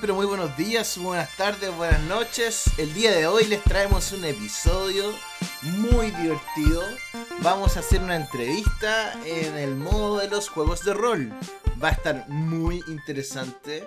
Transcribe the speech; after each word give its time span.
Pero 0.00 0.14
muy 0.14 0.24
buenos 0.24 0.56
días, 0.56 0.96
buenas 0.96 1.36
tardes, 1.36 1.76
buenas 1.76 2.00
noches. 2.02 2.70
El 2.78 2.94
día 2.94 3.10
de 3.12 3.26
hoy 3.26 3.44
les 3.44 3.62
traemos 3.62 4.12
un 4.12 4.24
episodio 4.24 5.12
muy 5.62 6.10
divertido. 6.12 6.82
Vamos 7.42 7.76
a 7.76 7.80
hacer 7.80 8.00
una 8.00 8.16
entrevista 8.16 9.12
en 9.26 9.58
el 9.58 9.74
modo 9.74 10.18
de 10.18 10.28
los 10.28 10.48
juegos 10.48 10.84
de 10.84 10.94
rol. 10.94 11.30
Va 11.82 11.88
a 11.88 11.92
estar 11.92 12.26
muy 12.30 12.82
interesante. 12.88 13.86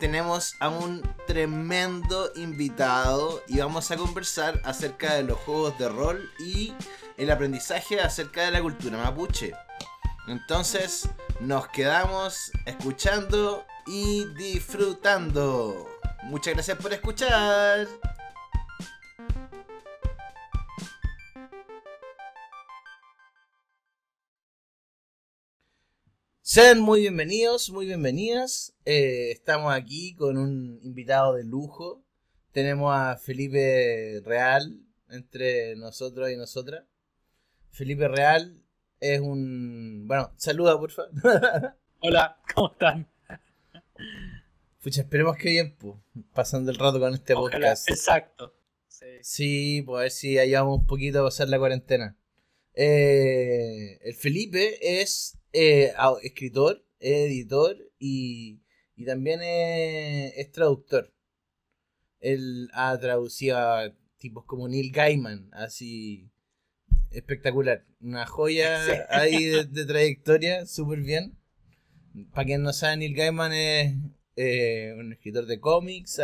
Tenemos 0.00 0.56
a 0.58 0.70
un 0.70 1.02
tremendo 1.28 2.32
invitado 2.34 3.44
y 3.46 3.58
vamos 3.58 3.92
a 3.92 3.96
conversar 3.96 4.60
acerca 4.64 5.14
de 5.14 5.22
los 5.22 5.38
juegos 5.38 5.78
de 5.78 5.88
rol 5.88 6.32
y 6.40 6.74
el 7.16 7.30
aprendizaje 7.30 8.00
acerca 8.00 8.42
de 8.42 8.50
la 8.50 8.60
cultura 8.60 8.98
mapuche. 8.98 9.52
Entonces, 10.26 11.08
nos 11.40 11.68
quedamos 11.68 12.50
escuchando 12.66 13.64
y 13.88 14.26
disfrutando. 14.34 15.86
Muchas 16.24 16.54
gracias 16.54 16.78
por 16.78 16.92
escuchar. 16.92 17.88
Sean 26.42 26.80
muy 26.80 27.00
bienvenidos, 27.00 27.70
muy 27.70 27.86
bienvenidas. 27.86 28.74
Eh, 28.84 29.30
estamos 29.30 29.72
aquí 29.72 30.14
con 30.14 30.36
un 30.36 30.80
invitado 30.82 31.34
de 31.34 31.44
lujo. 31.44 32.02
Tenemos 32.52 32.94
a 32.94 33.16
Felipe 33.16 34.20
Real 34.24 34.80
entre 35.08 35.76
nosotros 35.76 36.30
y 36.30 36.36
nosotras. 36.36 36.84
Felipe 37.70 38.08
Real 38.08 38.62
es 39.00 39.20
un... 39.20 40.06
Bueno, 40.06 40.32
saluda, 40.36 40.78
por 40.78 40.90
favor. 40.90 41.12
Hola, 42.00 42.38
¿cómo 42.54 42.72
están? 42.72 43.17
Pucha, 44.82 45.02
esperemos 45.02 45.36
que 45.36 45.50
bien, 45.50 45.74
pues, 45.76 45.96
pasando 46.32 46.70
el 46.70 46.78
rato 46.78 47.00
con 47.00 47.12
este 47.12 47.34
podcast. 47.34 47.90
Exacto. 47.90 48.54
Sí. 49.22 49.82
pues 49.84 49.98
a 49.98 50.02
ver 50.02 50.10
si 50.10 50.38
ayudamos 50.38 50.78
un 50.80 50.86
poquito 50.86 51.20
a 51.20 51.24
pasar 51.24 51.48
la 51.48 51.58
cuarentena. 51.58 52.16
Eh, 52.74 53.98
el 54.02 54.14
Felipe 54.14 55.00
es 55.00 55.36
eh, 55.52 55.92
escritor, 56.22 56.84
editor 57.00 57.76
y, 57.98 58.60
y 58.94 59.04
también 59.04 59.40
es, 59.42 60.50
traductor. 60.52 61.12
Él 62.20 62.68
ha 62.72 62.96
traducido 62.98 63.58
a 63.58 63.92
tipos 64.18 64.44
como 64.44 64.68
Neil 64.68 64.92
Gaiman, 64.92 65.50
así 65.52 66.30
espectacular. 67.10 67.84
Una 68.00 68.26
joya 68.26 69.06
ahí 69.10 69.44
de, 69.44 69.86
trayectoria, 69.86 70.66
súper 70.66 71.00
bien. 71.00 71.36
Para 72.32 72.46
quien 72.46 72.62
no 72.62 72.72
sabe, 72.72 72.98
Neil 72.98 73.14
Gaiman 73.14 73.52
es 73.52 73.94
eh, 74.38 74.94
un 74.96 75.12
escritor 75.12 75.46
de 75.46 75.58
cómics. 75.60 76.20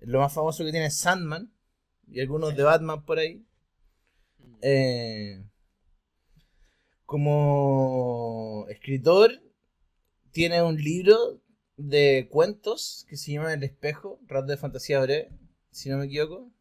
lo 0.00 0.20
más 0.20 0.32
famoso 0.32 0.64
que 0.64 0.70
tiene 0.70 0.86
es 0.86 0.98
Sandman 0.98 1.50
y 2.08 2.20
algunos 2.20 2.54
de 2.54 2.62
Batman 2.62 3.04
por 3.04 3.18
ahí. 3.18 3.44
Eh, 4.62 5.42
como 7.06 8.66
escritor, 8.68 9.40
tiene 10.32 10.62
un 10.62 10.76
libro 10.76 11.40
de 11.76 12.28
cuentos 12.30 13.06
que 13.08 13.16
se 13.16 13.32
llama 13.32 13.54
El 13.54 13.62
Espejo, 13.62 14.20
Rato 14.26 14.46
de 14.46 14.56
Fantasía 14.56 15.00
Breve, 15.00 15.30
si 15.70 15.88
no 15.88 15.98
me 15.98 16.06
equivoco. 16.06 16.52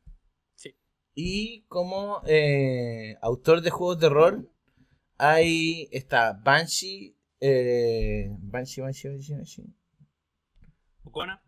Y 1.18 1.62
como 1.70 2.22
eh, 2.28 3.18
autor 3.22 3.62
de 3.62 3.70
juegos 3.70 4.00
de 4.00 4.10
rol, 4.10 4.50
hay 5.18 5.88
está 5.92 6.34
Banshee, 6.34 7.16
eh, 7.40 8.28
Banshee, 8.40 8.82
Banshee, 8.82 9.10
Banshee, 9.10 9.34
Banshee. 9.34 9.74
¿Bucona? 11.06 11.42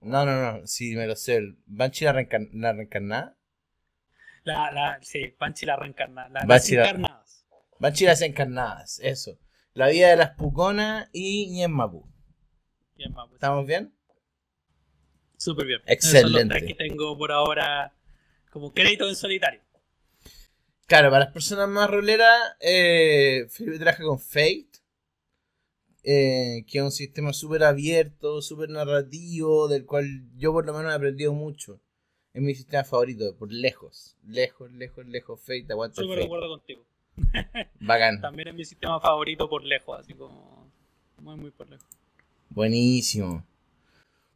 No, 0.00 0.24
no, 0.24 0.34
no, 0.40 0.66
sí, 0.66 0.96
me 0.96 1.06
lo 1.06 1.14
sé. 1.14 1.40
¿Banshee 1.66 2.06
la, 2.06 2.14
la 2.54 2.72
reencarnada? 2.72 3.36
La, 4.42 4.72
la, 4.72 4.98
sí, 5.02 5.36
Banshee 5.38 5.66
la 5.66 5.76
reencarnada. 5.76 6.28
La, 6.30 6.44
las 6.46 6.68
encarnadas. 6.68 7.46
Banshee 7.78 8.06
las 8.06 8.22
encarnadas, 8.22 8.98
eso. 9.00 9.38
La 9.74 9.88
vida 9.88 10.08
de 10.08 10.16
las 10.16 10.30
Pucona 10.30 11.08
y 11.12 11.48
Ñen 11.50 11.70
Mapu. 11.72 12.10
¿Estamos 13.32 13.66
bien? 13.66 13.94
Súper 15.36 15.66
bien. 15.66 15.80
Excelente. 15.86 16.58
Son 16.58 16.66
los 16.66 16.68
que 16.68 16.74
tengo 16.74 17.18
por 17.18 17.32
ahora 17.32 17.94
como 18.50 18.72
crédito 18.72 19.08
en 19.08 19.14
solitario. 19.14 19.60
Claro, 20.86 21.10
para 21.10 21.24
las 21.24 21.32
personas 21.32 21.68
más 21.68 21.90
roleras, 21.90 22.56
eh, 22.60 23.46
Felipe 23.50 23.78
trabaja 23.78 24.02
con 24.04 24.18
Fate, 24.18 24.71
eh, 26.04 26.64
que 26.66 26.78
es 26.78 26.84
un 26.84 26.90
sistema 26.90 27.32
súper 27.32 27.64
abierto, 27.64 28.42
súper 28.42 28.70
narrativo, 28.70 29.68
del 29.68 29.86
cual 29.86 30.06
yo 30.36 30.52
por 30.52 30.66
lo 30.66 30.72
menos 30.72 30.92
he 30.92 30.96
aprendido 30.96 31.32
mucho. 31.32 31.80
Es 32.34 32.42
mi 32.42 32.54
sistema 32.54 32.82
favorito, 32.84 33.36
por 33.36 33.52
lejos. 33.52 34.16
Lejos, 34.26 34.72
lejos, 34.72 35.06
lejos, 35.06 35.40
Fate, 35.40 35.66
aguanta. 35.70 36.00
Súper 36.00 36.18
de 36.18 36.24
acuerdo 36.24 36.48
contigo. 36.48 36.84
Bacán. 37.80 38.20
También 38.20 38.48
es 38.48 38.54
mi 38.54 38.64
sistema 38.64 39.00
favorito 39.00 39.48
por 39.48 39.64
lejos, 39.64 40.00
así 40.00 40.14
como. 40.14 40.70
Muy, 41.20 41.36
muy 41.36 41.50
por 41.50 41.68
lejos. 41.68 41.86
Buenísimo. 42.48 43.46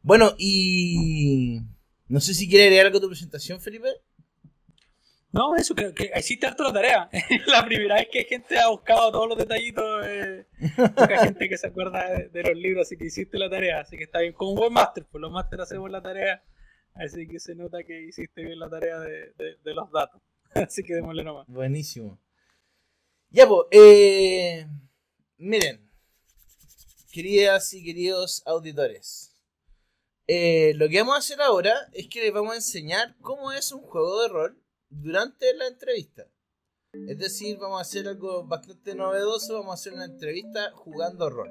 Bueno, 0.03 0.35
y. 0.39 1.61
No 2.09 2.21
sé 2.21 2.35
si 2.35 2.49
quiere 2.49 2.65
agregar 2.65 2.87
algo 2.87 2.99
a 2.99 3.01
tu 3.01 3.09
presentación, 3.09 3.61
Felipe. 3.61 3.89
No, 5.37 5.55
eso, 5.55 5.75
que, 5.75 5.93
que 5.93 6.11
hiciste 6.19 6.47
harto 6.47 6.63
la 6.63 6.73
tarea. 6.73 7.11
la 7.47 7.63
primera 7.67 7.97
vez 7.97 8.09
que 8.11 8.25
gente 8.25 8.59
ha 8.59 8.69
buscado 8.69 9.13
todos 9.13 9.29
los 9.29 9.37
detallitos, 9.37 9.85
eh, 10.07 10.47
poca 10.95 11.19
gente 11.25 11.47
que 11.51 11.59
se 11.59 11.67
acuerda 11.67 12.09
de, 12.33 12.43
los 12.43 12.57
libros, 12.57 12.87
así 12.87 12.97
que 12.97 13.05
hiciste 13.05 13.39
la 13.39 13.51
tarea, 13.51 13.81
así 13.81 13.99
que 13.99 14.05
está 14.05 14.21
bien. 14.21 14.33
Como 14.33 14.53
un 14.53 14.57
buen 14.57 14.73
máster, 14.73 15.05
pues 15.05 15.21
los 15.21 15.31
máster 15.31 15.61
hacemos 15.61 15.91
la 15.91 16.01
tarea, 16.01 16.43
así 16.95 17.29
que 17.29 17.39
se 17.39 17.55
nota 17.55 17.85
que 17.85 18.07
hiciste 18.09 18.45
bien 18.45 18.59
la 18.59 18.71
tarea 18.71 18.99
de, 18.99 19.75
los 19.75 19.93
datos. 19.93 20.23
así 20.55 20.83
que 20.83 20.95
démosle 20.95 21.23
nomás. 21.23 21.47
Buenísimo. 21.49 22.19
Ya, 23.29 23.47
pues, 23.47 23.67
eh, 23.73 24.67
miren, 25.37 25.87
queridas 27.13 27.75
y 27.75 27.85
queridos 27.85 28.43
auditores. 28.47 29.39
Eh, 30.29 30.73
lo 30.77 30.89
que 30.89 31.01
vamos 31.01 31.17
a 31.17 31.19
hacer 31.19 31.43
ahora 31.43 31.75
es 31.93 32.09
que 32.09 32.23
les 32.23 32.33
vamos 32.33 32.53
a 32.53 32.57
enseñar 32.57 33.15
cómo 33.21 33.53
es 33.53 33.71
un 33.71 33.83
juego 33.83 34.23
de 34.23 34.29
rol 34.29 34.66
durante 35.03 35.55
la 35.55 35.67
entrevista. 35.67 36.27
Es 37.09 37.19
decir, 37.19 37.59
vamos 37.59 37.79
a 37.79 37.83
hacer 37.83 38.09
algo 38.09 38.45
bastante 38.45 38.95
novedoso, 38.95 39.55
vamos 39.55 39.73
a 39.73 39.75
hacer 39.75 39.93
una 39.93 40.07
entrevista 40.07 40.71
jugando 40.73 41.29
rol. 41.29 41.51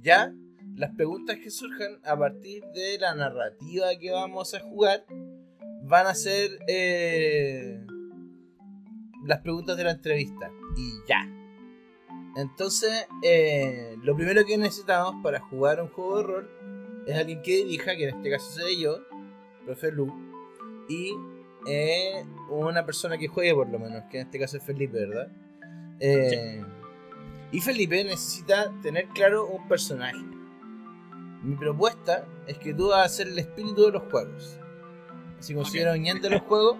Ya, 0.00 0.32
las 0.76 0.94
preguntas 0.94 1.36
que 1.42 1.50
surjan 1.50 2.00
a 2.04 2.16
partir 2.16 2.64
de 2.74 2.98
la 2.98 3.14
narrativa 3.14 3.88
que 3.98 4.10
vamos 4.10 4.54
a 4.54 4.60
jugar 4.60 5.04
van 5.82 6.06
a 6.06 6.14
ser 6.14 6.58
eh, 6.68 7.84
las 9.24 9.40
preguntas 9.40 9.76
de 9.76 9.84
la 9.84 9.92
entrevista. 9.92 10.50
Y 10.76 10.92
ya. 11.08 11.28
Entonces, 12.36 13.06
eh, 13.22 13.96
lo 14.02 14.16
primero 14.16 14.44
que 14.44 14.58
necesitamos 14.58 15.22
para 15.22 15.40
jugar 15.40 15.80
un 15.80 15.88
juego 15.88 16.18
de 16.18 16.22
rol 16.22 17.04
es 17.06 17.16
alguien 17.16 17.42
que 17.42 17.56
dirija, 17.58 17.96
que 17.96 18.08
en 18.08 18.16
este 18.16 18.30
caso 18.30 18.50
seré 18.52 18.76
yo, 18.80 18.98
profe 19.64 19.92
Lu, 19.92 20.12
y 20.88 21.12
eh, 21.66 22.24
una 22.50 22.84
persona 22.84 23.16
que 23.18 23.28
juegue 23.28 23.54
por 23.54 23.68
lo 23.68 23.78
menos, 23.78 24.04
que 24.10 24.20
en 24.20 24.26
este 24.26 24.38
caso 24.38 24.56
es 24.56 24.62
Felipe, 24.62 24.98
¿verdad? 24.98 25.28
Eh, 26.00 26.62
y 27.52 27.60
Felipe 27.60 28.02
necesita 28.04 28.72
tener 28.82 29.06
claro 29.08 29.46
un 29.46 29.66
personaje. 29.68 30.18
Mi 31.42 31.56
propuesta 31.56 32.26
es 32.46 32.58
que 32.58 32.74
tú 32.74 32.88
vas 32.88 33.06
a 33.06 33.08
ser 33.08 33.28
el 33.28 33.38
espíritu 33.38 33.86
de 33.86 33.92
los 33.92 34.02
juegos. 34.10 34.58
Si 35.38 35.54
fuera 35.54 35.92
de 35.92 36.30
los 36.30 36.42
juegos. 36.42 36.78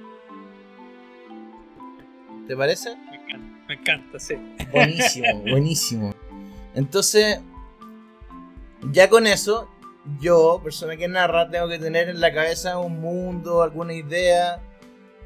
¿Te 2.47 2.57
parece? 2.57 2.97
Me 2.97 3.17
encanta, 3.17 3.65
me 3.69 3.75
encanta, 3.75 4.19
sí. 4.19 4.35
Buenísimo, 4.73 5.41
buenísimo. 5.51 6.15
Entonces, 6.75 7.41
ya 8.91 9.09
con 9.09 9.27
eso, 9.27 9.71
yo, 10.21 10.61
persona 10.63 10.97
que 10.97 11.09
narra, 11.09 11.49
tengo 11.51 11.69
que 11.69 11.79
tener 11.79 12.09
en 12.09 12.21
la 12.21 12.33
cabeza 12.33 12.79
un 12.79 13.01
mundo, 13.01 13.63
alguna 13.63 13.93
idea 13.95 14.61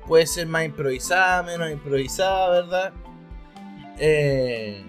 puede 0.08 0.26
ser 0.26 0.46
más 0.46 0.64
improvisada, 0.64 1.42
menos 1.42 1.70
improvisada, 1.70 2.62
¿verdad? 2.62 2.92
Eh, 3.98 4.82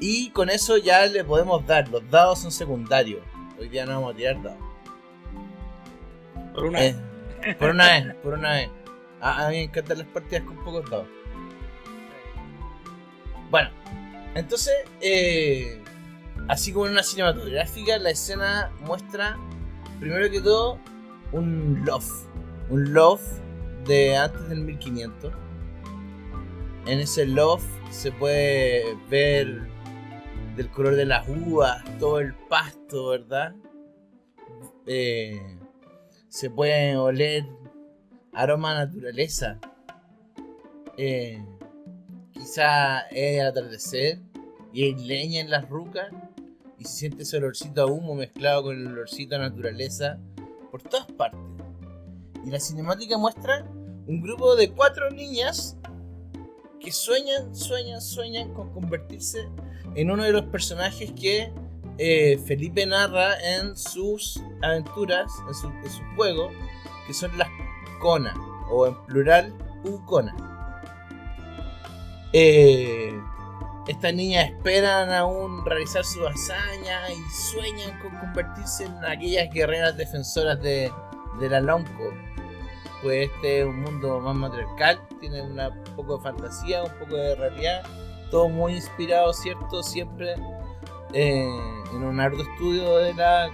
y 0.00 0.30
con 0.30 0.48
eso 0.48 0.78
ya 0.78 1.04
le 1.06 1.24
podemos 1.24 1.66
dar. 1.66 1.88
Los 1.88 2.08
dados 2.08 2.38
son 2.38 2.52
secundarios. 2.52 3.20
Hoy 3.58 3.68
día 3.68 3.84
no 3.84 3.94
vamos 3.94 4.14
a 4.14 4.16
tirar 4.16 4.40
dados. 4.40 4.58
Por 6.54 6.64
una 6.66 6.78
vez. 6.78 6.96
Eh, 7.42 7.54
por 7.58 7.70
una 7.70 7.86
vez, 7.86 8.14
por 8.22 8.34
una 8.34 8.52
vez. 8.52 8.70
A, 9.20 9.48
mí 9.48 9.56
me 9.56 9.62
encantan 9.64 9.98
las 9.98 10.06
partidas 10.06 10.44
con 10.44 10.64
pocos 10.64 10.88
dados. 10.88 11.08
Bueno, 13.50 13.70
entonces, 14.36 14.74
eh, 15.00 15.82
así 16.46 16.72
como 16.72 16.86
en 16.86 16.92
una 16.92 17.02
cinematográfica, 17.02 17.98
la 17.98 18.10
escena 18.10 18.70
muestra, 18.80 19.36
primero 19.98 20.30
que 20.30 20.40
todo, 20.40 20.78
un 21.32 21.82
loft. 21.84 22.28
Un 22.70 22.92
loft 22.92 23.47
de 23.88 24.16
antes 24.16 24.48
del 24.48 24.60
1500. 24.60 25.32
En 26.86 27.00
ese 27.00 27.26
loft 27.26 27.66
se 27.90 28.12
puede 28.12 28.96
ver 29.10 29.62
del 30.56 30.70
color 30.70 30.94
de 30.94 31.06
las 31.06 31.28
uvas, 31.28 31.82
todo 31.98 32.20
el 32.20 32.34
pasto, 32.34 33.08
¿verdad? 33.08 33.54
eh, 34.88 35.40
se 36.28 36.50
puede 36.50 36.96
oler 36.96 37.44
aroma 38.32 38.74
naturaleza. 38.74 39.58
Eh, 40.96 41.44
quizá 42.32 43.00
es 43.10 43.42
atardecer 43.42 44.18
y 44.72 44.84
hay 44.84 44.94
leña 44.94 45.40
en 45.40 45.50
las 45.50 45.68
rucas 45.68 46.08
y 46.78 46.84
se 46.84 46.96
siente 46.96 47.22
ese 47.22 47.36
olorcito 47.36 47.82
a 47.82 47.86
humo 47.86 48.14
mezclado 48.14 48.64
con 48.64 48.76
el 48.76 48.86
olorcito 48.86 49.36
a 49.36 49.38
naturaleza 49.38 50.18
por 50.70 50.82
todas 50.82 51.06
partes. 51.12 51.40
Y 52.44 52.50
la 52.50 52.60
cinemática 52.60 53.18
muestra 53.18 53.66
un 54.08 54.22
grupo 54.22 54.56
de 54.56 54.70
cuatro 54.70 55.10
niñas 55.10 55.76
que 56.80 56.90
sueñan, 56.90 57.54
sueñan, 57.54 58.00
sueñan 58.00 58.54
con 58.54 58.72
convertirse 58.72 59.48
en 59.94 60.10
uno 60.10 60.24
de 60.24 60.32
los 60.32 60.44
personajes 60.46 61.12
que 61.12 61.52
eh, 61.98 62.38
Felipe 62.46 62.86
narra 62.86 63.34
en 63.40 63.76
sus 63.76 64.42
aventuras, 64.62 65.30
en 65.46 65.54
su, 65.54 65.70
juego, 66.16 66.50
que 67.06 67.12
son 67.12 67.36
las 67.36 67.48
Kona, 68.00 68.34
o 68.70 68.86
en 68.86 68.96
plural, 69.06 69.52
Ukona. 69.84 70.34
Eh, 72.32 73.12
estas 73.88 74.14
niñas 74.14 74.50
esperan 74.50 75.12
aún 75.12 75.64
realizar 75.64 76.04
su 76.04 76.24
hazaña 76.26 77.10
y 77.10 77.30
sueñan 77.52 77.98
con 78.00 78.16
convertirse 78.18 78.84
en 78.84 79.04
aquellas 79.04 79.52
guerreras 79.52 79.96
defensoras 79.96 80.62
de, 80.62 80.92
de 81.40 81.48
la 81.50 81.60
Lonco. 81.60 82.12
Pues 83.02 83.30
este 83.30 83.60
es 83.60 83.66
un 83.66 83.80
mundo 83.82 84.20
más 84.20 84.34
matriarcal, 84.34 85.00
tiene 85.20 85.42
un 85.42 85.56
poco 85.94 86.16
de 86.16 86.22
fantasía, 86.22 86.82
un 86.82 86.98
poco 86.98 87.14
de 87.14 87.36
realidad, 87.36 87.82
todo 88.30 88.48
muy 88.48 88.74
inspirado, 88.74 89.32
¿cierto? 89.32 89.82
Siempre 89.82 90.34
eh, 91.12 91.48
en 91.92 92.02
un 92.02 92.18
arduo 92.18 92.42
estudio 92.42 92.96
de 92.96 93.14
la 93.14 93.48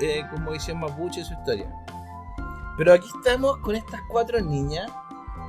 eh, 0.00 0.22
cosmovisión 0.30 0.80
mapuche 0.80 1.20
y 1.20 1.24
su 1.24 1.32
historia. 1.32 1.72
Pero 2.76 2.92
aquí 2.92 3.08
estamos 3.16 3.56
con 3.58 3.74
estas 3.74 4.00
cuatro 4.08 4.40
niñas, 4.40 4.90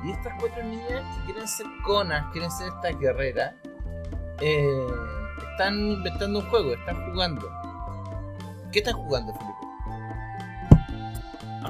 y 0.04 0.10
estas 0.10 0.32
cuatro 0.40 0.64
niñas 0.64 1.02
que 1.16 1.24
quieren 1.26 1.48
ser 1.48 1.66
conas, 1.84 2.30
quieren 2.32 2.50
ser 2.50 2.68
estas 2.68 2.98
guerreras, 2.98 3.54
eh, 4.40 4.86
están 5.52 5.78
inventando 5.78 6.40
un 6.40 6.50
juego, 6.50 6.72
están 6.72 7.10
jugando. 7.10 7.48
¿Qué 8.72 8.80
están 8.80 8.94
jugando, 8.94 9.32
Felipe? 9.34 9.61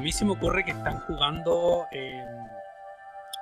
A 0.03 0.05
mí 0.05 0.11
se 0.11 0.25
me 0.25 0.33
ocurre 0.33 0.65
que 0.65 0.73
están 0.73 0.99
jugando 1.03 1.87
eh, 1.93 2.27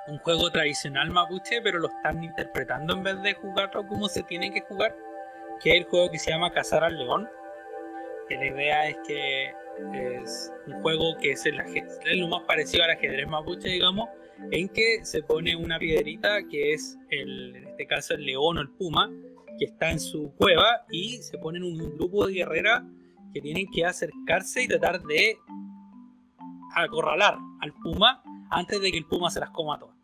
un 0.05 0.19
juego 0.19 0.51
tradicional 0.51 1.09
mapuche, 1.09 1.59
pero 1.63 1.79
lo 1.79 1.87
están 1.87 2.23
interpretando 2.23 2.93
en 2.93 3.01
vez 3.01 3.19
de 3.23 3.33
jugarlo 3.33 3.87
como 3.87 4.07
se 4.07 4.21
tiene 4.21 4.53
que 4.53 4.61
jugar, 4.61 4.95
que 5.59 5.71
es 5.71 5.77
el 5.77 5.85
juego 5.85 6.11
que 6.11 6.19
se 6.19 6.29
llama 6.29 6.53
Cazar 6.53 6.83
al 6.83 6.99
León. 6.99 7.27
Que 8.29 8.35
la 8.35 8.45
idea 8.45 8.89
es 8.89 8.97
que 9.07 9.55
es 9.95 10.53
un 10.67 10.79
juego 10.83 11.17
que 11.19 11.31
es, 11.31 11.43
el 11.47 11.61
es 11.61 12.17
lo 12.17 12.27
más 12.27 12.43
parecido 12.43 12.83
al 12.83 12.91
ajedrez 12.91 13.27
mapuche, 13.27 13.67
digamos, 13.67 14.09
en 14.51 14.69
que 14.69 15.03
se 15.03 15.23
pone 15.23 15.55
una 15.55 15.79
piedrita 15.79 16.43
que 16.47 16.73
es 16.73 16.95
el, 17.09 17.55
en 17.55 17.67
este 17.69 17.87
caso 17.87 18.13
el 18.13 18.23
león 18.23 18.59
o 18.59 18.61
el 18.61 18.69
puma, 18.69 19.09
que 19.57 19.65
está 19.65 19.89
en 19.89 19.99
su 19.99 20.31
cueva 20.35 20.85
y 20.91 21.23
se 21.23 21.39
ponen 21.39 21.63
un 21.63 21.97
grupo 21.97 22.27
de 22.27 22.33
guerreras 22.35 22.83
que 23.33 23.41
tienen 23.41 23.65
que 23.73 23.83
acercarse 23.83 24.61
y 24.61 24.67
tratar 24.67 25.01
de 25.01 25.39
acorralar 26.75 27.37
al 27.61 27.73
puma 27.73 28.21
antes 28.49 28.81
de 28.81 28.91
que 28.91 28.97
el 28.97 29.05
puma 29.05 29.29
se 29.29 29.39
las 29.39 29.49
coma 29.51 29.79
todas. 29.79 29.95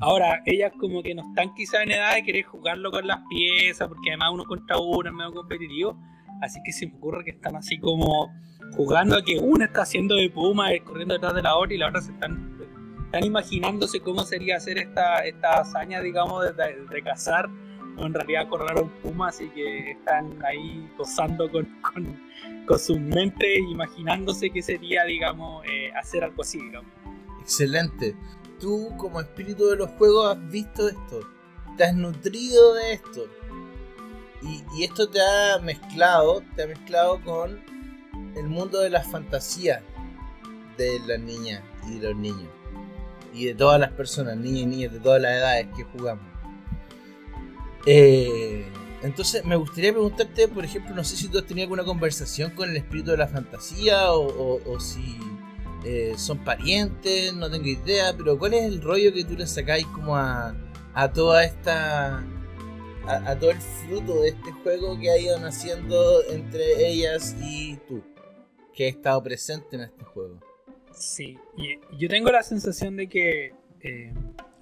Ahora, 0.00 0.42
ellas 0.44 0.72
como 0.78 1.02
que 1.02 1.14
no 1.14 1.22
están 1.28 1.54
quizás 1.54 1.82
en 1.82 1.92
edad 1.92 2.14
de 2.14 2.22
querer 2.22 2.44
jugarlo 2.44 2.90
con 2.90 3.06
las 3.06 3.20
piezas, 3.30 3.88
porque 3.88 4.10
además 4.10 4.30
uno 4.32 4.44
contra 4.44 4.78
uno 4.78 5.08
es 5.08 5.14
medio 5.14 5.32
competitivo, 5.32 5.98
así 6.42 6.60
que 6.64 6.72
se 6.72 6.86
me 6.86 6.96
ocurre 6.96 7.24
que 7.24 7.30
están 7.30 7.56
así 7.56 7.78
como 7.78 8.30
jugando 8.76 9.16
a 9.16 9.22
que 9.22 9.38
una 9.38 9.64
está 9.64 9.82
haciendo 9.82 10.16
de 10.16 10.28
puma, 10.28 10.68
corriendo 10.84 11.14
detrás 11.14 11.34
de 11.34 11.42
la 11.42 11.56
otra 11.56 11.74
y 11.74 11.78
la 11.78 11.88
otra 11.88 12.02
se 12.02 12.12
están 12.12 12.56
están 13.06 13.24
imaginándose 13.24 14.00
cómo 14.00 14.22
sería 14.24 14.56
hacer 14.56 14.78
esta, 14.78 15.20
esta 15.20 15.60
hazaña, 15.60 16.00
digamos, 16.00 16.44
de, 16.44 17.02
cazar 17.02 17.46
o 17.46 17.50
en 17.98 18.14
realidad 18.14 18.46
un 18.80 18.90
puma, 19.02 19.28
así 19.28 19.48
que 19.50 19.92
están 19.92 20.38
ahí 20.44 20.88
gozando 20.96 21.50
con, 21.50 21.64
con, 21.80 22.20
con 22.66 22.78
sus 22.78 22.98
mentes, 22.98 23.58
imaginándose 23.70 24.50
que 24.50 24.62
sería, 24.62 25.04
digamos, 25.04 25.64
eh, 25.66 25.90
hacer 25.92 26.24
algo 26.24 26.42
así. 26.42 26.58
Excelente. 27.40 28.14
Tú, 28.60 28.94
como 28.96 29.20
espíritu 29.20 29.66
de 29.66 29.76
los 29.76 29.90
juegos, 29.92 30.36
has 30.36 30.50
visto 30.50 30.88
esto, 30.88 31.20
te 31.76 31.84
has 31.84 31.94
nutrido 31.94 32.74
de 32.74 32.92
esto. 32.94 33.26
Y, 34.42 34.62
y 34.76 34.84
esto 34.84 35.08
te 35.08 35.18
ha 35.20 35.58
mezclado, 35.60 36.42
te 36.54 36.64
ha 36.64 36.66
mezclado 36.66 37.20
con 37.22 37.60
el 38.36 38.46
mundo 38.46 38.80
de 38.80 38.90
las 38.90 39.10
fantasías 39.10 39.82
de 40.76 41.00
las 41.06 41.18
niñas 41.18 41.62
y 41.88 41.98
de 41.98 42.08
los 42.10 42.16
niños 42.16 42.56
y 43.36 43.44
de 43.46 43.54
todas 43.54 43.78
las 43.78 43.92
personas, 43.92 44.36
niñas 44.36 44.62
y 44.62 44.66
niñas 44.66 44.92
de 44.92 45.00
todas 45.00 45.20
las 45.20 45.32
edades 45.32 45.66
que 45.76 45.84
jugamos. 45.84 46.24
Eh, 47.86 48.64
entonces, 49.02 49.44
me 49.44 49.56
gustaría 49.56 49.92
preguntarte, 49.92 50.48
por 50.48 50.64
ejemplo, 50.64 50.94
no 50.94 51.04
sé 51.04 51.16
si 51.16 51.28
tú 51.28 51.38
has 51.38 51.46
tenido 51.46 51.64
alguna 51.64 51.84
conversación 51.84 52.50
con 52.50 52.68
el 52.68 52.76
espíritu 52.76 53.12
de 53.12 53.18
la 53.18 53.28
fantasía 53.28 54.12
o, 54.12 54.80
si 54.80 55.16
eh, 55.84 56.14
son 56.16 56.38
parientes, 56.38 57.32
no 57.34 57.48
tengo 57.48 57.66
idea, 57.66 58.12
pero 58.16 58.36
¿cuál 58.38 58.54
es 58.54 58.64
el 58.64 58.82
rollo 58.82 59.12
que 59.12 59.24
tú 59.24 59.34
le 59.34 59.46
sacáis 59.46 59.86
como 59.86 60.16
a, 60.16 60.54
a 60.96 61.12
toda 61.12 61.44
esta. 61.44 62.24
A, 63.06 63.38
todo 63.38 63.52
el 63.52 63.60
fruto 63.60 64.22
de 64.22 64.30
este 64.30 64.50
juego 64.50 64.98
que 64.98 65.08
ha 65.10 65.16
ido 65.16 65.38
naciendo 65.38 66.24
entre 66.28 66.88
ellas 66.88 67.36
y 67.40 67.76
tú, 67.86 68.02
que 68.74 68.86
ha 68.86 68.88
estado 68.88 69.22
presente 69.22 69.76
en 69.76 69.82
este 69.82 70.02
juego? 70.02 70.40
Sí, 70.90 71.38
yo 71.96 72.08
tengo 72.08 72.32
la 72.32 72.42
sensación 72.42 72.96
de 72.96 73.08
que 73.08 73.54
eh, 73.80 74.12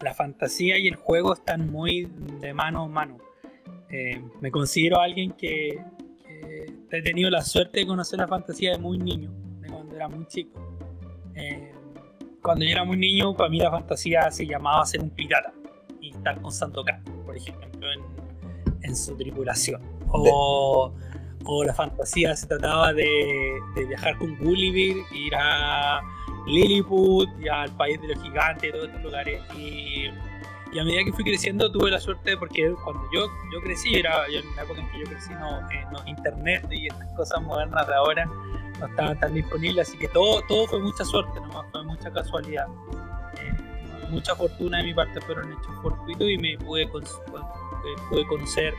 la 0.05 0.15
fantasía 0.15 0.79
y 0.79 0.87
el 0.87 0.97
juego 0.97 1.33
están 1.33 1.71
muy 1.71 2.09
de 2.41 2.55
mano 2.55 2.85
a 2.85 2.89
mano. 2.89 3.19
Eh, 3.91 4.23
me 4.41 4.51
considero 4.51 5.01
alguien 5.01 5.33
que, 5.33 5.83
he 6.91 7.03
tenido 7.03 7.29
la 7.29 7.43
suerte 7.43 7.81
de 7.81 7.87
conocer 7.87 8.21
la 8.21 8.29
fantasía 8.29 8.71
de 8.73 8.79
muy 8.79 8.99
niño, 8.99 9.33
de 9.61 9.69
cuando 9.69 9.97
era 9.97 10.07
muy 10.07 10.27
chico. 10.27 10.61
Eh, 11.35 11.73
cuando 12.41 12.65
yo 12.65 12.71
era 12.71 12.85
muy 12.85 12.97
niño, 12.97 13.35
para 13.35 13.51
mí 13.51 13.59
la 13.59 13.71
fantasía 13.71 14.31
se 14.31 14.47
llamaba 14.47 14.87
ser 14.87 15.01
un 15.01 15.11
pirata 15.11 15.53
y 16.01 16.11
estar 16.11 16.41
con 16.41 16.53
Sandokan, 16.53 17.03
por 17.25 17.37
ejemplo, 17.37 17.91
en, 17.91 18.01
en 18.83 18.97
su 18.97 19.17
tripulación. 19.17 19.83
O, 20.09 20.93
o, 21.45 21.65
la 21.65 21.75
fantasía 21.75 22.37
se 22.37 22.47
trataba 22.47 22.93
de, 22.93 23.59
de 23.75 23.85
viajar 23.87 24.17
con 24.19 24.39
Gulliver, 24.39 24.97
ir 25.13 25.35
a 25.35 26.01
Lilliput, 26.47 27.29
ya 27.41 27.63
al 27.63 27.71
país 27.77 28.01
de 28.01 28.09
los 28.09 28.23
gigantes, 28.23 28.73
todos 28.73 28.87
estos 28.87 29.03
lugares. 29.03 29.43
Y, 29.57 30.11
y, 30.73 30.79
a 30.79 30.85
medida 30.85 31.05
que 31.05 31.13
fui 31.13 31.25
creciendo 31.25 31.71
tuve 31.71 31.91
la 31.91 32.01
suerte 32.01 32.37
porque 32.37 32.75
cuando 32.83 33.03
yo, 33.13 33.27
yo 33.53 33.61
crecí, 33.63 33.95
era 33.95 34.27
en 34.27 34.57
la 34.57 34.63
época 34.63 34.81
en 34.81 34.91
que 34.91 34.99
yo 35.01 35.05
crecí, 35.07 35.33
no, 35.35 35.61
eh, 35.71 35.85
internet 36.07 36.67
y 36.71 36.89
estas 36.89 37.13
cosas 37.15 37.43
modernas 37.43 37.87
de 37.87 37.95
ahora 37.95 38.27
no 38.81 38.87
estaban 38.87 39.19
tan 39.21 39.35
disponibles, 39.35 39.89
así 39.89 39.99
que 39.99 40.09
todo, 40.09 40.43
todo 40.49 40.67
fue 40.67 40.81
mucha 40.81 41.05
suerte, 41.05 41.41
no 41.41 41.65
fue 41.71 41.85
mucha 41.85 42.11
casualidad. 42.11 42.67
Eh, 43.41 44.09
mucha 44.11 44.35
fortuna 44.35 44.79
de 44.79 44.85
mi 44.85 44.95
parte 44.95 45.21
fueron 45.21 45.53
hechos 45.53 45.75
fortuitos 45.81 46.29
y 46.29 46.39
me 46.39 46.59
pude, 46.59 46.89
pude 46.89 48.27
conocer 48.27 48.75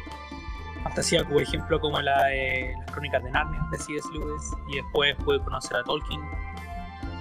fantasía, 0.85 1.27
por 1.27 1.41
ejemplo, 1.41 1.79
como 1.79 1.99
la 1.99 2.25
de 2.25 2.75
las 2.77 2.91
crónicas 2.91 3.23
de 3.23 3.31
Narnia 3.31 3.59
de 3.71 3.77
C.S. 3.77 4.07
Lewis, 4.13 4.51
y 4.67 4.75
después 4.75 5.15
pude 5.15 5.39
conocer 5.39 5.77
a 5.77 5.83
Tolkien, 5.83 6.21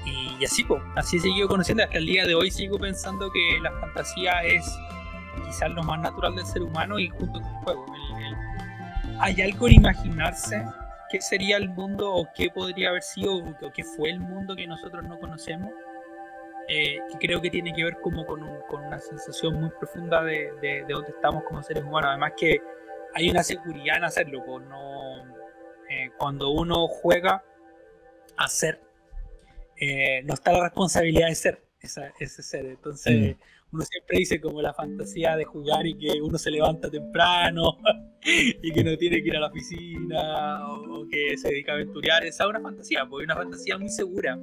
y, 0.05 0.45
así, 0.45 0.65
pues, 0.65 0.83
así 0.97 1.17
he 1.17 1.21
seguido 1.21 1.49
conociendo. 1.49 1.83
Hasta 1.83 1.99
el 1.99 2.07
día 2.07 2.27
de 2.27 2.35
hoy 2.35 2.51
sigo 2.51 2.79
pensando 2.79 3.31
que 3.31 3.59
la 3.63 3.73
fantasía 3.81 4.43
es 4.43 4.65
quizás 5.47 5.71
lo 5.71 5.83
más 5.83 6.01
natural 6.01 6.35
del 6.35 6.47
ser 6.47 6.63
humano 6.63 6.99
y 6.99 7.09
junto 7.09 7.41
con 7.41 7.45
el 7.45 7.65
juego. 7.65 7.87
hay 9.21 9.43
algo 9.43 9.69
en 9.69 9.75
imaginarse 9.75 10.65
qué 11.11 11.21
sería 11.21 11.57
el 11.57 11.69
mundo 11.71 12.13
o 12.13 12.29
qué 12.35 12.51
podría 12.51 12.91
haber 12.91 13.03
sido 13.03 13.37
o 13.37 13.73
qué 13.73 13.85
fue 13.85 14.11
el 14.11 14.21
mundo 14.21 14.55
que 14.57 14.67
nosotros 14.67 15.05
no 15.05 15.19
conocemos. 15.19 15.71
Eh, 16.67 16.99
que 17.11 17.27
creo 17.27 17.43
que 17.43 17.51
tiene 17.51 17.75
que 17.75 17.85
ver 17.85 18.01
como 18.01 18.25
con, 18.25 18.43
una 18.43 18.99
sensación 18.99 19.61
muy 19.61 19.69
profunda 19.79 20.23
de, 20.23 20.51
de, 20.63 20.85
dónde 20.89 21.11
estamos 21.11 21.45
como 21.45 21.63
seres 21.63 21.85
humanos. 21.85 22.11
Además 22.11 22.33
que 22.37 22.59
hay 23.15 23.31
una 23.31 23.43
seguridad 23.43 23.99
en 23.99 24.05
hacerlo. 24.05 24.43
No, 24.61 25.25
eh, 25.91 26.11
cuando 26.17 26.51
uno 26.51 26.89
juega 26.89 27.45
a 28.37 28.49
ser 28.49 28.81
eh, 29.85 30.23
no 30.25 30.35
está 30.35 30.53
la 30.53 30.65
responsabilidad 30.65 31.29
de 31.29 31.35
ser 31.35 31.65
ese 32.19 32.43
ser. 32.43 32.67
Entonces, 32.67 33.37
mm. 33.37 33.41
uno 33.73 33.85
siempre 33.85 34.19
dice 34.19 34.41
como 34.41 34.63
la 34.63 34.73
fantasía 34.73 35.37
de 35.37 35.45
jugar 35.45 35.87
y 35.87 35.97
que 35.99 36.21
uno 36.23 36.39
se 36.39 36.51
levanta 36.51 36.91
temprano 36.91 37.79
y 38.25 38.73
que 38.73 38.85
no 38.85 38.97
tiene 38.97 39.23
que 39.23 39.29
ir 39.29 39.37
a 39.37 39.41
la 39.41 39.49
oficina 39.49 40.69
o, 40.69 41.07
que 41.09 41.37
se 41.37 41.49
dedica 41.49 41.73
a 41.73 41.75
aventurar. 41.77 42.25
Esa 42.25 42.45
es 42.45 42.51
una 42.51 42.61
fantasía, 42.61 43.07
porque 43.07 43.25
es 43.25 43.27
una 43.27 43.37
fantasía 43.43 43.79
muy 43.79 43.89
segura. 43.89 44.39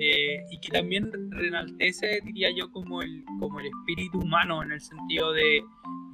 Eh, 0.00 0.44
y 0.50 0.60
que 0.60 0.68
también 0.68 1.10
renaltece, 1.30 2.20
diría 2.24 2.48
yo, 2.56 2.70
como 2.70 3.02
el, 3.02 3.24
como 3.40 3.58
el 3.58 3.66
espíritu 3.66 4.18
humano 4.18 4.62
en 4.62 4.72
el 4.72 4.80
sentido 4.80 5.32
de, 5.32 5.60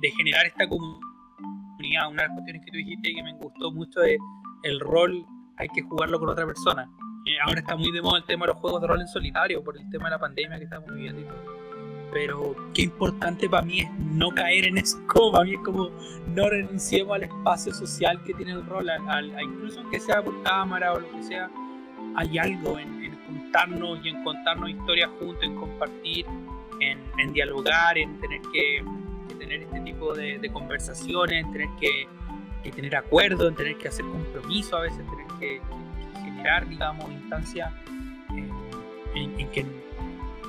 de 0.00 0.10
generar 0.12 0.46
esta 0.46 0.68
comunidad. 0.68 2.10
Una 2.10 2.22
de 2.22 2.28
las 2.28 2.34
cuestiones 2.34 2.64
que 2.64 2.70
tú 2.70 2.78
dijiste 2.78 3.14
que 3.14 3.22
me 3.22 3.34
gustó 3.34 3.72
mucho 3.72 4.02
es 4.02 4.18
el 4.62 4.80
rol 4.80 5.26
hay 5.56 5.68
que 5.68 5.82
jugarlo 5.82 6.18
con 6.18 6.30
otra 6.30 6.46
persona 6.46 6.90
Eh, 7.26 7.38
ahora 7.42 7.60
está 7.60 7.74
muy 7.74 7.90
de 7.90 8.02
moda 8.02 8.18
el 8.18 8.24
tema 8.24 8.44
de 8.44 8.52
los 8.52 8.60
juegos 8.60 8.82
de 8.82 8.86
rol 8.86 9.00
en 9.00 9.08
solitario 9.08 9.64
por 9.64 9.78
el 9.78 9.88
tema 9.88 10.04
de 10.04 10.10
la 10.10 10.18
pandemia 10.18 10.58
que 10.58 10.64
estamos 10.64 10.92
viviendo 10.92 11.22
y 11.22 11.24
todo. 11.24 11.64
Pero 12.12 12.54
qué 12.74 12.82
importante 12.82 13.48
para 13.48 13.64
mí 13.64 13.80
es 13.80 13.90
no 13.98 14.28
caer 14.30 14.66
en 14.66 14.78
eso. 14.78 14.98
Como 15.06 15.32
para 15.32 15.44
mí 15.44 15.54
es 15.54 15.60
como 15.60 15.90
no 16.28 16.48
renunciemos 16.50 17.14
al 17.16 17.24
espacio 17.24 17.72
social 17.72 18.22
que 18.24 18.34
tiene 18.34 18.52
el 18.52 18.66
rol, 18.66 18.90
al, 18.90 19.42
incluso 19.42 19.80
aunque 19.80 20.00
sea 20.00 20.22
por 20.22 20.42
cámara 20.42 20.92
o 20.92 21.00
lo 21.00 21.10
que 21.12 21.22
sea. 21.22 21.50
Hay 22.16 22.38
algo 22.38 22.78
en, 22.78 23.18
juntarnos 23.26 23.98
y 24.04 24.10
en 24.10 24.22
contarnos 24.22 24.68
historias 24.68 25.10
juntos, 25.18 25.42
en 25.42 25.56
compartir, 25.56 26.26
en, 26.80 27.32
dialogar, 27.32 27.96
en 27.96 28.20
tener 28.20 28.40
que, 28.52 28.84
tener 29.38 29.62
este 29.62 29.80
tipo 29.80 30.14
de, 30.14 30.50
conversaciones, 30.52 31.44
en 31.44 31.52
tener 31.52 31.68
que, 31.80 32.70
tener 32.70 32.94
acuerdos, 32.94 33.48
en 33.48 33.56
tener 33.56 33.78
que 33.78 33.88
hacer 33.88 34.04
compromiso 34.04 34.76
a 34.76 34.82
veces, 34.82 34.98
tener 34.98 35.26
que 35.40 35.60
digamos, 36.68 37.10
instancias 37.10 37.72
eh, 38.36 38.48
en, 39.14 39.50
que 39.50 39.64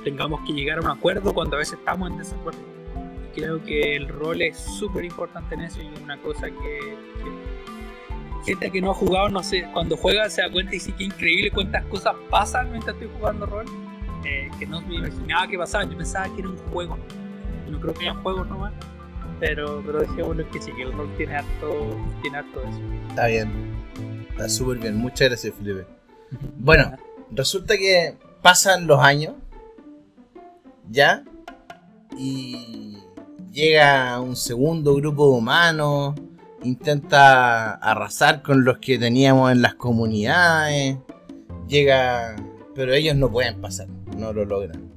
tengamos 0.04 0.40
que 0.46 0.52
llegar 0.52 0.78
a 0.78 0.80
un 0.82 0.88
acuerdo 0.88 1.32
cuando 1.32 1.56
a 1.56 1.58
veces 1.60 1.78
estamos 1.78 2.10
en 2.10 2.18
desacuerdo. 2.18 2.60
Creo 3.34 3.62
que 3.64 3.96
el 3.96 4.08
rol 4.08 4.42
es 4.42 4.56
súper 4.56 5.04
importante 5.04 5.54
en 5.54 5.62
eso 5.62 5.80
y 5.82 5.86
es 5.86 6.00
una 6.00 6.16
cosa 6.18 6.48
que, 6.48 6.96
gente 8.44 8.70
que 8.70 8.80
no 8.80 8.92
ha 8.92 8.94
jugado, 8.94 9.28
no 9.28 9.42
sé, 9.42 9.66
cuando 9.72 9.96
juega 9.96 10.30
se 10.30 10.42
da 10.42 10.50
cuenta 10.50 10.74
y 10.74 10.80
sí 10.80 10.92
que 10.92 11.04
increíble 11.04 11.50
cuántas 11.50 11.84
cosas 11.86 12.14
pasan 12.30 12.70
mientras 12.70 12.94
estoy 12.94 13.10
jugando 13.18 13.46
rol, 13.46 13.66
eh, 14.24 14.48
que 14.58 14.66
no 14.66 14.80
me 14.82 14.96
imaginaba 14.96 15.48
que 15.48 15.58
pasaba, 15.58 15.84
yo 15.84 15.96
pensaba 15.96 16.32
que 16.34 16.40
era 16.40 16.50
un 16.50 16.58
juego, 16.72 16.96
no 17.68 17.80
creo 17.80 17.94
que 17.94 18.08
haya 18.08 18.14
juegos 18.20 18.48
nomás, 18.48 18.72
pero, 19.40 19.82
pero 19.84 20.00
dejémoslo 20.00 20.50
que 20.50 20.62
sí, 20.62 20.72
que 20.72 20.82
el 20.82 20.92
rol 20.92 21.10
tiene 21.16 21.36
harto, 21.36 21.96
tiene 22.22 22.38
harto 22.38 22.60
de 22.60 22.68
eso. 22.70 22.80
Está 23.10 23.26
bien. 23.26 23.75
Está 24.36 24.50
súper 24.50 24.76
bien, 24.76 24.96
muchas 24.96 25.30
gracias 25.30 25.54
Felipe. 25.54 25.86
Bueno, 26.58 26.94
resulta 27.30 27.74
que 27.78 28.18
pasan 28.42 28.86
los 28.86 29.00
años, 29.00 29.32
¿ya? 30.90 31.24
Y 32.18 32.98
llega 33.50 34.20
un 34.20 34.36
segundo 34.36 34.94
grupo 34.94 35.30
de 35.30 35.38
humanos, 35.38 36.16
intenta 36.62 37.76
arrasar 37.76 38.42
con 38.42 38.62
los 38.62 38.76
que 38.76 38.98
teníamos 38.98 39.50
en 39.52 39.62
las 39.62 39.74
comunidades, 39.74 40.98
llega... 41.66 42.36
Pero 42.74 42.92
ellos 42.92 43.16
no 43.16 43.32
pueden 43.32 43.58
pasar, 43.62 43.88
no 44.18 44.34
lo 44.34 44.44
logran. 44.44 44.92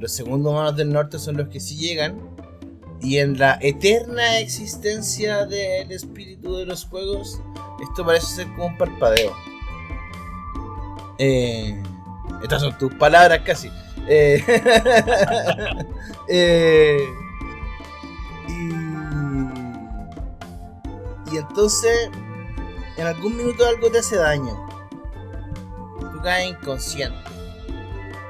Los 0.00 0.10
segundos 0.10 0.52
humanos 0.52 0.76
del 0.76 0.92
norte 0.92 1.20
son 1.20 1.36
los 1.36 1.46
que 1.50 1.60
sí 1.60 1.76
llegan. 1.76 2.18
Y 3.02 3.18
en 3.18 3.36
la 3.36 3.58
eterna 3.60 4.38
existencia 4.38 5.44
del 5.44 5.90
espíritu 5.90 6.56
de 6.56 6.66
los 6.66 6.84
juegos, 6.84 7.40
esto 7.82 8.06
parece 8.06 8.26
ser 8.26 8.46
como 8.54 8.66
un 8.66 8.78
parpadeo. 8.78 9.34
Eh, 11.18 11.82
estas 12.44 12.62
son 12.62 12.78
tus 12.78 12.94
palabras 12.94 13.40
casi. 13.44 13.70
Eh, 14.06 14.40
eh, 16.28 17.08
y, 21.28 21.36
entonces, 21.36 22.08
en 22.96 23.06
algún 23.06 23.36
minuto 23.36 23.66
algo 23.66 23.90
te 23.90 23.98
hace 23.98 24.14
daño. 24.16 24.64
Tú 25.98 26.20
caes 26.22 26.50
inconsciente 26.50 27.18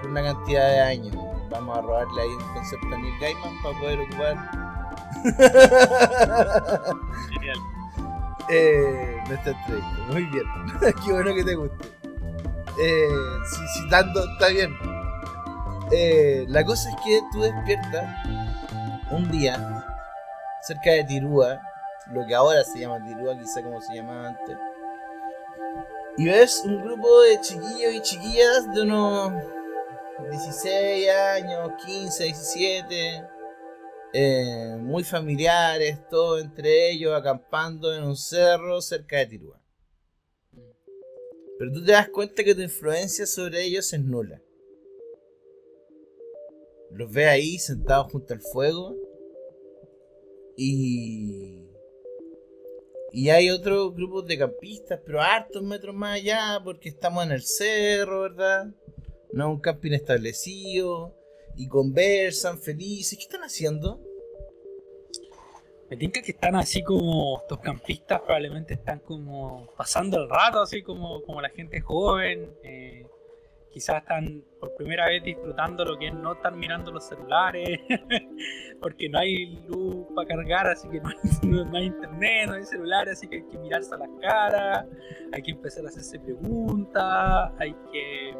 por 0.00 0.10
una 0.10 0.22
cantidad 0.22 0.66
de 0.66 0.80
años. 0.80 1.16
Vamos 1.50 1.76
a 1.76 1.82
robarle 1.82 2.22
ahí 2.22 2.28
un 2.28 2.54
concepto 2.54 2.86
a 2.86 2.98
Neil 2.98 3.18
Gaiman 3.20 3.62
para 3.62 3.78
poder 3.78 4.00
ocupar. 4.00 4.61
Genial 7.30 7.58
eh, 8.52 9.22
nuestra 9.28 9.52
entrevista. 9.52 10.04
Muy 10.10 10.24
bien. 10.24 10.44
Qué 11.04 11.12
bueno 11.12 11.34
que 11.34 11.44
te 11.44 11.54
guste. 11.54 11.88
Eh, 12.80 13.08
citando, 13.74 14.24
está 14.32 14.48
bien. 14.48 14.74
Eh, 15.90 16.46
la 16.48 16.64
cosa 16.64 16.88
es 16.90 16.96
que 17.04 17.20
tú 17.32 17.40
despiertas 17.42 18.04
un 19.10 19.30
día 19.30 19.84
cerca 20.62 20.90
de 20.92 21.04
Tirúa, 21.04 21.60
lo 22.12 22.26
que 22.26 22.34
ahora 22.34 22.64
se 22.64 22.80
llama 22.80 23.04
Tirúa, 23.04 23.38
quizá 23.38 23.62
como 23.62 23.80
se 23.80 23.94
llamaba 23.94 24.28
antes, 24.28 24.56
y 26.16 26.26
ves 26.26 26.62
un 26.64 26.82
grupo 26.82 27.20
de 27.22 27.40
chiquillos 27.40 27.92
y 27.94 28.00
chiquillas 28.00 28.72
de 28.72 28.82
unos 28.82 29.32
16 30.30 31.10
años, 31.10 31.72
15, 31.84 32.24
17, 32.24 33.24
eh, 34.14 34.76
muy 34.78 35.04
familiares, 35.04 36.06
todo 36.10 36.38
entre 36.38 36.90
ellos, 36.90 37.14
acampando 37.14 37.94
en 37.94 38.04
un 38.04 38.16
cerro 38.16 38.82
cerca 38.82 39.18
de 39.18 39.26
Tirúa. 39.26 39.60
Pero 41.58 41.72
tú 41.72 41.84
te 41.84 41.92
das 41.92 42.08
cuenta 42.08 42.44
que 42.44 42.54
tu 42.54 42.60
influencia 42.60 43.24
sobre 43.24 43.62
ellos 43.62 43.92
es 43.92 44.00
nula. 44.00 44.42
Los 46.90 47.10
ves 47.10 47.28
ahí 47.28 47.58
sentados 47.58 48.12
junto 48.12 48.34
al 48.34 48.40
fuego. 48.40 48.96
Y. 50.56 51.68
Y 53.14 53.28
hay 53.28 53.50
otros 53.50 53.94
grupos 53.94 54.26
de 54.26 54.38
campistas, 54.38 55.00
pero 55.04 55.20
hartos 55.20 55.62
metros 55.62 55.94
más 55.94 56.16
allá, 56.16 56.60
porque 56.64 56.88
estamos 56.88 57.24
en 57.24 57.32
el 57.32 57.42
cerro, 57.42 58.22
¿verdad? 58.22 58.74
No 59.32 59.50
un 59.50 59.60
camping 59.60 59.92
establecido 59.92 61.14
y 61.56 61.68
conversan 61.68 62.60
felices. 62.60 63.18
¿Qué 63.18 63.24
están 63.24 63.42
haciendo? 63.42 64.00
Me 65.90 65.96
tinca 65.96 66.22
que 66.22 66.32
están 66.32 66.56
así 66.56 66.82
como 66.82 67.40
estos 67.42 67.58
campistas, 67.58 68.20
probablemente 68.22 68.74
están 68.74 69.00
como 69.00 69.68
pasando 69.76 70.22
el 70.22 70.28
rato, 70.28 70.62
así 70.62 70.82
como, 70.82 71.22
como 71.22 71.40
la 71.42 71.50
gente 71.50 71.80
joven. 71.82 72.50
Eh, 72.62 73.06
quizás 73.72 74.02
están 74.02 74.44
por 74.60 74.74
primera 74.76 75.06
vez 75.06 75.22
disfrutando 75.24 75.84
lo 75.84 75.98
que 75.98 76.08
es 76.08 76.14
no 76.14 76.34
estar 76.34 76.54
mirando 76.54 76.92
los 76.92 77.06
celulares, 77.06 77.80
porque 78.80 79.08
no 79.08 79.18
hay 79.18 79.56
luz 79.66 80.06
para 80.14 80.28
cargar, 80.28 80.66
así 80.68 80.88
que 80.88 81.00
no 81.00 81.08
hay, 81.08 81.16
no 81.42 81.76
hay, 81.76 81.84
internet, 81.86 82.48
no 82.48 82.54
hay 82.54 82.64
celulares, 82.64 83.18
así 83.18 83.28
que 83.28 83.36
hay 83.36 83.44
que 83.48 83.58
mirarse 83.58 83.94
a 83.94 83.98
las 83.98 84.10
caras, 84.20 84.86
hay 85.32 85.42
que 85.42 85.50
empezar 85.50 85.84
a 85.84 85.88
hacerse 85.88 86.18
preguntas, 86.20 87.52
hay 87.58 87.74
que 87.92 88.34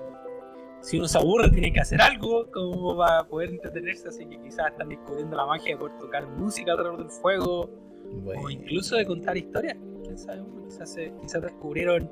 si 0.83 0.99
uno 0.99 1.07
se 1.07 1.17
aburre 1.17 1.49
tiene 1.51 1.73
que 1.73 1.81
hacer 1.81 2.03
algo 2.03 2.51
como 2.51 2.97
para 2.97 3.25
poder 3.25 3.51
entretenerse, 3.51 4.09
así 4.09 4.27
que 4.27 4.41
quizás 4.41 4.73
están 4.73 4.89
descubriendo 4.89 5.37
la 5.37 5.47
magia 5.47 5.75
de 5.75 5.79
poder 5.79 5.97
tocar 5.99 6.27
música 6.29 6.73
alrededor 6.73 6.99
del 6.99 7.11
fuego 7.11 7.71
o 8.27 8.51
incluso 8.51 8.97
de 8.97 9.07
contar 9.07 9.37
historias. 9.37 9.77
¿Quién 10.03 10.19
sabe? 10.19 10.43
Quizás, 10.65 10.99
quizás 11.21 11.43
descubrieron 11.43 12.11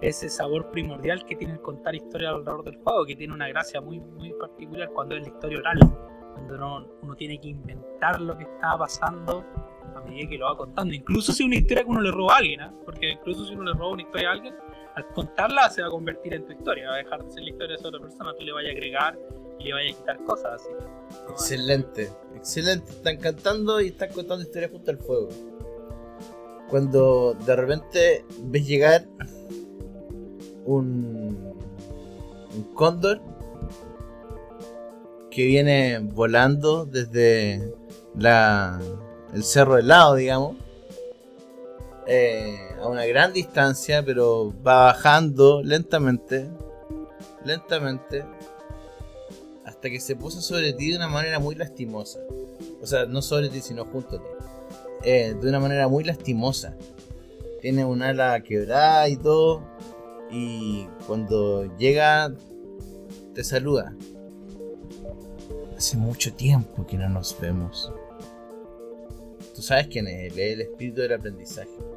ese 0.00 0.28
sabor 0.28 0.70
primordial 0.70 1.24
que 1.24 1.36
tiene 1.36 1.54
el 1.54 1.60
contar 1.60 1.94
historias 1.94 2.32
alrededor 2.32 2.64
del 2.64 2.76
fuego, 2.78 3.04
que 3.04 3.16
tiene 3.16 3.34
una 3.34 3.48
gracia 3.48 3.80
muy, 3.80 4.00
muy 4.00 4.32
particular 4.34 4.88
cuando 4.92 5.16
es 5.16 5.22
la 5.22 5.28
historia 5.28 5.58
oral, 5.58 5.78
cuando 6.34 6.56
no, 6.56 6.86
uno 7.02 7.14
tiene 7.16 7.40
que 7.40 7.48
inventar 7.48 8.20
lo 8.20 8.36
que 8.38 8.44
está 8.44 8.78
pasando 8.78 9.44
a 9.96 10.00
medida 10.00 10.28
que 10.28 10.38
lo 10.38 10.46
va 10.46 10.56
contando. 10.56 10.94
Incluso 10.94 11.32
si 11.32 11.42
es 11.42 11.46
una 11.46 11.56
historia 11.56 11.84
que 11.84 11.90
uno 11.90 12.00
le 12.00 12.10
roba 12.10 12.34
a 12.34 12.38
alguien, 12.38 12.60
¿eh? 12.60 12.70
porque 12.84 13.10
incluso 13.10 13.44
si 13.44 13.54
uno 13.54 13.64
le 13.64 13.72
roba 13.74 13.92
una 13.92 14.02
historia 14.02 14.28
a 14.28 14.32
alguien, 14.32 14.54
al 14.94 15.06
contarla 15.08 15.70
se 15.70 15.82
va 15.82 15.88
a 15.88 15.90
convertir 15.90 16.34
en 16.34 16.46
tu 16.46 16.52
historia, 16.52 16.88
va 16.88 16.94
a 16.94 16.98
dejar 16.98 17.24
de 17.24 17.30
ser 17.30 17.42
la 17.42 17.50
historia 17.50 17.76
de 17.76 17.88
otra 17.88 18.00
persona, 18.00 18.34
tú 18.38 18.44
le 18.44 18.52
vayas 18.52 18.70
a 18.70 18.72
agregar 18.72 19.18
y 19.58 19.64
le 19.64 19.72
vayas 19.72 19.94
a 19.94 19.98
quitar 19.98 20.24
cosas 20.24 20.52
así. 20.54 20.68
Excelente, 21.30 22.10
excelente, 22.34 22.90
están 22.90 23.16
cantando 23.18 23.80
y 23.80 23.88
están 23.88 24.10
contando 24.10 24.42
historias 24.42 24.70
junto 24.70 24.90
al 24.90 24.98
fuego. 24.98 25.28
Cuando 26.68 27.34
de 27.34 27.56
repente 27.56 28.24
ves 28.44 28.66
llegar 28.66 29.04
un, 30.64 31.54
cóndor 32.74 33.20
que 35.30 35.46
viene 35.46 35.98
volando 35.98 36.84
desde 36.84 37.74
la, 38.14 38.80
el 39.32 39.42
cerro 39.42 39.76
del 39.76 39.88
lado, 39.88 40.14
digamos, 40.14 40.56
eh, 42.06 42.58
a 42.80 42.88
una 42.88 43.04
gran 43.06 43.32
distancia, 43.32 44.02
pero 44.04 44.52
va 44.66 44.84
bajando 44.84 45.62
lentamente, 45.62 46.48
lentamente, 47.44 48.24
hasta 49.64 49.88
que 49.88 50.00
se 50.00 50.16
puso 50.16 50.40
sobre 50.40 50.72
ti 50.72 50.90
de 50.90 50.96
una 50.96 51.08
manera 51.08 51.38
muy 51.38 51.54
lastimosa. 51.54 52.20
O 52.80 52.86
sea, 52.86 53.06
no 53.06 53.22
sobre 53.22 53.48
ti, 53.48 53.60
sino 53.60 53.84
junto 53.84 54.16
a 54.16 54.22
ti. 54.22 54.28
Eh, 55.04 55.34
de 55.40 55.48
una 55.48 55.60
manera 55.60 55.88
muy 55.88 56.04
lastimosa. 56.04 56.76
Tiene 57.60 57.84
un 57.84 58.02
ala 58.02 58.42
quebrada 58.42 59.08
y 59.08 59.16
todo. 59.16 59.62
Y 60.30 60.86
cuando 61.06 61.76
llega, 61.76 62.32
te 63.34 63.44
saluda. 63.44 63.94
Hace 65.76 65.96
mucho 65.96 66.32
tiempo 66.34 66.86
que 66.86 66.96
no 66.96 67.08
nos 67.08 67.38
vemos. 67.40 67.92
Tú 69.54 69.62
sabes 69.62 69.88
quién 69.88 70.08
es, 70.08 70.36
el 70.36 70.60
espíritu 70.60 71.02
del 71.02 71.12
aprendizaje. 71.12 71.91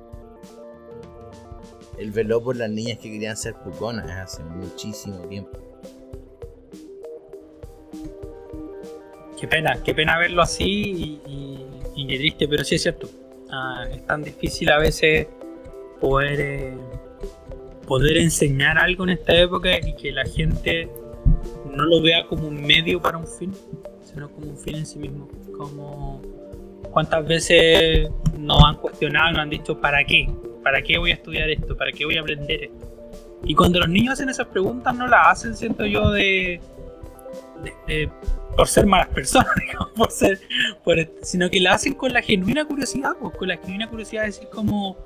Él 1.98 2.12
veló 2.12 2.44
por 2.44 2.56
las 2.56 2.70
niñas 2.70 3.00
que 3.00 3.12
querían 3.12 3.38
ser 3.38 3.56
puconas 3.56 4.10
hace 4.10 4.44
muchísimo 4.44 5.18
tiempo. 5.28 5.58
Qué 9.40 9.48
pena, 9.48 9.78
qué 9.84 9.94
pena 9.94 10.18
verlo 10.18 10.42
así 10.42 11.20
y, 11.28 11.66
y, 11.96 12.08
triste, 12.08 12.48
pero 12.48 12.64
sí 12.64 12.76
es 12.76 12.84
cierto. 12.84 13.10
Ah, 13.52 13.86
es 13.92 14.06
tan 14.06 14.24
difícil 14.24 14.70
a 14.72 14.80
veces 14.80 15.28
poder, 16.00 16.40
eh, 16.40 16.74
poder 17.86 18.18
enseñar 18.18 18.78
algo 18.78 19.04
en 19.04 19.12
esta 19.12 19.36
época 19.36 19.78
y 19.78 19.96
que 19.96 20.12
la 20.12 20.26
gente 20.26 20.90
no 21.70 21.86
lo 21.86 22.02
vea 22.02 22.26
como 22.28 22.48
un 22.48 22.66
medio 22.66 23.02
para 23.02 23.18
un 23.18 23.28
fin, 23.28 23.54
sino 24.04 24.30
como 24.30 24.48
un 24.48 24.58
fin 24.58 24.76
en 24.76 24.86
sí 24.86 25.00
mismo. 25.00 25.28
Como 25.58 26.22
cuántas 26.92 27.26
veces 27.28 28.10
nos 28.38 28.64
han 28.64 28.78
cuestionado, 28.78 29.32
nos 29.32 29.40
han 29.40 29.50
dicho, 29.50 29.80
¿para 29.80 30.04
qué? 30.06 30.30
¿Para 30.66 30.82
qué 30.82 30.98
voy 30.98 31.12
a 31.12 31.14
estudiar 31.14 31.48
esto? 31.48 31.78
¿Para 31.78 31.92
qué 31.92 32.06
voy 32.06 32.18
a 32.18 32.22
aprender 32.22 32.64
esto? 32.64 32.92
Y 33.44 33.54
cuando 33.54 33.80
los 33.80 33.88
niños 33.88 34.14
hacen 34.14 34.30
esas 34.30 34.48
preguntas, 34.48 34.96
no 34.96 35.06
las 35.06 35.28
hacen, 35.28 35.56
siento 35.56 35.86
yo, 35.86 36.10
de, 36.10 36.60
por 38.58 38.68
ser 38.68 38.88
malas 38.88 39.10
personas, 39.10 39.54
por 39.96 40.10
ser, 40.10 40.40
sino 41.22 41.52
que 41.52 41.60
las 41.60 41.76
hacen 41.76 41.94
con 41.94 42.12
la 42.12 42.24
genuina 42.24 42.66
curiosidad, 42.66 43.12
pues, 43.22 43.36
con 43.36 43.48
la 43.48 43.58
genuina 43.58 43.88
curiosidad 43.88 44.24
de 44.24 44.30
decir 44.30 44.48
como, 44.52 44.98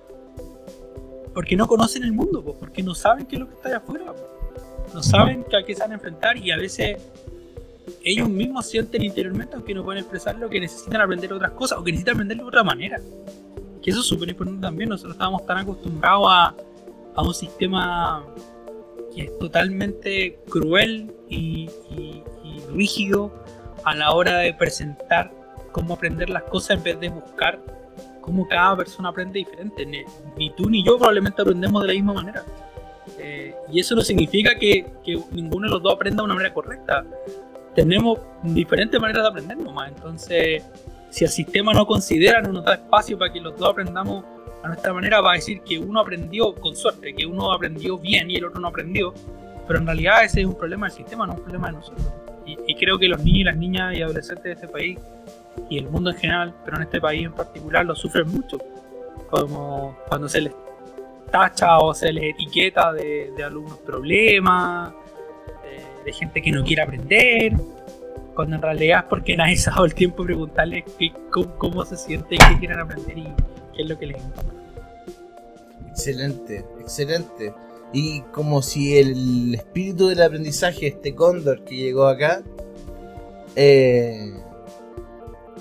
porque 1.34 1.58
no 1.58 1.68
conocen 1.68 2.06
el 2.06 2.14
mundo, 2.14 2.42
pues, 2.42 2.56
porque 2.58 2.82
no 2.82 2.96
saben 2.96 3.26
qué 3.26 3.36
es 3.36 3.42
lo 3.42 3.50
que 3.50 3.56
está 3.56 3.68
allá 3.68 3.78
afuera, 3.80 4.14
pues. 4.14 4.94
no 4.94 5.04
saben 5.04 5.46
a 5.54 5.66
qué 5.66 5.76
se 5.76 5.82
van 5.82 5.92
a 5.92 5.96
enfrentar 5.96 6.38
y 6.38 6.52
a 6.52 6.56
veces 6.56 7.02
ellos 8.02 8.30
mismos 8.30 8.66
sienten 8.66 9.04
interiormente, 9.04 9.58
aunque 9.58 9.74
no 9.74 9.84
pueden 9.84 10.04
expresarlo, 10.04 10.50
que 10.50 10.62
necesitan 10.62 11.02
aprender 11.02 11.34
otras 11.34 11.52
cosas 11.52 11.80
o 11.80 11.84
que 11.84 11.92
necesitan 11.92 12.14
aprenderlo 12.14 12.44
de 12.44 12.48
otra 12.48 12.64
manera. 12.64 12.98
Que 13.90 13.94
eso 13.94 14.02
es 14.02 14.06
súper 14.06 14.30
importante 14.30 14.62
también, 14.62 14.88
nosotros 14.88 15.14
estábamos 15.14 15.48
tan 15.48 15.58
acostumbrados 15.58 16.28
a, 16.30 16.56
a 17.16 17.24
un 17.24 17.34
sistema 17.34 18.24
que 19.16 19.24
es 19.24 19.40
totalmente 19.40 20.38
cruel 20.48 21.12
y, 21.28 21.68
rígido 22.72 23.34
a 23.84 23.96
la 23.96 24.12
hora 24.12 24.38
de 24.38 24.54
presentar 24.54 25.32
cómo 25.72 25.96
aprender 25.96 26.30
las 26.30 26.44
cosas 26.44 26.78
en 26.78 26.84
vez 26.84 27.00
de 27.00 27.10
buscar 27.10 27.60
cómo 28.22 28.48
cada 28.48 28.78
persona 28.78 29.10
aprende 29.10 29.40
diferente. 29.40 29.88
Ni, 30.38 30.52
tú 30.52 30.70
ni 30.70 30.86
yo 30.86 31.00
probablemente 31.00 31.42
aprendemos 31.42 31.82
de 31.82 31.88
la 31.88 31.94
misma 31.96 32.14
manera. 32.14 32.46
Eh, 33.18 33.56
y 33.72 33.80
eso 33.80 33.96
no 33.96 34.04
significa 34.04 34.54
que, 34.54 34.86
que, 35.04 35.20
ninguno 35.32 35.66
de 35.66 35.74
los 35.74 35.82
dos 35.82 35.96
aprenda 35.96 36.22
de 36.22 36.26
una 36.26 36.36
manera 36.36 36.54
correcta. 36.54 37.04
Tenemos 37.74 38.20
diferentes 38.44 39.02
maneras 39.02 39.24
de 39.24 39.30
aprender 39.30 39.58
nomás. 39.58 39.90
Entonces, 39.90 40.64
si 41.10 41.26
el 41.26 41.30
sistema 41.30 41.74
no 41.74 41.86
considera, 41.86 42.42
no 42.42 42.54
nos 42.54 42.66
da 42.66 42.76
espacio 42.76 43.18
para 43.18 43.32
que 43.32 43.42
los 43.42 43.58
dos 43.58 43.72
aprendamos 43.72 44.24
a 44.64 44.68
nuestra 44.68 44.94
manera 44.94 45.22
va 45.22 45.32
a 45.32 45.36
decir 45.36 45.62
que 45.62 45.80
uno 45.80 46.02
aprendió 46.02 46.54
con 46.56 46.76
suerte, 46.76 47.14
que 47.14 47.26
uno 47.26 47.52
aprendió 47.52 47.98
bien 47.98 48.30
y 48.30 48.36
el 48.36 48.46
otro 48.46 48.60
no 48.60 48.68
aprendió, 48.68 49.14
pero 49.68 49.80
en 49.80 49.86
realidad 49.86 50.26
ese 50.26 50.42
es 50.42 50.46
un 50.46 50.58
problema 50.58 50.88
del 50.88 50.96
sistema, 50.96 51.26
no 51.26 51.34
un 51.34 51.42
problema 51.42 51.68
de 51.68 51.74
nosotros. 51.74 52.08
Y, 52.46 52.74
creo 52.76 52.98
que 52.98 53.08
los 53.08 53.24
niños 53.24 53.42
y 53.42 53.44
las 53.44 53.58
niñas 53.58 53.96
y 53.96 54.02
adolescentes 54.02 54.44
de 54.44 54.52
este 54.54 54.68
país 54.68 54.98
y 55.70 55.78
el 55.78 55.88
mundo 55.88 56.10
en 56.10 56.18
general, 56.18 56.56
pero 56.66 56.78
en 56.78 56.84
este 56.84 57.00
país 57.00 57.26
en 57.26 57.34
particular, 57.34 57.86
lo 57.86 57.96
sufren 57.96 58.28
mucho. 58.28 58.58
Como 59.30 59.96
cuando 60.08 60.28
se 60.28 60.42
les 60.42 60.54
tacha 61.32 61.78
o 61.78 61.94
se 61.94 62.12
les 62.12 62.34
etiqueta 62.34 62.92
de, 62.92 63.32
de 63.38 63.44
algunos 63.44 63.78
problemas, 63.80 64.94
de, 66.04 66.12
gente 66.12 66.42
que 66.42 66.52
no 66.52 66.64
quiere 66.64 66.82
aprender, 66.82 67.54
cuando 68.40 68.56
en 68.56 68.62
realidad 68.62 69.00
es 69.00 69.06
porque 69.10 69.36
nadie 69.36 69.58
se 69.58 69.70
el 69.84 69.94
tiempo 69.94 70.24
de 70.24 70.28
preguntarles 70.28 70.86
cómo, 71.30 71.58
cómo, 71.58 71.84
se 71.84 71.98
siente 71.98 72.38
qué 72.38 72.58
quieren 72.58 72.80
aprender 72.80 73.18
y, 73.18 73.28
es 73.78 73.90
lo 73.90 74.00
que 74.00 74.06
les 74.08 74.24
importa. 74.24 74.54
Excelente, 75.90 76.66
excelente. 76.80 77.54
Y 77.92 78.22
como 78.32 78.62
si 78.62 78.98
el 78.98 79.56
espíritu 79.56 80.08
del 80.08 80.22
aprendizaje, 80.22 80.88
este 80.88 81.14
cóndor 81.14 81.66
que 81.66 81.76
llegó 81.76 82.08
acá, 82.08 82.42
eh, 83.58 84.32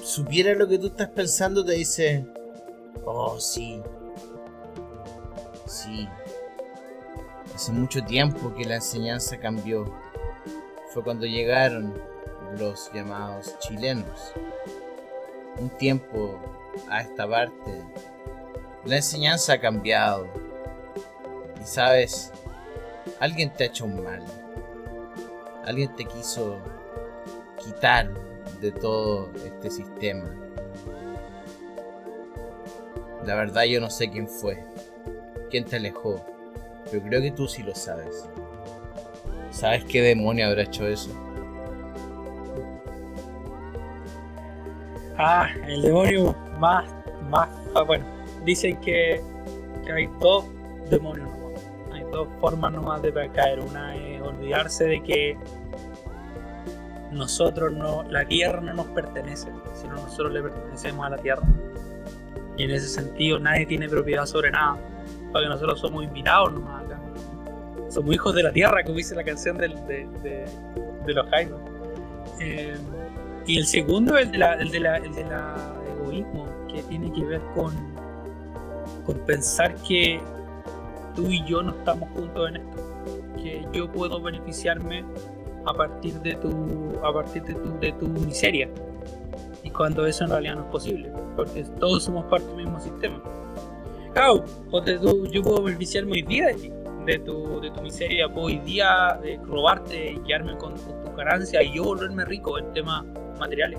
supiera 0.00 0.54
lo 0.54 0.68
que 0.68 0.78
tú 0.78 0.86
estás 0.86 1.08
pensando, 1.08 1.64
te 1.64 1.72
dice, 1.72 2.26
oh 3.04 3.40
sí, 3.40 3.82
sí. 5.66 6.06
Hace 7.52 7.72
mucho 7.72 8.04
tiempo 8.04 8.54
que 8.54 8.64
la 8.64 8.76
enseñanza 8.76 9.36
cambió. 9.40 9.92
Fue 10.94 11.02
cuando 11.02 11.26
llegaron 11.26 12.07
los 12.56 12.90
llamados 12.92 13.58
chilenos. 13.58 14.32
Un 15.58 15.70
tiempo 15.70 16.38
a 16.88 17.00
esta 17.00 17.28
parte, 17.28 17.82
la 18.84 18.96
enseñanza 18.96 19.54
ha 19.54 19.60
cambiado. 19.60 20.28
Y 21.60 21.64
sabes, 21.64 22.32
alguien 23.20 23.52
te 23.52 23.64
ha 23.64 23.66
hecho 23.66 23.84
un 23.84 24.02
mal. 24.02 24.22
Alguien 25.64 25.94
te 25.96 26.04
quiso 26.04 26.58
quitar 27.62 28.10
de 28.60 28.72
todo 28.72 29.30
este 29.44 29.70
sistema. 29.70 30.34
La 33.24 33.34
verdad 33.34 33.64
yo 33.64 33.80
no 33.80 33.90
sé 33.90 34.08
quién 34.08 34.26
fue, 34.26 34.64
quién 35.50 35.64
te 35.64 35.76
alejó, 35.76 36.24
pero 36.90 37.02
creo 37.02 37.20
que 37.20 37.30
tú 37.30 37.46
sí 37.46 37.62
lo 37.62 37.74
sabes. 37.74 38.26
¿Sabes 39.50 39.84
qué 39.84 40.00
demonio 40.00 40.46
habrá 40.46 40.62
hecho 40.62 40.86
eso? 40.86 41.10
Ah, 45.20 45.48
el 45.66 45.82
demonio 45.82 46.34
más, 46.60 46.88
más, 47.28 47.48
ah, 47.74 47.82
bueno, 47.82 48.04
dicen 48.44 48.76
que, 48.80 49.20
hay 49.92 50.08
dos 50.20 50.44
demonios 50.90 51.28
nomás. 51.28 51.62
Hay 51.92 52.04
dos 52.12 52.28
formas 52.40 52.72
nomás 52.72 53.02
de 53.02 53.12
caer. 53.32 53.58
Una 53.58 53.96
es 53.96 54.22
olvidarse 54.22 54.84
de 54.84 55.02
que 55.02 55.36
nosotros 57.10 57.72
no, 57.72 58.04
la 58.04 58.24
tierra 58.26 58.60
no 58.60 58.74
nos 58.74 58.86
pertenece, 58.88 59.48
sino 59.74 59.94
nosotros 59.94 60.32
le 60.32 60.42
pertenecemos 60.42 61.04
a 61.04 61.10
la 61.10 61.16
tierra. 61.16 61.42
Y 62.56 62.64
en 62.64 62.70
ese 62.70 62.88
sentido 62.88 63.40
nadie 63.40 63.66
tiene 63.66 63.88
propiedad 63.88 64.24
sobre 64.26 64.52
nada, 64.52 64.76
porque 65.32 65.48
nosotros 65.48 65.80
somos 65.80 66.04
invitados 66.04 66.52
nomás 66.52 66.84
acá. 66.84 67.00
Somos 67.88 68.14
hijos 68.14 68.34
de 68.34 68.42
la 68.44 68.52
tierra, 68.52 68.84
como 68.84 68.96
dice 68.96 69.16
la 69.16 69.24
canción 69.24 69.56
de, 69.58 69.68
los 71.06 71.28
Jaime. 71.30 71.56
Eh, 72.40 72.76
y 73.48 73.56
el 73.56 73.66
segundo, 73.66 74.18
el 74.18 74.30
de 74.30 74.38
la, 74.38 74.52
el 74.54 74.70
de 74.70 74.78
la, 74.78 74.96
el 74.98 75.14
de 75.14 75.24
la 75.24 75.74
egoísmo, 75.96 76.46
que 76.70 76.82
tiene 76.82 77.10
que 77.10 77.24
ver 77.24 77.40
con, 77.54 77.72
con 79.06 79.16
pensar 79.20 79.74
que 79.76 80.20
tú 81.16 81.28
y 81.28 81.42
yo 81.46 81.62
no 81.62 81.70
estamos 81.70 82.10
juntos 82.10 82.50
en 82.50 82.56
esto. 82.56 82.76
Que 83.42 83.66
yo 83.72 83.90
puedo 83.90 84.20
beneficiarme 84.20 85.02
a 85.64 85.72
partir 85.72 86.12
de 86.20 86.34
tu, 86.34 86.92
a 87.02 87.10
partir 87.10 87.42
de 87.44 87.54
tu, 87.54 87.78
de 87.80 87.92
tu 87.92 88.06
miseria. 88.08 88.68
Y 89.64 89.70
cuando 89.70 90.06
eso 90.06 90.24
en 90.24 90.30
realidad 90.30 90.56
no 90.56 90.64
es 90.64 90.70
posible, 90.70 91.10
porque 91.34 91.64
todos 91.80 92.04
somos 92.04 92.26
parte 92.26 92.46
del 92.48 92.56
mismo 92.56 92.78
sistema. 92.78 93.18
Claro, 94.12 94.44
yo 95.30 95.42
puedo 95.42 95.62
beneficiarme 95.62 96.12
hoy 96.12 96.22
día 96.22 96.48
de 96.48 96.54
ti, 96.54 96.72
de 97.06 97.18
tu, 97.20 97.60
de 97.62 97.70
tu 97.70 97.80
miseria, 97.80 98.28
puedo 98.28 98.48
hoy 98.48 98.58
día 98.58 99.18
de 99.22 99.38
robarte 99.42 100.12
y 100.12 100.18
quedarme 100.18 100.54
con, 100.58 100.74
tu 100.74 101.16
ganancia 101.16 101.62
y 101.62 101.74
yo 101.74 101.84
volverme 101.84 102.26
rico 102.26 102.58
en 102.58 102.72
temas 102.74 103.04
materiales. 103.38 103.78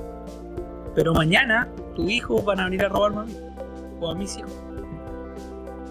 Pero 0.95 1.13
mañana 1.13 1.69
tus 1.95 2.09
hijos 2.09 2.43
van 2.43 2.59
a 2.59 2.65
venir 2.65 2.83
a 2.83 2.89
robarme 2.89 3.21
a 3.21 3.23
mí 3.25 3.35
o 3.99 4.09
a 4.09 4.15
mis 4.15 4.37
hijos 4.37 4.51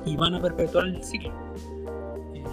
y 0.05 0.17
van 0.17 0.35
a 0.35 0.41
perpetuar 0.41 0.87
el 0.87 1.03
ciclo. 1.03 1.33
Eh, 2.35 2.45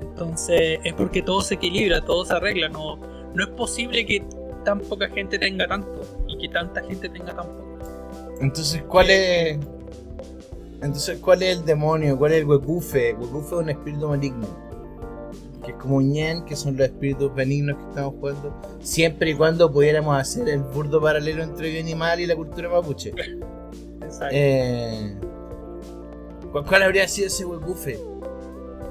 entonces 0.00 0.78
es 0.82 0.92
porque 0.94 1.22
todo 1.22 1.40
se 1.40 1.54
equilibra, 1.54 2.00
todo 2.00 2.24
se 2.24 2.34
arregla. 2.34 2.68
No, 2.68 2.96
no 3.34 3.44
es 3.44 3.50
posible 3.50 4.04
que 4.06 4.24
tan 4.64 4.80
poca 4.80 5.08
gente 5.08 5.38
tenga 5.38 5.66
tanto 5.66 6.02
y 6.28 6.38
que 6.38 6.48
tanta 6.48 6.82
gente 6.82 7.08
tenga 7.08 7.34
tan 7.34 7.46
poco. 7.46 7.78
Entonces, 8.40 8.82
¿cuál 8.88 9.10
es? 9.10 9.58
Entonces, 10.82 11.18
¿cuál 11.20 11.42
es 11.42 11.58
el 11.58 11.64
demonio? 11.64 12.18
¿Cuál 12.18 12.32
es 12.32 12.38
el 12.40 12.46
huecufe? 12.46 13.14
Huecufe 13.14 13.54
es 13.54 13.62
un 13.62 13.70
espíritu 13.70 14.08
maligno 14.08 14.73
que 15.64 15.72
es 15.72 15.76
como 15.78 16.00
Ñen, 16.00 16.44
que 16.44 16.54
son 16.54 16.76
los 16.76 16.86
espíritus 16.86 17.34
benignos 17.34 17.76
que 17.76 17.88
estamos 17.88 18.14
jugando, 18.20 18.54
siempre 18.80 19.30
y 19.30 19.34
cuando 19.34 19.72
pudiéramos 19.72 20.16
hacer 20.16 20.48
el 20.48 20.60
burdo 20.60 21.00
paralelo 21.00 21.42
entre 21.42 21.70
bien 21.70 21.88
y 21.88 21.94
mal 21.94 22.20
y 22.20 22.26
la 22.26 22.36
cultura 22.36 22.68
mapuche. 22.68 23.12
Exacto. 24.02 24.28
Eh, 24.30 25.14
¿cuál, 26.52 26.82
habría 26.82 27.08
sido 27.08 27.26
ese 27.26 27.44
huecufe? 27.44 27.98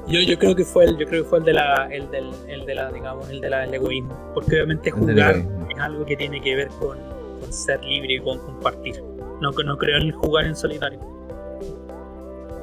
Yo, 0.08 0.20
yo 0.20 0.38
creo 0.38 0.54
que 0.54 0.66
fue 0.66 0.84
el, 0.84 0.98
yo 0.98 1.08
creo 1.08 1.24
que 1.24 1.30
fue 1.30 1.40
el 1.40 1.46
de 1.46 1.54
la, 1.54 1.88
el 1.90 2.12
del, 2.12 2.32
el 2.50 2.66
de 2.66 2.76
la, 2.76 2.92
digamos, 2.92 3.30
el 3.30 3.40
de 3.40 3.50
la, 3.50 3.64
el 3.64 3.74
egoísmo. 3.74 4.14
Porque 4.34 4.56
obviamente 4.56 4.92
jugar 4.92 5.46
es 5.70 5.80
algo 5.80 6.06
que 6.06 6.18
tiene 6.18 6.42
que 6.42 6.56
ver 6.56 6.68
con, 6.80 6.98
con 7.40 7.54
ser 7.54 7.82
libre 7.86 8.16
y 8.16 8.20
con 8.20 8.40
compartir. 8.40 9.02
No, 9.40 9.52
no 9.52 9.78
creo 9.78 9.98
en 10.00 10.12
jugar 10.12 10.46
en 10.46 10.56
solitario. 10.56 11.00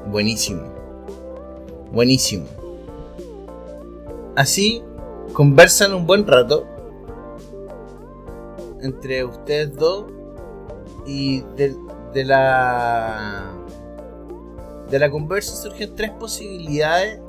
Buenísimo. 0.07 0.63
Buenísimo. 1.93 2.60
Así 4.41 4.83
conversan 5.35 5.93
un 5.93 6.07
buen 6.07 6.27
rato 6.27 6.67
entre 8.81 9.23
ustedes 9.23 9.77
dos 9.77 10.07
y 11.05 11.43
de, 11.59 11.77
la 12.25 13.53
de 14.89 14.99
la 14.99 15.11
conversa 15.11 15.55
surgen 15.55 15.95
tres 15.95 16.13
posibilidades 16.13 17.21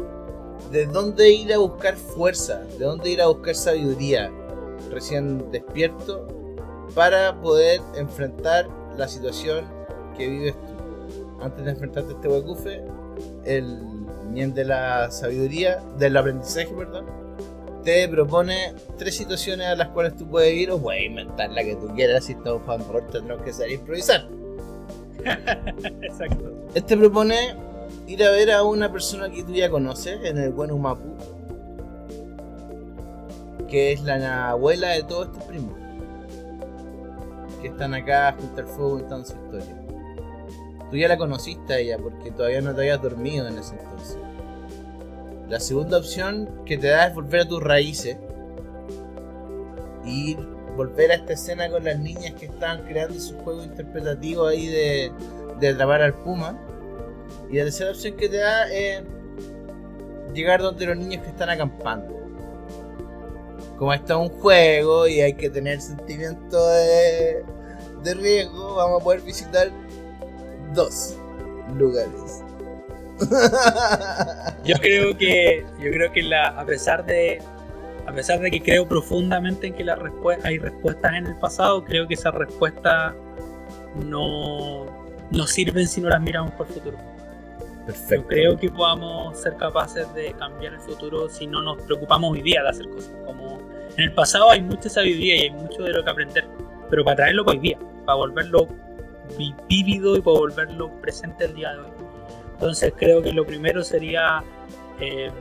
de 0.72 0.86
dónde 0.86 1.30
ir 1.34 1.54
a 1.54 1.58
buscar 1.58 1.98
fuerza, 1.98 2.62
de 2.80 2.86
dónde 2.86 3.10
ir 3.10 3.22
a 3.22 3.28
buscar 3.28 3.56
sabiduría 3.56 4.32
recién 4.90 5.52
despierto 5.52 6.26
para 6.96 7.42
poder 7.42 7.82
enfrentar 7.98 8.70
la 8.96 9.10
situación 9.10 9.66
que 10.18 10.30
vives 10.30 10.54
tú. 10.54 11.44
Antes 11.44 11.66
de 11.66 11.72
enfrentarte 11.72 12.14
a 12.14 12.16
este 12.16 12.30
huecufe, 12.30 12.86
el 13.44 14.01
De 14.34 14.64
la 14.64 15.12
sabiduría, 15.12 15.82
del 15.98 16.16
aprendizaje, 16.16 16.68
perdón, 16.68 17.06
te 17.84 18.08
propone 18.08 18.74
tres 18.98 19.18
situaciones 19.18 19.68
a 19.68 19.76
las 19.76 19.90
cuales 19.90 20.16
tú 20.16 20.26
puedes 20.26 20.54
ir 20.54 20.72
o 20.72 20.80
puedes 20.80 21.04
inventar 21.06 21.52
la 21.52 21.64
que 21.64 21.76
tú 21.76 21.88
quieras. 21.94 22.26
Si 22.26 22.32
estamos 22.32 22.62
jugando 22.64 22.94
rol, 22.94 23.08
tendremos 23.12 23.44
que 23.44 23.52
salir 23.52 23.78
a 23.78 23.82
improvisar. 23.82 24.28
Exacto. 26.02 26.66
Este 26.74 26.96
propone 26.96 27.56
ir 28.08 28.24
a 28.24 28.32
ver 28.32 28.52
a 28.52 28.64
una 28.64 28.90
persona 28.90 29.30
que 29.30 29.44
tú 29.44 29.52
ya 29.54 29.70
conoces 29.70 30.20
en 30.24 30.38
el 30.38 30.52
buen 30.52 30.72
Humapu, 30.72 31.14
que 33.68 33.92
es 33.92 34.02
la 34.04 34.52
abuela 34.52 34.92
de 34.92 35.04
todos 35.04 35.28
estos 35.28 35.44
primos, 35.44 35.76
que 37.62 37.68
están 37.68 37.94
acá 37.94 38.34
junto 38.40 38.62
al 38.62 38.68
fuego 38.68 39.00
contando 39.00 39.26
su 39.26 39.34
historia. 39.34 39.81
Tú 40.92 40.98
ya 40.98 41.08
la 41.08 41.18
conociste 41.18 41.74
a 41.74 41.78
ella 41.78 41.98
porque 41.98 42.32
todavía 42.32 42.60
no 42.60 42.76
te 42.76 42.82
habías 42.82 43.02
dormido 43.02 43.48
en 43.48 43.58
ese 43.58 43.76
entonces. 43.76 44.18
La 45.48 45.62
segunda 45.62 45.98
opción 45.98 46.50
que 46.66 46.78
te 46.78 46.88
da 46.88 47.08
es 47.08 47.16
volver 47.16 47.42
a 47.42 47.48
tus 47.48 47.64
raíces 47.64 48.18
y 50.06 50.36
volver 50.76 51.12
a 51.12 51.16
esta 51.16 51.34
escena 51.34 51.70
con 51.70 51.86
las 51.86 51.98
niñas 51.98 52.34
que 52.34 52.48
están 52.48 52.84
creando 52.84 53.18
su 53.20 53.38
juego 53.38 53.64
interpretativo 53.64 54.48
ahí 54.48 54.68
de, 54.68 55.12
de 55.62 55.70
atrapar 55.70 56.02
al 56.02 56.14
puma. 56.14 56.60
Y 57.50 57.58
la 57.58 57.64
tercera 57.64 57.92
opción 57.92 58.18
que 58.18 58.28
te 58.28 58.38
da 58.38 58.70
es 58.70 59.02
llegar 60.34 60.62
donde 60.62 60.86
los 60.86 60.98
niños 60.98 61.24
que 61.24 61.30
están 61.30 61.50
acampando. 61.50 62.20
Como 63.78 63.94
está 63.94 64.18
un 64.18 64.30
juego 64.30 65.08
y 65.08 65.22
hay 65.22 65.34
que 65.34 65.50
tener 65.50 65.80
sentimiento 65.80 66.68
de, 66.68 67.44
de 68.04 68.14
riesgo, 68.14 68.76
vamos 68.76 69.02
a 69.02 69.04
poder 69.04 69.22
visitar 69.22 69.72
dos 70.74 71.18
lugares. 71.76 72.44
Yo 74.66 74.76
creo 74.78 75.16
que, 75.16 75.64
yo 75.80 75.92
creo 75.92 76.12
que 76.12 76.24
la, 76.24 76.48
a 76.48 76.66
pesar 76.66 77.06
de, 77.06 77.40
a 78.08 78.12
pesar 78.12 78.40
de 78.40 78.50
que 78.50 78.62
creo 78.62 78.88
profundamente 78.88 79.68
en 79.68 79.74
que 79.76 79.84
la 79.84 79.98
hay 80.44 80.58
respuestas 80.58 81.14
en 81.14 81.28
el 81.28 81.36
pasado, 81.36 81.84
creo 81.84 82.08
que 82.08 82.16
esas 82.16 82.34
respuestas 82.34 83.14
no, 83.96 84.86
no 85.30 85.48
sirven 85.48 85.88
si 85.88 86.02
no 86.02 86.10
las 86.10 86.22
miramos 86.22 86.52
por 86.54 86.68
el 86.68 86.74
futuro. 86.74 86.98
Perfecto. 87.86 88.22
Yo 88.22 88.28
creo 88.28 88.58
que 88.58 88.70
podamos 88.70 89.38
ser 89.38 89.56
capaces 89.56 90.12
de 90.14 90.34
cambiar 90.34 90.74
el 90.74 90.80
futuro 90.80 91.30
si 91.30 91.48
no 91.48 91.62
nos 91.62 91.82
preocupamos 91.84 92.32
hoy 92.32 92.42
día 92.42 92.62
de 92.64 92.70
hacer 92.70 92.90
cosas. 92.90 93.14
Como 93.26 93.60
en 93.98 94.04
el 94.04 94.14
pasado 94.14 94.50
hay 94.50 94.62
mucha 94.62 94.90
sabiduría 94.90 95.36
y 95.36 95.42
hay 95.44 95.52
mucho 95.52 95.84
de 95.84 95.92
lo 95.92 96.04
que 96.04 96.10
aprender, 96.10 96.46
pero 96.90 97.04
para 97.04 97.18
traerlo 97.18 97.44
hoy 97.46 97.60
día, 97.60 97.78
para 98.06 98.18
volverlo 98.18 98.68
vívido 99.68 100.16
y 100.16 100.22
para 100.22 100.38
volverlo 100.38 100.90
presente 101.02 101.46
el 101.46 101.56
día 101.56 101.74
de 101.74 101.80
hoy. 101.80 101.92
Entonces 102.54 102.94
creo 102.96 103.22
que 103.22 103.34
lo 103.34 103.46
primero 103.46 103.84
sería 103.84 104.44
eh, 105.00 105.32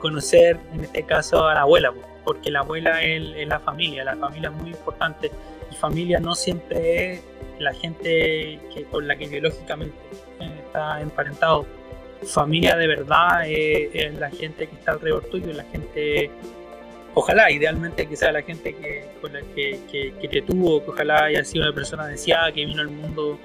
conocer 0.00 0.58
en 0.72 0.84
este 0.84 1.02
caso 1.02 1.46
a 1.46 1.54
la 1.54 1.60
abuela, 1.62 1.92
porque 2.24 2.50
la 2.50 2.60
abuela 2.60 3.02
es, 3.02 3.46
la 3.46 3.60
familia, 3.60 4.04
la 4.04 4.16
familia 4.16 4.48
es 4.48 4.56
muy 4.56 4.70
importante 4.70 5.30
y 5.70 5.74
familia 5.74 6.20
no 6.20 6.34
siempre 6.34 7.12
es 7.12 7.22
la 7.58 7.72
gente 7.74 8.60
que, 8.72 8.84
con 8.90 9.06
la 9.06 9.16
que 9.16 9.28
biológicamente 9.28 9.96
está 10.40 11.00
emparentado. 11.00 11.66
Familia 12.22 12.76
de 12.76 12.86
verdad 12.86 13.46
es, 13.46 14.14
la 14.18 14.30
gente 14.30 14.66
que 14.66 14.74
está 14.74 14.92
alrededor 14.92 15.24
tuyo, 15.26 15.52
la 15.52 15.64
gente, 15.64 16.30
ojalá 17.14 17.50
idealmente 17.50 18.06
que 18.06 18.16
sea 18.16 18.32
la 18.32 18.42
gente 18.42 18.74
que, 18.74 19.06
con 19.20 19.32
la 19.32 19.40
que, 19.54 19.80
que, 19.90 20.28
te 20.28 20.42
tuvo, 20.42 20.84
que 20.84 20.90
ojalá 20.90 21.24
haya 21.24 21.44
sido 21.44 21.64
una 21.64 21.74
persona 21.74 22.06
deseada 22.06 22.52
que 22.52 22.64
vino 22.64 22.82
al 22.82 22.90
mundo 22.90 23.38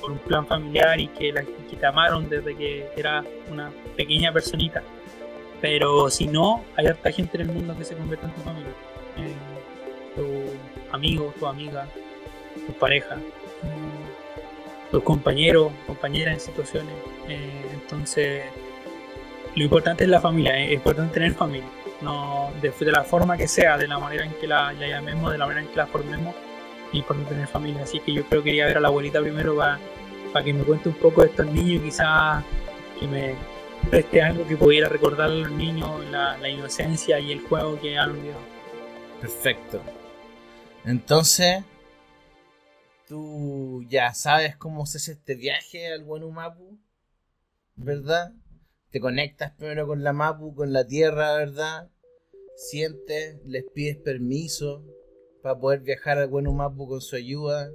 por 0.00 0.12
un 0.12 0.18
plan 0.18 0.46
familiar 0.46 0.98
y 1.00 1.08
que, 1.08 1.32
la, 1.32 1.42
que 1.42 1.76
te 1.76 1.86
amaron 1.86 2.28
desde 2.28 2.56
que 2.56 2.86
era 2.96 3.24
una 3.50 3.70
pequeña 3.96 4.32
personita. 4.32 4.82
Pero 5.60 6.08
si 6.08 6.26
no, 6.28 6.64
hay 6.76 6.86
harta 6.86 7.10
gente 7.10 7.36
en 7.36 7.48
el 7.48 7.54
mundo 7.54 7.76
que 7.76 7.84
se 7.84 7.96
convierte 7.96 8.26
en 8.26 8.32
tu 8.32 8.40
familia. 8.42 8.72
tu 10.14 10.94
amigo, 10.94 11.34
tu 11.38 11.46
amiga, 11.46 11.88
tu 12.66 12.72
pareja, 12.74 13.18
tus 14.90 15.02
compañeros, 15.02 15.72
compañeras 15.86 16.34
en 16.34 16.40
situaciones. 16.40 16.94
Eh, 17.28 17.66
entonces, 17.74 18.44
lo 19.54 19.64
importante 19.64 20.04
es 20.04 20.10
la 20.10 20.20
familia, 20.20 20.56
es 20.56 20.72
importante 20.72 21.14
tener 21.14 21.34
familia. 21.34 21.68
No, 22.00 22.52
de, 22.62 22.72
la 22.92 23.02
forma 23.02 23.36
que 23.36 23.48
sea, 23.48 23.76
de 23.76 23.88
la 23.88 23.98
manera 23.98 24.24
en 24.24 24.32
que 24.34 24.46
la, 24.46 24.72
llamemos, 24.72 25.32
de 25.32 25.38
la 25.38 25.46
manera 25.46 25.62
en 25.62 25.68
que 25.68 25.76
la 25.76 25.86
formemos, 25.86 26.34
es 26.90 26.94
importante 26.94 27.30
tener 27.30 27.48
familia. 27.48 27.82
Así 27.82 28.00
que 28.00 28.12
yo 28.12 28.24
creo 28.28 28.42
que 28.42 28.50
quería 28.50 28.66
ver 28.66 28.76
a 28.76 28.80
la 28.80 28.88
abuelita 28.88 29.20
primero 29.20 29.56
para, 29.56 29.78
que 30.44 30.54
me 30.54 30.62
cuente 30.62 30.88
un 30.88 30.94
poco 30.94 31.22
de 31.22 31.28
estos 31.28 31.46
niños, 31.46 31.82
quizás 31.82 32.44
que 33.00 33.06
me 33.08 33.34
preste 33.90 34.22
algo 34.22 34.46
que 34.46 34.56
pudiera 34.56 34.88
recordar 34.88 35.30
a 35.30 35.34
los 35.34 35.50
niños 35.50 36.04
la, 36.10 36.48
inocencia 36.48 37.18
y 37.18 37.32
el 37.32 37.40
juego 37.40 37.80
que 37.80 37.98
han 37.98 38.10
olvidado. 38.10 38.40
Perfecto. 39.20 39.82
Entonces, 40.84 41.64
tú 43.08 43.84
ya 43.88 44.14
sabes 44.14 44.56
cómo 44.56 44.86
se 44.86 44.98
hace 44.98 45.12
este 45.12 45.34
viaje 45.34 45.92
al 45.92 46.04
buen 46.04 46.32
Mapu, 46.32 46.78
¿verdad? 47.74 48.32
Te 48.90 49.00
conectas 49.00 49.52
primero 49.56 49.86
con 49.86 50.02
la 50.02 50.12
Mapu, 50.12 50.54
con 50.54 50.72
la 50.72 50.86
tierra, 50.86 51.36
¿verdad? 51.36 51.90
Sientes, 52.56 53.36
les 53.44 53.64
pides 53.64 53.98
permiso 53.98 54.84
para 55.42 55.58
poder 55.58 55.80
viajar 55.80 56.18
al 56.18 56.28
buen 56.28 56.52
Mapu 56.54 56.88
con 56.88 57.00
su 57.00 57.16
ayuda. 57.16 57.70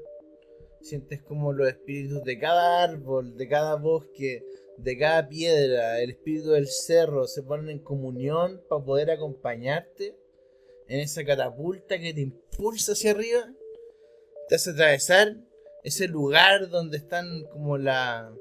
Sientes 0.81 1.21
como 1.21 1.53
los 1.53 1.67
espíritus 1.67 2.23
de 2.23 2.39
cada 2.39 2.83
árbol, 2.83 3.37
de 3.37 3.47
cada 3.47 3.75
bosque, 3.75 4.43
de 4.77 4.97
cada 4.97 5.29
piedra, 5.29 6.01
el 6.01 6.09
espíritu 6.09 6.49
del 6.49 6.67
cerro 6.67 7.27
se 7.27 7.43
ponen 7.43 7.69
en 7.69 7.79
comunión 7.79 8.61
para 8.67 8.83
poder 8.83 9.11
acompañarte 9.11 10.17
en 10.87 10.99
esa 10.99 11.23
catapulta 11.23 11.99
que 11.99 12.13
te 12.13 12.21
impulsa 12.21 12.91
hacia 12.93 13.11
arriba 13.11 13.53
te 14.47 14.55
hace 14.55 14.71
atravesar 14.71 15.35
ese 15.83 16.07
lugar 16.07 16.69
donde 16.69 16.97
están 16.97 17.43
como 17.51 17.77
la 17.77 18.33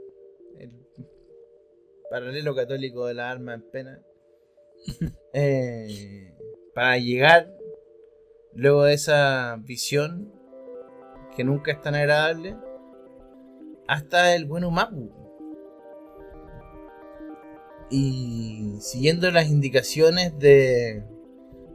paralelo 2.13 2.55
católico 2.55 3.07
de 3.07 3.15
la 3.15 3.31
alma 3.31 3.55
en 3.55 3.63
pena 3.63 4.03
eh, 5.33 6.37
para 6.75 6.99
llegar 6.99 7.51
luego 8.55 8.85
de 8.85 8.93
esa 8.93 9.57
visión 9.61 10.31
que 11.35 11.43
nunca 11.43 11.73
es 11.73 11.81
tan 11.81 11.95
agradable 11.95 12.55
hasta 13.89 14.35
el 14.35 14.45
buen 14.45 14.71
Mapu 14.71 15.11
y 17.91 18.77
siguiendo 18.81 19.31
las 19.31 19.49
indicaciones 19.49 20.39
de, 20.39 21.03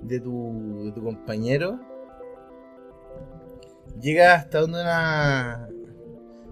de, 0.04 0.20
tu, 0.20 0.84
de 0.86 0.92
tu 0.92 1.04
compañero 1.04 1.80
llega 4.00 4.36
hasta 4.36 4.62
donde 4.62 4.82
una. 4.82 5.68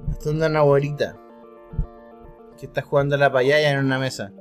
hasta 0.09 0.29
donde 0.29 0.47
una 0.47 0.59
abuelita. 0.59 1.21
Que 2.59 2.65
está 2.67 2.81
jugando 2.81 3.17
la 3.17 3.31
payaya 3.31 3.71
en 3.71 3.79
una 3.79 3.99
mesa. 3.99 4.31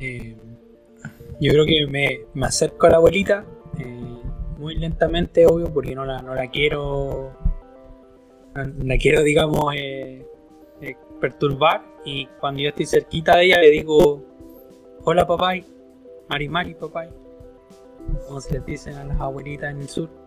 Eh, 0.00 0.36
yo 1.40 1.52
creo 1.52 1.64
que 1.64 1.86
me, 1.86 2.20
me, 2.34 2.46
acerco 2.46 2.86
a 2.86 2.90
la 2.90 2.96
abuelita 2.96 3.44
eh, 3.78 4.20
muy 4.58 4.76
lentamente, 4.76 5.46
obvio, 5.46 5.72
porque 5.72 5.94
no 5.94 6.04
la, 6.04 6.22
no 6.22 6.34
la 6.34 6.50
quiero. 6.50 7.32
La 8.54 8.98
quiero, 8.98 9.22
digamos, 9.22 9.74
eh, 9.76 10.26
perturbar. 11.20 11.84
Y 12.04 12.26
cuando 12.40 12.62
yo 12.62 12.68
estoy 12.68 12.86
cerquita 12.86 13.36
de 13.36 13.44
ella, 13.44 13.60
le 13.60 13.70
digo: 13.70 14.22
Hola, 15.04 15.26
papá. 15.26 15.54
Mari 16.28 16.48
Mari, 16.48 16.74
papá. 16.74 17.06
Como 18.26 18.40
se 18.40 18.54
les 18.54 18.66
dicen 18.66 18.94
a 18.94 19.04
las 19.04 19.20
abuelitas 19.20 19.70
en 19.70 19.82
el 19.82 19.88
sur. 19.88 20.21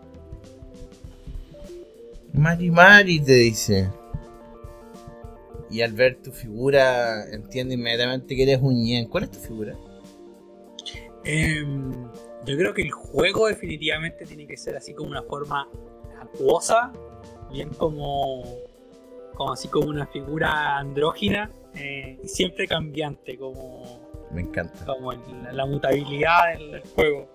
Mari 2.36 2.70
Mari 2.70 3.20
te 3.20 3.32
dice. 3.32 3.90
Y 5.70 5.80
al 5.80 5.92
ver 5.92 6.22
tu 6.22 6.30
figura, 6.30 7.24
entiende 7.32 7.74
inmediatamente 7.74 8.36
que 8.36 8.42
eres 8.42 8.60
un 8.60 8.74
ñen. 8.74 9.08
¿Cuál 9.08 9.24
es 9.24 9.30
tu 9.30 9.38
figura? 9.38 9.74
Em, 11.24 11.92
yo 12.44 12.56
creo 12.56 12.72
que 12.72 12.82
el 12.82 12.90
juego 12.90 13.48
definitivamente 13.48 14.24
tiene 14.26 14.46
que 14.46 14.56
ser 14.56 14.76
así 14.76 14.94
como 14.94 15.10
una 15.10 15.22
forma 15.22 15.68
acuosa, 16.20 16.92
bien 17.50 17.70
como, 17.70 18.44
como 19.34 19.52
así 19.52 19.66
como 19.68 19.88
una 19.88 20.06
figura 20.06 20.76
andrógina 20.78 21.50
eh, 21.74 22.18
y 22.22 22.28
siempre 22.28 22.68
cambiante, 22.68 23.36
como 23.36 24.06
me 24.30 24.42
encanta. 24.42 24.84
Como 24.84 25.12
la, 25.12 25.66
mutabilidad 25.66 26.52
del, 26.58 26.82
juego 26.94 27.28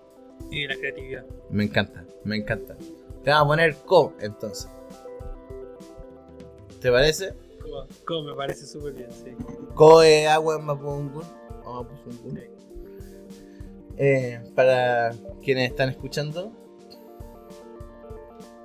y 0.50 0.62
de 0.62 0.68
la 0.68 0.76
creatividad. 0.76 1.26
Me 1.50 1.64
encanta, 1.64 2.04
me 2.24 2.36
encanta. 2.36 2.76
Te 3.22 3.30
vamos 3.30 3.44
a 3.44 3.48
poner 3.48 3.76
Co 3.84 4.14
entonces. 4.20 4.68
¿Te 6.80 6.90
parece? 6.90 7.34
Co, 8.04 8.22
me 8.22 8.34
parece 8.34 8.66
súper 8.66 8.92
bien, 8.94 9.12
sí. 9.12 9.30
Co 9.74 10.02
es 10.02 10.26
agua 10.28 10.56
en 10.56 10.64
Mapungun. 10.64 11.24
Eh, 13.96 14.40
para 14.54 15.14
quienes 15.42 15.70
están 15.70 15.90
escuchando, 15.90 16.52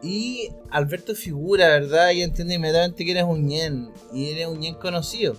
Y 0.01 0.49
Alberto 0.69 1.15
figura, 1.15 1.67
¿verdad? 1.67 2.11
Y 2.11 2.21
entiende 2.21 2.55
inmediatamente 2.55 3.05
que 3.05 3.11
eres 3.11 3.23
un 3.23 3.47
ñen. 3.47 3.91
Y 4.13 4.31
eres 4.31 4.47
un 4.47 4.59
ñen 4.59 4.75
conocido. 4.75 5.35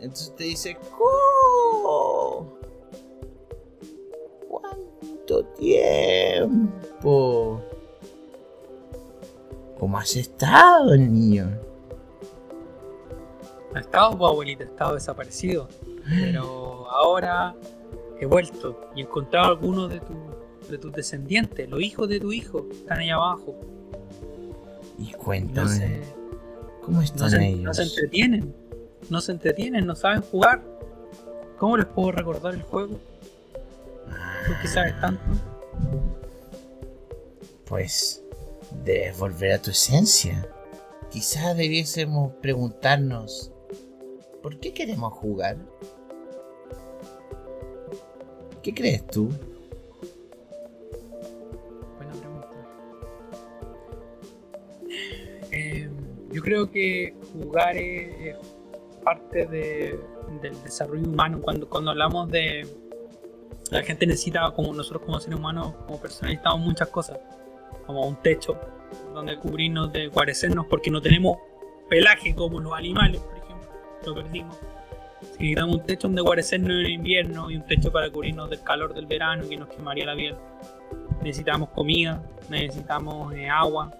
Entonces 0.00 0.34
te 0.36 0.44
dice, 0.44 0.76
¿Cómo? 0.90 2.58
¿Cuánto 4.48 5.44
tiempo? 5.56 6.82
¿Cómo 9.84 9.98
has 9.98 10.16
estado, 10.16 10.96
niño? 10.96 11.60
Ha 13.74 13.80
estado, 13.80 14.16
pues, 14.16 14.30
abuelita, 14.30 14.64
he 14.64 14.66
estado 14.66 14.94
desaparecido. 14.94 15.68
Pero 16.08 16.90
ahora 16.90 17.54
he 18.18 18.24
vuelto 18.24 18.80
y 18.96 19.00
he 19.00 19.04
encontrado 19.04 19.48
algunos 19.48 19.90
de, 19.90 20.00
de 20.70 20.78
tus 20.78 20.90
descendientes, 20.90 21.68
los 21.68 21.82
hijos 21.82 22.08
de 22.08 22.18
tu 22.18 22.32
hijo, 22.32 22.66
están 22.72 23.00
ahí 23.00 23.10
abajo. 23.10 23.54
Y 24.98 25.12
cuéntame, 25.12 26.00
¿cómo 26.80 27.02
están 27.02 27.42
ellos? 27.42 27.64
No 27.64 27.74
se 27.74 27.82
entretienen, 27.82 28.54
no 29.10 29.20
se 29.20 29.32
entretienen, 29.32 29.84
no 29.84 29.94
saben 29.94 30.22
jugar. 30.22 30.62
¿Cómo 31.58 31.76
les 31.76 31.84
puedo 31.84 32.10
recordar 32.10 32.54
el 32.54 32.62
juego? 32.62 32.98
¿Por 34.46 34.60
qué 34.62 34.66
sabes 34.66 34.98
tanto? 34.98 35.22
Pues 37.66 38.23
debes 38.82 39.18
volver 39.18 39.52
a 39.52 39.62
tu 39.62 39.70
esencia. 39.70 40.48
Quizás 41.10 41.56
debiésemos 41.56 42.32
preguntarnos, 42.40 43.52
¿por 44.42 44.58
qué 44.58 44.72
queremos 44.72 45.12
jugar? 45.12 45.56
¿Qué 48.62 48.74
crees 48.74 49.06
tú? 49.06 49.30
Buena 51.96 52.12
pregunta. 52.14 52.48
Eh, 55.52 55.88
yo 56.32 56.42
creo 56.42 56.70
que 56.70 57.14
jugar 57.32 57.76
es, 57.76 58.36
parte 59.04 59.46
del 59.46 60.62
desarrollo 60.64 61.06
humano. 61.06 61.40
Cuando, 61.42 61.68
cuando 61.68 61.90
hablamos 61.90 62.30
de 62.30 62.66
la 63.70 63.82
gente 63.82 64.06
necesita, 64.06 64.50
como 64.52 64.72
nosotros 64.72 65.02
como 65.02 65.20
seres 65.20 65.38
humanos, 65.38 65.74
como 65.86 66.00
personas, 66.00 66.38
muchas 66.58 66.88
cosas, 66.88 67.18
como 67.84 68.06
un 68.06 68.16
techo 68.16 68.58
donde 69.12 69.36
cubrirnos 69.38 69.92
de 69.92 70.08
guarecernos 70.08 70.66
porque 70.66 70.90
no 70.90 71.00
tenemos 71.00 71.38
pelaje 71.88 72.34
como 72.34 72.60
los 72.60 72.72
animales, 72.72 73.20
por 73.20 73.36
ejemplo, 73.36 73.68
lo 74.06 74.14
perdimos. 74.14 74.58
necesitamos 75.32 75.76
un 75.76 75.86
techo 75.86 76.08
donde 76.08 76.22
guarecernos 76.22 76.70
en 76.70 76.76
el 76.76 76.90
invierno 76.90 77.50
y 77.50 77.56
un 77.56 77.66
techo 77.66 77.92
para 77.92 78.10
cubrirnos 78.10 78.50
del 78.50 78.62
calor 78.62 78.94
del 78.94 79.06
verano 79.06 79.48
que 79.48 79.56
nos 79.56 79.68
quemaría 79.68 80.06
la 80.06 80.16
piel. 80.16 80.36
Necesitamos 81.22 81.70
comida, 81.70 82.22
necesitamos 82.50 83.34
eh, 83.34 83.48
agua, 83.48 83.90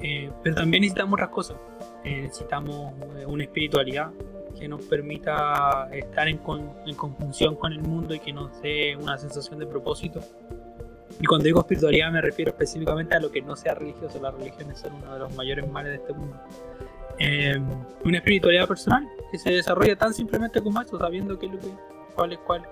eh, 0.00 0.30
pero 0.42 0.56
también 0.56 0.82
necesitamos 0.82 1.14
otras 1.14 1.30
cosas. 1.30 1.56
Eh, 2.04 2.22
necesitamos 2.22 2.92
una 3.26 3.44
espiritualidad, 3.44 4.10
que 4.58 4.68
nos 4.68 4.82
permita 4.82 5.88
estar 5.92 6.28
en, 6.28 6.40
en, 6.86 6.94
conjunción 6.94 7.56
con 7.56 7.72
el 7.72 7.80
mundo 7.80 8.14
y 8.14 8.20
que 8.20 8.32
nos 8.32 8.60
dé 8.60 8.96
una 8.96 9.16
sensación 9.18 9.58
de 9.58 9.66
propósito. 9.66 10.20
Y 11.22 11.26
cuando 11.26 11.44
digo 11.44 11.60
espiritualidad 11.60 12.10
me 12.10 12.20
refiero 12.20 12.50
específicamente 12.50 13.14
a 13.14 13.20
lo 13.20 13.30
que 13.30 13.40
no 13.40 13.54
sea 13.54 13.74
religioso. 13.74 14.20
Las 14.20 14.34
religiones 14.34 14.80
son 14.80 14.92
uno 14.94 15.14
de 15.14 15.20
los 15.20 15.34
mayores 15.36 15.70
males 15.70 15.92
de 15.92 15.96
este 15.98 16.12
mundo. 16.12 16.36
Eh, 17.18 17.60
una 18.04 18.18
espiritualidad 18.18 18.66
personal 18.66 19.08
que 19.30 19.38
se 19.38 19.50
desarrolla 19.50 19.94
tan 19.94 20.12
simplemente 20.12 20.60
como 20.60 20.80
esto, 20.80 20.98
sabiendo 20.98 21.38
qué 21.38 21.46
es 21.46 21.52
lo 21.52 21.60
que, 21.60 21.68
cuál 22.16 22.32
es 22.32 22.38
cuál, 22.40 22.62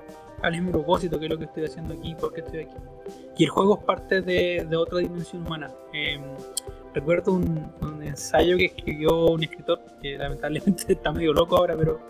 cuál 0.40 0.54
es 0.56 0.62
mi 0.62 0.72
propósito, 0.72 1.20
qué 1.20 1.26
es 1.26 1.30
lo 1.30 1.38
que 1.38 1.44
estoy 1.44 1.64
haciendo 1.64 1.94
aquí, 1.94 2.12
por 2.16 2.32
qué 2.32 2.40
estoy 2.40 2.60
aquí. 2.60 2.76
Y 3.38 3.44
el 3.44 3.50
juego 3.50 3.78
es 3.78 3.84
parte 3.84 4.20
de, 4.20 4.66
de 4.68 4.76
otra 4.76 4.98
dimensión 4.98 5.46
humana. 5.46 5.70
Eh, 5.92 6.20
recuerdo 6.92 7.34
un, 7.34 7.70
ensayo 8.02 8.56
que 8.56 8.64
escribió 8.64 9.26
un 9.26 9.44
escritor, 9.44 9.80
que 10.02 10.18
lamentablemente 10.18 10.84
está 10.92 11.12
medio 11.12 11.32
loco 11.32 11.56
ahora, 11.56 11.76
pero 11.76 12.00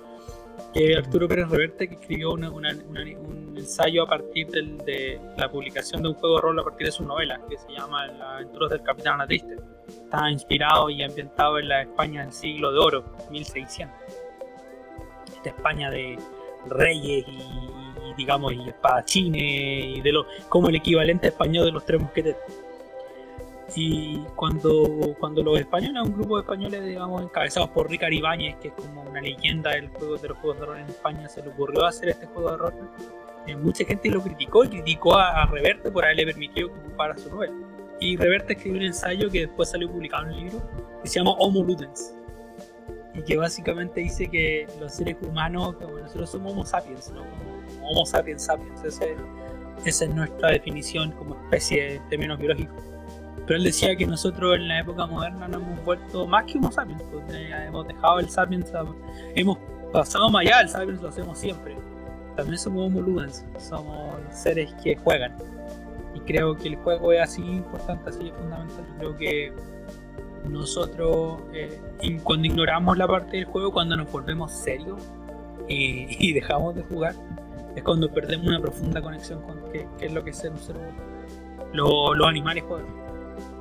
Arturo 0.96 1.26
Pérez 1.26 1.48
Reverte, 1.48 1.88
que 1.88 1.94
escribió 1.94 2.32
un 2.32 3.54
ensayo 3.56 4.04
a 4.04 4.06
partir 4.06 4.48
de 4.48 5.20
la 5.36 5.50
publicación 5.50 6.02
de 6.02 6.08
un 6.10 6.14
juego 6.14 6.36
de 6.36 6.42
rol 6.42 6.58
a 6.60 6.62
partir 6.62 6.86
de 6.86 6.92
su 6.92 7.04
novela, 7.04 7.40
que 7.48 7.56
se 7.58 7.72
llama 7.72 8.06
Las 8.06 8.20
aventuras 8.20 8.70
del 8.70 8.82
Capitán 8.82 9.14
Anatriste. 9.14 9.56
Está 9.88 10.30
inspirado 10.30 10.88
y 10.88 11.02
ambientado 11.02 11.58
en 11.58 11.68
la 11.68 11.82
España 11.82 12.22
del 12.22 12.32
siglo 12.32 12.72
de 12.72 12.78
oro, 12.78 13.04
1600. 13.30 13.96
Esta 15.34 15.48
España 15.48 15.90
de 15.90 16.18
reyes 16.66 17.24
y, 17.26 18.14
digamos, 18.16 18.52
y 18.52 18.68
espadachines, 18.68 19.96
y 19.96 20.00
de 20.00 20.12
lo, 20.12 20.26
como 20.48 20.68
el 20.68 20.76
equivalente 20.76 21.28
español 21.28 21.64
de 21.64 21.72
los 21.72 21.84
tres 21.84 22.00
mosqueteros 22.00 22.40
y 23.76 24.18
cuando, 24.34 25.14
cuando 25.18 25.42
los 25.42 25.58
españoles, 25.58 26.02
un 26.04 26.14
grupo 26.14 26.36
de 26.36 26.42
españoles, 26.42 26.84
digamos, 26.84 27.22
encabezados 27.22 27.70
por 27.70 27.88
Ricardo 27.88 28.14
Ibáñez, 28.14 28.56
que 28.56 28.68
es 28.68 28.74
como 28.74 29.02
una 29.02 29.20
leyenda 29.20 29.70
del 29.70 29.88
juego, 29.88 30.16
de 30.16 30.28
los 30.28 30.38
juegos 30.38 30.60
de 30.60 30.66
rol 30.66 30.78
en 30.78 30.86
España, 30.86 31.28
se 31.28 31.42
le 31.42 31.48
ocurrió 31.48 31.84
hacer 31.84 32.08
este 32.08 32.26
juego 32.26 32.50
de 32.50 32.56
rol, 32.56 32.74
eh, 33.46 33.56
mucha 33.56 33.84
gente 33.84 34.10
lo 34.10 34.22
criticó 34.22 34.64
y 34.64 34.68
criticó 34.68 35.16
a, 35.16 35.46
Reverte 35.46 35.90
por 35.90 36.04
haberle 36.04 36.26
permitido 36.26 36.68
que 36.68 36.80
ocupara 36.80 37.16
su 37.16 37.30
novela. 37.30 37.54
Y 38.00 38.16
Reverte 38.16 38.54
escribió 38.54 38.78
un 38.78 38.86
ensayo 38.86 39.30
que 39.30 39.40
después 39.40 39.70
salió 39.70 39.90
publicado 39.90 40.24
en 40.24 40.30
un 40.30 40.40
libro 40.40 40.62
que 41.02 41.08
se 41.08 41.18
llama 41.18 41.32
Homo 41.32 41.62
Ludens. 41.62 42.14
Y 43.14 43.22
que 43.22 43.36
básicamente 43.36 44.00
dice 44.00 44.28
que 44.28 44.66
los 44.80 44.94
seres 44.94 45.16
humanos, 45.22 45.76
que 45.76 45.84
nosotros 45.84 46.30
somos 46.30 46.52
Homo 46.52 46.64
sapiens, 46.64 47.12
¿no? 47.12 47.22
Homo 47.82 48.06
sapiens 48.06 48.44
sapiens. 48.44 48.82
esa 48.84 50.04
es 50.04 50.14
nuestra 50.14 50.50
definición 50.50 51.12
como 51.12 51.34
especie 51.34 51.96
en 51.96 52.08
términos 52.08 52.38
biológicos 52.38 52.90
pero 53.50 53.58
él 53.58 53.64
decía 53.64 53.96
que 53.96 54.06
nosotros 54.06 54.54
en 54.54 54.68
la 54.68 54.78
época 54.78 55.06
moderna 55.06 55.48
nos 55.48 55.62
hemos 55.62 55.84
vuelto 55.84 56.26
más 56.26 56.44
que 56.44 56.58
Homo 56.58 56.70
sapiens, 56.70 57.02
pues, 57.10 57.34
eh, 57.34 57.50
hemos 57.66 57.86
dejado 57.88 58.20
el 58.20 58.28
sapiens, 58.28 58.72
hemos 59.34 59.58
pasado 59.92 60.30
más 60.30 60.46
allá, 60.46 60.60
el 60.60 60.68
sapiens 60.68 61.02
lo 61.02 61.08
hacemos 61.08 61.36
siempre. 61.36 61.76
También 62.36 62.58
somos 62.58 62.86
Homo 62.86 63.00
ludens, 63.00 63.44
somos 63.58 64.14
seres 64.30 64.72
que 64.82 64.96
juegan. 64.96 65.34
Y 66.14 66.20
creo 66.20 66.56
que 66.56 66.68
el 66.68 66.76
juego 66.76 67.12
es 67.12 67.22
así 67.22 67.42
importante, 67.42 68.10
así 68.10 68.28
es 68.28 68.34
fundamental. 68.34 68.84
Creo 68.98 69.16
que 69.16 69.52
nosotros, 70.48 71.40
eh, 71.52 71.80
cuando 72.22 72.46
ignoramos 72.46 72.98
la 72.98 73.08
parte 73.08 73.38
del 73.38 73.46
juego, 73.46 73.72
cuando 73.72 73.96
nos 73.96 74.12
volvemos 74.12 74.52
serios 74.52 75.02
y, 75.68 76.32
dejamos 76.32 76.76
de 76.76 76.82
jugar, 76.82 77.14
es 77.74 77.82
cuando 77.82 78.08
perdemos 78.08 78.46
una 78.46 78.60
profunda 78.60 79.02
conexión 79.02 79.42
con 79.42 79.58
qué, 79.72 79.88
es 80.00 80.12
lo 80.12 80.22
que 80.22 80.30
es 80.30 80.36
ser 80.36 80.52
un 80.52 80.58
ser 80.58 80.76
humano. 80.76 82.14
los 82.14 82.28
animales 82.28 82.62
juegan 82.62 82.99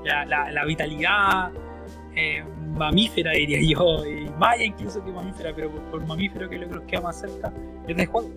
la, 0.04 0.66
vitalidad 0.66 1.52
eh, 2.16 2.44
mamífera, 2.78 3.32
diría 3.32 3.60
yo, 3.62 4.06
y 4.06 4.30
más 4.38 4.60
incluso 4.60 5.04
que 5.04 5.12
mamífera, 5.12 5.54
pero 5.56 5.72
por, 5.92 6.06
mamífero 6.06 6.50
que 6.50 6.56
es 6.56 6.62
lo 6.62 6.68
que 6.68 6.76
nos 6.76 6.84
queda 6.86 7.02
más 7.02 7.20
cerca, 7.20 7.54
es 7.88 7.96
de 7.96 8.06
juego. 8.06 8.30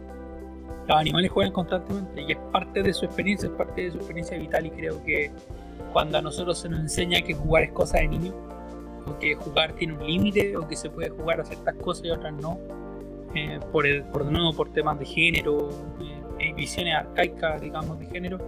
Los 0.88 0.96
animales 0.96 1.30
juegan 1.30 1.52
constantemente 1.52 2.22
y 2.22 2.32
es 2.32 2.38
parte 2.52 2.82
de 2.82 2.92
su 2.92 3.04
experiencia, 3.04 3.48
es 3.48 3.54
parte 3.54 3.82
de 3.82 3.90
su 3.92 3.98
experiencia 3.98 4.36
vital 4.36 4.66
y 4.66 4.70
creo 4.70 5.02
que 5.04 5.30
cuando 5.92 6.18
a 6.18 6.22
nosotros 6.22 6.58
se 6.58 6.68
nos 6.68 6.80
enseña 6.80 7.20
que 7.22 7.34
jugar 7.34 7.64
es 7.64 7.72
cosa 7.72 7.98
de 7.98 8.08
niño, 8.08 8.34
o 9.06 9.18
que 9.18 9.34
jugar 9.34 9.72
tiene 9.74 9.94
un 9.94 10.06
límite, 10.06 10.56
o 10.56 10.66
que 10.66 10.76
se 10.76 10.90
puede 10.90 11.10
jugar 11.10 11.40
a 11.40 11.44
ciertas 11.44 11.74
cosas 11.76 12.04
y 12.06 12.10
otras 12.10 12.32
no, 12.34 12.58
eh, 13.34 13.60
por, 13.70 13.86
el, 13.86 14.02
por 14.04 14.24
nuevo 14.24 14.52
por 14.52 14.72
temas 14.72 14.98
de 14.98 15.06
género, 15.06 15.70
eh, 16.38 16.52
visiones 16.54 16.94
arcaicas, 16.94 17.60
digamos, 17.60 17.98
de 17.98 18.06
género, 18.06 18.38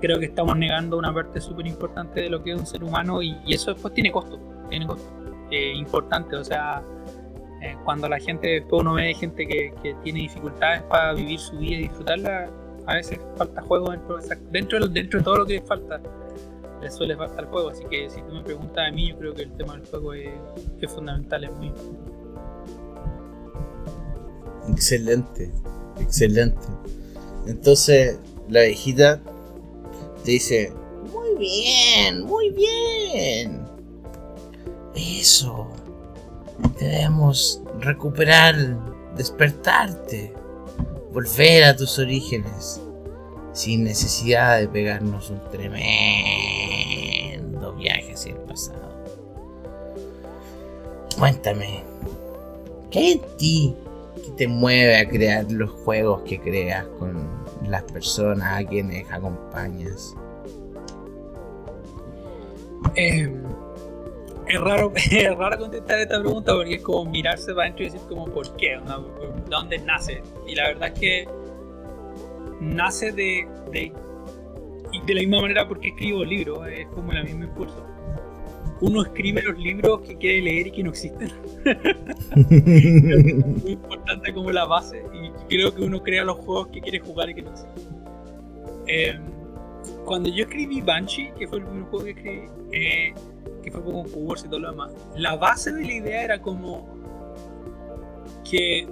creo 0.00 0.18
que 0.18 0.26
estamos 0.26 0.56
negando 0.56 0.98
una 0.98 1.12
parte 1.12 1.40
súper 1.40 1.66
importante 1.66 2.22
de 2.22 2.30
lo 2.30 2.42
que 2.42 2.52
es 2.52 2.58
un 2.58 2.66
ser 2.66 2.84
humano 2.84 3.22
y, 3.22 3.36
eso 3.48 3.72
después 3.72 3.94
tiene 3.94 4.12
costo, 4.12 4.38
tiene 4.68 4.86
costo 4.86 5.10
eh, 5.50 5.72
importante, 5.74 6.36
o 6.36 6.44
sea, 6.44 6.82
eh, 7.62 7.76
cuando 7.84 8.08
la 8.08 8.18
gente, 8.18 8.48
después 8.48 8.82
uno 8.82 8.94
ve 8.94 9.14
gente 9.14 9.46
que, 9.46 9.72
tiene 10.02 10.20
dificultades 10.20 10.82
para 10.82 11.14
vivir 11.14 11.38
su 11.38 11.58
vida 11.58 11.76
y 11.76 11.82
disfrutarla, 11.82 12.50
a 12.86 12.94
veces 12.94 13.18
falta 13.36 13.62
juego 13.62 13.90
dentro, 13.90 14.18
dentro, 14.50 14.88
dentro 14.88 15.18
de 15.20 15.24
todo 15.24 15.36
lo 15.38 15.46
que 15.46 15.60
falta, 15.62 16.00
le 16.80 16.90
suele 16.90 17.16
faltar 17.16 17.46
juego, 17.46 17.70
así 17.70 17.84
que 17.90 18.08
si 18.08 18.22
tú 18.22 18.32
me 18.32 18.42
preguntas 18.42 18.88
a 18.88 18.92
mí, 18.92 19.10
yo 19.10 19.18
creo 19.18 19.34
que 19.34 19.42
el 19.42 19.52
tema 19.56 19.74
del 19.74 19.86
juego 19.86 20.14
es, 20.14 20.30
es 20.80 20.92
fundamental, 20.92 21.44
es 21.44 21.52
muy 21.54 21.72
Excelente, 24.70 25.50
excelente. 25.98 26.66
Entonces, 27.46 28.18
la 28.48 28.62
viejita 28.62 29.20
dice, 30.24 30.72
muy 31.12 31.36
bien, 31.38 32.24
muy 32.24 32.50
bien. 32.50 33.66
Eso. 34.94 35.68
Debemos 36.78 37.62
recuperar, 37.80 38.56
despertarte, 39.16 40.32
volver 41.12 41.64
a 41.64 41.76
tus 41.76 41.98
orígenes, 41.98 42.80
sin 43.52 43.84
necesidad 43.84 44.58
de 44.58 44.68
pegarnos 44.68 45.30
un 45.30 45.40
tremendo 45.50 45.78
viaje 47.74 48.12
hacia 48.12 48.32
el 48.32 48.38
pasado. 48.38 48.88
Cuéntame, 51.16 51.82
¿qué 52.90 52.98
hay 52.98 53.12
en 53.12 53.20
ti 53.36 53.74
que 54.24 54.30
te 54.32 54.48
mueve 54.48 54.96
a 54.96 55.08
crear 55.08 55.50
los 55.50 55.70
juegos 55.70 56.22
que 56.22 56.40
creas 56.40 56.86
con 56.98 57.37
las 57.70 57.82
personas 57.84 58.60
a 58.60 58.66
quienes 58.66 59.10
acompañas? 59.10 60.14
Em, 62.94 63.42
es 64.46 64.60
raro, 64.60 64.92
es 64.96 65.36
raro 65.36 65.58
contestar 65.58 65.98
esta 66.00 66.20
pregunta 66.20 66.54
porque 66.54 66.74
es 66.76 66.82
como 66.82 67.10
mirarse 67.10 67.52
para 67.52 67.64
adentro 67.64 67.84
y 67.84 67.90
decir 67.90 68.06
como 68.08 68.26
¿por 68.26 68.56
qué? 68.56 68.78
¿De 68.78 69.50
dónde 69.50 69.78
nace? 69.78 70.22
Y 70.46 70.54
la 70.54 70.68
verdad 70.68 70.92
es 70.94 70.98
que 70.98 71.28
nace 72.60 73.12
de, 73.12 73.46
de, 73.70 73.92
de 75.06 75.14
la 75.14 75.20
misma 75.20 75.42
manera 75.42 75.68
porque 75.68 75.88
escribo 75.88 76.24
libros, 76.24 76.66
es 76.68 76.86
como 76.88 77.12
el 77.12 77.24
mismo 77.24 77.44
impulso. 77.44 77.97
Uno 78.80 79.02
escribe 79.02 79.42
los 79.42 79.58
libros 79.58 80.00
que 80.02 80.16
quiere 80.16 80.42
leer 80.42 80.66
y 80.68 80.70
que 80.70 80.82
no 80.82 80.90
existen. 80.90 81.32
es 82.36 83.46
muy 83.46 83.72
importante 83.72 84.32
como 84.32 84.50
la 84.52 84.64
base 84.64 85.02
y 85.12 85.30
creo 85.48 85.74
que 85.74 85.82
uno 85.82 86.02
crea 86.02 86.24
los 86.24 86.36
juegos 86.38 86.68
que 86.68 86.80
quiere 86.80 87.00
jugar 87.00 87.30
y 87.30 87.34
que 87.34 87.42
no 87.42 87.50
existen. 87.50 87.98
Em, 88.86 89.22
cuando 90.04 90.28
yo 90.30 90.44
escribí 90.44 90.80
Banshee, 90.80 91.30
que 91.38 91.46
fue 91.46 91.58
el 91.58 91.64
primer 91.64 91.84
juego 91.84 92.04
que 92.04 92.10
escribí, 92.10 92.48
eh, 92.72 93.14
que 93.62 93.70
fue 93.70 93.82
con 93.82 94.04
concurso 94.04 94.46
y 94.46 94.48
todo 94.48 94.60
lo 94.60 94.70
demás, 94.70 94.92
la 95.16 95.36
base 95.36 95.72
de 95.72 95.84
la 95.84 95.92
idea 95.92 96.22
era 96.24 96.40
como 96.40 96.98
que 98.48 98.88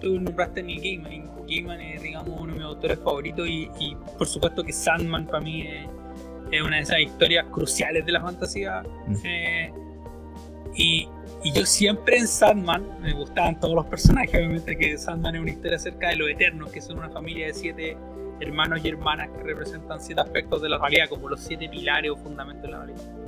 tú 0.00 0.18
nombraste 0.18 0.62
Neil 0.62 0.80
Gaiman, 0.80 1.12
y 1.46 1.56
Gaiman 1.56 1.80
es 1.80 2.02
digamos 2.02 2.40
uno 2.40 2.52
de 2.52 2.58
mis 2.58 2.62
autores 2.62 2.98
favoritos 2.98 3.46
y, 3.48 3.68
por 4.16 4.26
supuesto 4.26 4.64
que 4.64 4.72
Sandman 4.72 5.26
para 5.26 5.40
mí 5.40 5.62
es, 5.62 5.86
una 6.62 6.76
de 6.76 6.82
esas 6.82 7.00
historias 7.00 7.46
cruciales 7.46 8.04
de 8.04 8.12
la 8.12 8.20
fantasía 8.20 8.82
mm. 9.06 9.14
eh, 9.24 9.72
y, 10.74 11.08
y, 11.42 11.52
yo 11.52 11.66
siempre 11.66 12.18
en 12.18 12.28
Sandman 12.28 13.00
me 13.00 13.12
gustaban 13.12 13.58
todos 13.58 13.74
los 13.74 13.86
personajes 13.86 14.34
obviamente 14.34 14.76
que 14.76 14.96
Sandman 14.98 15.36
es 15.36 15.42
una 15.42 15.50
historia 15.50 15.76
acerca 15.76 16.08
de 16.08 16.16
los 16.16 16.28
eternos 16.28 16.70
que 16.70 16.80
son 16.80 16.98
una 16.98 17.10
familia 17.10 17.46
de 17.46 17.54
siete 17.54 17.96
hermanos 18.40 18.80
y 18.84 18.88
hermanas 18.88 19.28
que 19.36 19.42
representan 19.42 20.00
siete 20.00 20.20
aspectos 20.20 20.62
de 20.62 20.68
la 20.68 20.78
realidad 20.78 21.08
como 21.08 21.28
los 21.28 21.40
siete 21.40 21.68
pilares 21.68 22.10
o 22.10 22.16
fundamentos 22.16 22.62
de 22.62 22.68
la 22.68 22.84
realidad 22.84 23.18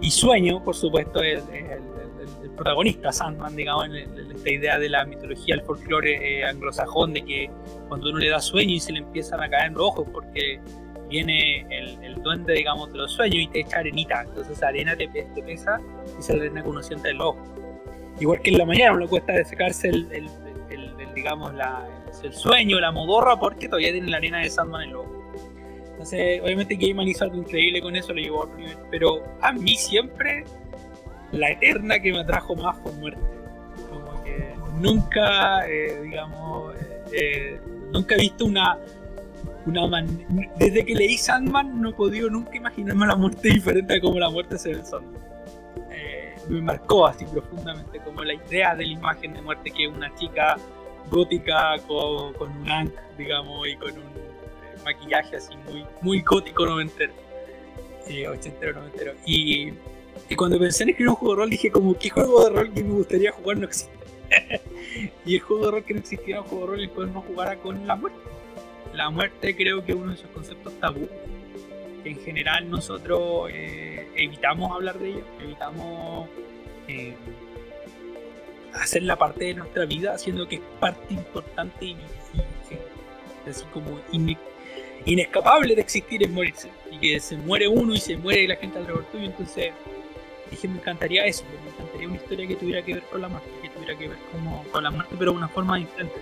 y 0.00 0.10
Sueño, 0.10 0.62
por 0.62 0.74
supuesto, 0.76 1.22
es 1.22 1.42
el, 1.52 2.50
protagonista, 2.56 3.12
Sandman, 3.12 3.54
digamos, 3.54 3.86
en, 3.86 3.94
esta 4.32 4.50
idea 4.50 4.78
de 4.78 4.88
la 4.88 5.04
mitología, 5.04 5.54
el 5.54 5.62
folclore 5.62 6.40
eh, 6.40 6.44
anglosajón, 6.44 7.12
de 7.12 7.22
que 7.24 7.50
cuando 7.88 8.10
uno 8.10 8.18
le 8.18 8.30
da 8.30 8.40
sueño 8.40 8.74
y 8.74 8.80
se 8.80 8.92
le 8.92 9.00
empiezan 9.00 9.40
a 9.40 9.48
caer 9.48 9.72
rojos 9.74 10.06
porque 10.12 10.60
viene 11.08 11.66
el, 11.70 12.14
duende, 12.22 12.54
digamos, 12.54 12.92
de 12.92 12.98
los 12.98 13.12
sueños 13.12 13.44
y 13.44 13.46
te 13.48 13.60
echa 13.60 13.78
arenita. 13.78 14.22
Entonces 14.22 14.56
esa 14.56 14.68
arena 14.68 14.96
te, 14.96 15.08
pesa 15.08 15.80
y 16.18 16.22
se 16.22 16.32
arena 16.34 16.62
conociente 16.62 17.08
del 17.08 17.20
ojo. 17.20 17.42
Igual 18.20 18.40
que 18.40 18.50
en 18.50 18.58
la 18.58 18.64
mañana 18.64 18.92
no 18.92 18.98
le 18.98 19.06
cuesta 19.06 19.44
secarse 19.44 19.88
el, 19.88 20.28
digamos, 21.14 21.52
el 22.22 22.32
sueño, 22.32 22.80
la 22.80 22.92
modorra, 22.92 23.38
porque 23.38 23.68
todavía 23.68 23.92
tiene 23.92 24.10
la 24.10 24.16
arena 24.16 24.38
de 24.38 24.50
Sandman 24.50 24.82
en 24.82 24.88
el 24.90 24.96
ojo. 24.96 25.18
Entonces, 25.90 26.40
obviamente 26.42 26.76
Gaiman 26.76 27.08
hizo 27.08 27.24
algo 27.24 27.38
increíble 27.38 27.80
con 27.80 27.96
eso, 27.96 28.12
lo 28.12 28.20
llevó 28.20 28.48
primer. 28.48 28.76
Pero 28.88 29.22
a 29.40 29.52
mí 29.52 29.74
siempre 29.76 30.44
la 31.32 31.50
eterna 31.50 31.98
que 31.98 32.12
me 32.12 32.20
atrajo 32.20 32.54
más 32.54 32.78
fue 32.78 32.92
muerte. 32.92 33.20
Como 33.88 34.22
que 34.22 34.54
nunca, 34.80 35.68
eh, 35.68 36.00
digamos, 36.04 36.74
eh, 36.76 37.02
eh, 37.12 37.60
nunca 37.92 38.14
he 38.14 38.18
visto 38.18 38.44
una. 38.44 38.78
Una 39.68 40.04
Desde 40.58 40.84
que 40.84 40.94
leí 40.94 41.16
Sandman 41.16 41.80
no 41.80 41.90
he 41.90 41.92
podido 41.92 42.30
nunca 42.30 42.56
imaginarme 42.56 43.06
la 43.06 43.16
muerte 43.16 43.48
diferente 43.48 43.94
a 43.94 44.00
como 44.00 44.18
la 44.18 44.30
muerte 44.30 44.58
se 44.58 44.70
ve 44.70 44.78
en 44.78 44.86
Sandman. 44.86 45.22
me 46.48 46.60
marcó 46.62 47.06
así 47.06 47.24
profundamente 47.26 48.00
como 48.00 48.22
la 48.24 48.34
idea 48.34 48.74
de 48.74 48.86
la 48.86 48.92
imagen 48.92 49.34
de 49.34 49.42
muerte 49.42 49.70
que 49.70 49.86
una 49.86 50.14
chica 50.14 50.56
gótica 51.10 51.76
con, 51.86 52.32
con 52.34 52.56
un 52.56 52.70
ankh, 52.70 52.94
digamos, 53.16 53.66
y 53.68 53.76
con 53.76 53.92
un 53.92 54.84
maquillaje 54.84 55.36
así 55.36 55.54
muy, 55.70 55.84
muy 56.00 56.22
gótico 56.22 56.66
noventero. 56.66 57.12
Eh, 58.06 58.26
ochentero, 58.26 58.74
noventero. 58.74 59.12
Y, 59.26 59.72
y 60.28 60.36
cuando 60.36 60.58
pensé 60.58 60.84
en 60.84 60.90
escribir 60.90 61.10
un 61.10 61.16
juego 61.16 61.34
de 61.34 61.40
rol, 61.40 61.50
dije 61.50 61.70
como, 61.70 61.98
¿qué 61.98 62.10
juego 62.10 62.44
de 62.44 62.50
rol 62.50 62.72
que 62.72 62.84
me 62.84 62.94
gustaría 62.94 63.32
jugar 63.32 63.58
no 63.58 63.66
existe? 63.66 63.92
y 65.26 65.34
el 65.36 65.40
juego 65.40 65.66
de 65.66 65.70
rol 65.72 65.84
que 65.84 65.94
no 65.94 66.00
existiera, 66.00 66.40
un 66.40 66.48
juego 66.48 66.64
de 66.64 66.70
rol 66.70 66.80
el 66.80 66.90
cual 66.90 67.12
no 67.12 67.20
jugara 67.22 67.56
con 67.56 67.86
la 67.86 67.96
muerte. 67.96 68.18
La 68.98 69.10
muerte 69.10 69.54
creo 69.54 69.84
que 69.84 69.92
es 69.92 69.96
uno 69.96 70.08
de 70.08 70.14
esos 70.14 70.28
conceptos 70.30 70.72
tabú 70.80 71.08
en 72.04 72.18
general 72.18 72.68
nosotros 72.68 73.48
eh, 73.48 74.08
evitamos 74.16 74.72
hablar 74.72 74.98
de 74.98 75.10
ello, 75.10 75.24
evitamos 75.40 76.28
eh, 76.88 77.14
hacer 78.74 79.04
la 79.04 79.14
parte 79.14 79.44
de 79.44 79.54
nuestra 79.54 79.84
vida, 79.84 80.14
haciendo 80.14 80.48
que 80.48 80.56
es 80.56 80.62
parte 80.80 81.14
importante 81.14 81.86
y, 81.86 81.96
así 83.48 83.64
como 83.72 84.00
inescapable 85.06 85.76
de 85.76 85.80
existir 85.80 86.24
es 86.24 86.30
morirse. 86.30 86.68
Y 86.90 86.98
que 86.98 87.20
se 87.20 87.36
muere 87.36 87.68
uno 87.68 87.94
y 87.94 87.98
se 87.98 88.16
muere 88.16 88.48
la 88.48 88.56
gente 88.56 88.78
alrededor 88.78 89.04
tuyo. 89.12 89.26
Entonces 89.26 89.72
dije, 90.50 90.66
me 90.66 90.78
encantaría 90.78 91.24
eso, 91.24 91.44
me 91.64 91.70
encantaría 91.70 92.08
una 92.08 92.16
historia 92.16 92.48
que 92.48 92.56
tuviera 92.56 92.82
que 92.82 92.94
ver 92.94 93.04
con 93.04 93.20
la 93.20 93.28
muerte, 93.28 93.48
que 93.62 93.68
tuviera 93.68 93.96
que 93.96 94.08
ver 94.08 94.18
como, 94.32 94.64
con 94.72 94.82
la 94.82 94.90
muerte, 94.90 95.14
pero 95.16 95.30
de 95.30 95.36
una 95.38 95.48
forma 95.48 95.76
diferente. 95.76 96.20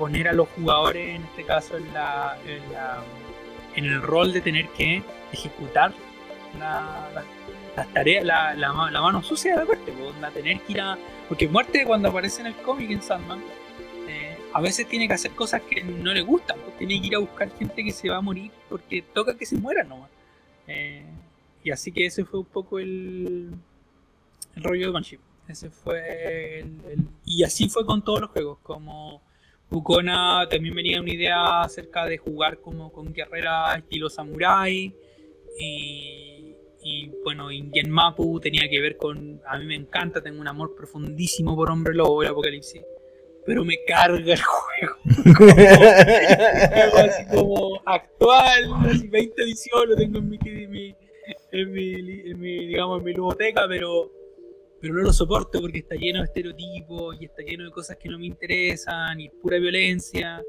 Poner 0.00 0.28
a 0.28 0.32
los 0.32 0.48
jugadores, 0.48 1.16
en 1.16 1.22
este 1.22 1.44
caso, 1.44 1.76
en, 1.76 1.92
la, 1.92 2.36
en, 3.76 3.84
el 3.84 4.00
rol 4.00 4.32
de 4.32 4.40
tener 4.40 4.66
que 4.70 5.02
ejecutar 5.30 5.92
las 6.58 7.92
tareas, 7.92 8.24
la, 8.24 8.54
la, 8.54 8.72
mano 8.72 9.22
sucia 9.22 9.52
de 9.52 9.58
la 9.58 9.64
muerte, 9.66 9.92
tener 10.34 10.60
que 10.62 10.72
ir 10.72 10.80
a. 10.80 10.96
Porque 11.28 11.46
muerte, 11.46 11.84
cuando 11.84 12.08
aparece 12.08 12.40
en 12.40 12.48
el 12.48 12.56
cómic 12.56 12.90
en 12.90 13.02
Sandman, 13.02 13.40
a 14.52 14.60
veces 14.60 14.88
tiene 14.88 15.06
que 15.06 15.14
hacer 15.14 15.30
cosas 15.32 15.62
que 15.62 15.82
no 15.82 16.12
le 16.12 16.22
gustan, 16.22 16.58
pues 16.60 16.76
tiene 16.78 17.00
que 17.00 17.06
ir 17.08 17.14
a 17.14 17.18
buscar 17.18 17.50
gente 17.56 17.84
que 17.84 17.92
se 17.92 18.08
va 18.08 18.16
a 18.16 18.20
morir 18.20 18.50
porque 18.68 19.02
toca 19.02 19.36
que 19.36 19.46
se 19.46 19.56
muera 19.56 19.84
nomás. 19.84 20.10
Eh, 20.66 21.04
y 21.62 21.70
así 21.70 21.92
que 21.92 22.06
ese 22.06 22.24
fue 22.24 22.40
un 22.40 22.46
poco 22.46 22.78
el, 22.78 23.52
el 24.56 24.62
rollo 24.62 24.86
de 24.86 24.92
Banshee. 24.92 25.20
Ese 25.46 25.70
fue 25.70 26.60
el, 26.60 27.08
Y 27.24 27.44
así 27.44 27.68
fue 27.68 27.84
con 27.84 28.02
todos 28.02 28.20
los 28.20 28.30
juegos, 28.30 28.58
como 28.62 29.20
Ukona 29.70 30.46
también 30.50 30.74
venía 30.74 31.00
una 31.00 31.12
idea 31.12 31.62
acerca 31.62 32.06
de 32.06 32.18
jugar 32.18 32.58
como 32.60 32.92
con 32.92 33.12
guerrera 33.12 33.74
estilo 33.76 34.10
samurai. 34.10 34.94
Y, 35.58 36.54
y 36.82 37.10
bueno, 37.24 37.50
y 37.50 37.70
Genmapu 37.72 38.40
tenía 38.40 38.68
que 38.68 38.80
ver 38.80 38.96
con. 38.96 39.40
A 39.46 39.58
mí 39.58 39.66
me 39.66 39.76
encanta, 39.76 40.20
tengo 40.20 40.40
un 40.40 40.48
amor 40.48 40.74
profundísimo 40.74 41.54
por 41.54 41.70
Hombre 41.70 41.94
Lobo, 41.94 42.22
el 42.22 42.28
Apocalipsis 42.28 42.82
pero 43.44 43.64
me 43.64 43.78
carga 43.86 44.34
el 44.34 44.40
juego. 44.42 44.96
así 46.98 47.26
como 47.32 47.80
actual, 47.84 48.72
así 48.88 49.08
20 49.08 49.42
ediciones 49.42 49.88
lo 49.88 49.96
tengo 49.96 50.18
en 50.18 50.28
mi, 50.28 50.38
en 50.44 50.70
mi, 51.72 52.20
en 52.30 52.40
mi, 52.40 52.66
digamos, 52.66 52.98
en 52.98 53.04
mi 53.04 53.12
biblioteca, 53.12 53.66
pero, 53.68 54.10
pero 54.80 54.94
no 54.94 55.02
lo 55.02 55.12
soporto 55.12 55.60
porque 55.60 55.78
está 55.78 55.94
lleno 55.94 56.20
de 56.20 56.24
estereotipos 56.24 57.16
y 57.20 57.26
está 57.26 57.42
lleno 57.42 57.64
de 57.64 57.70
cosas 57.70 57.96
que 57.96 58.08
no 58.08 58.18
me 58.18 58.26
interesan 58.26 59.20
y 59.20 59.28
pura 59.28 59.58
violencia. 59.58 60.42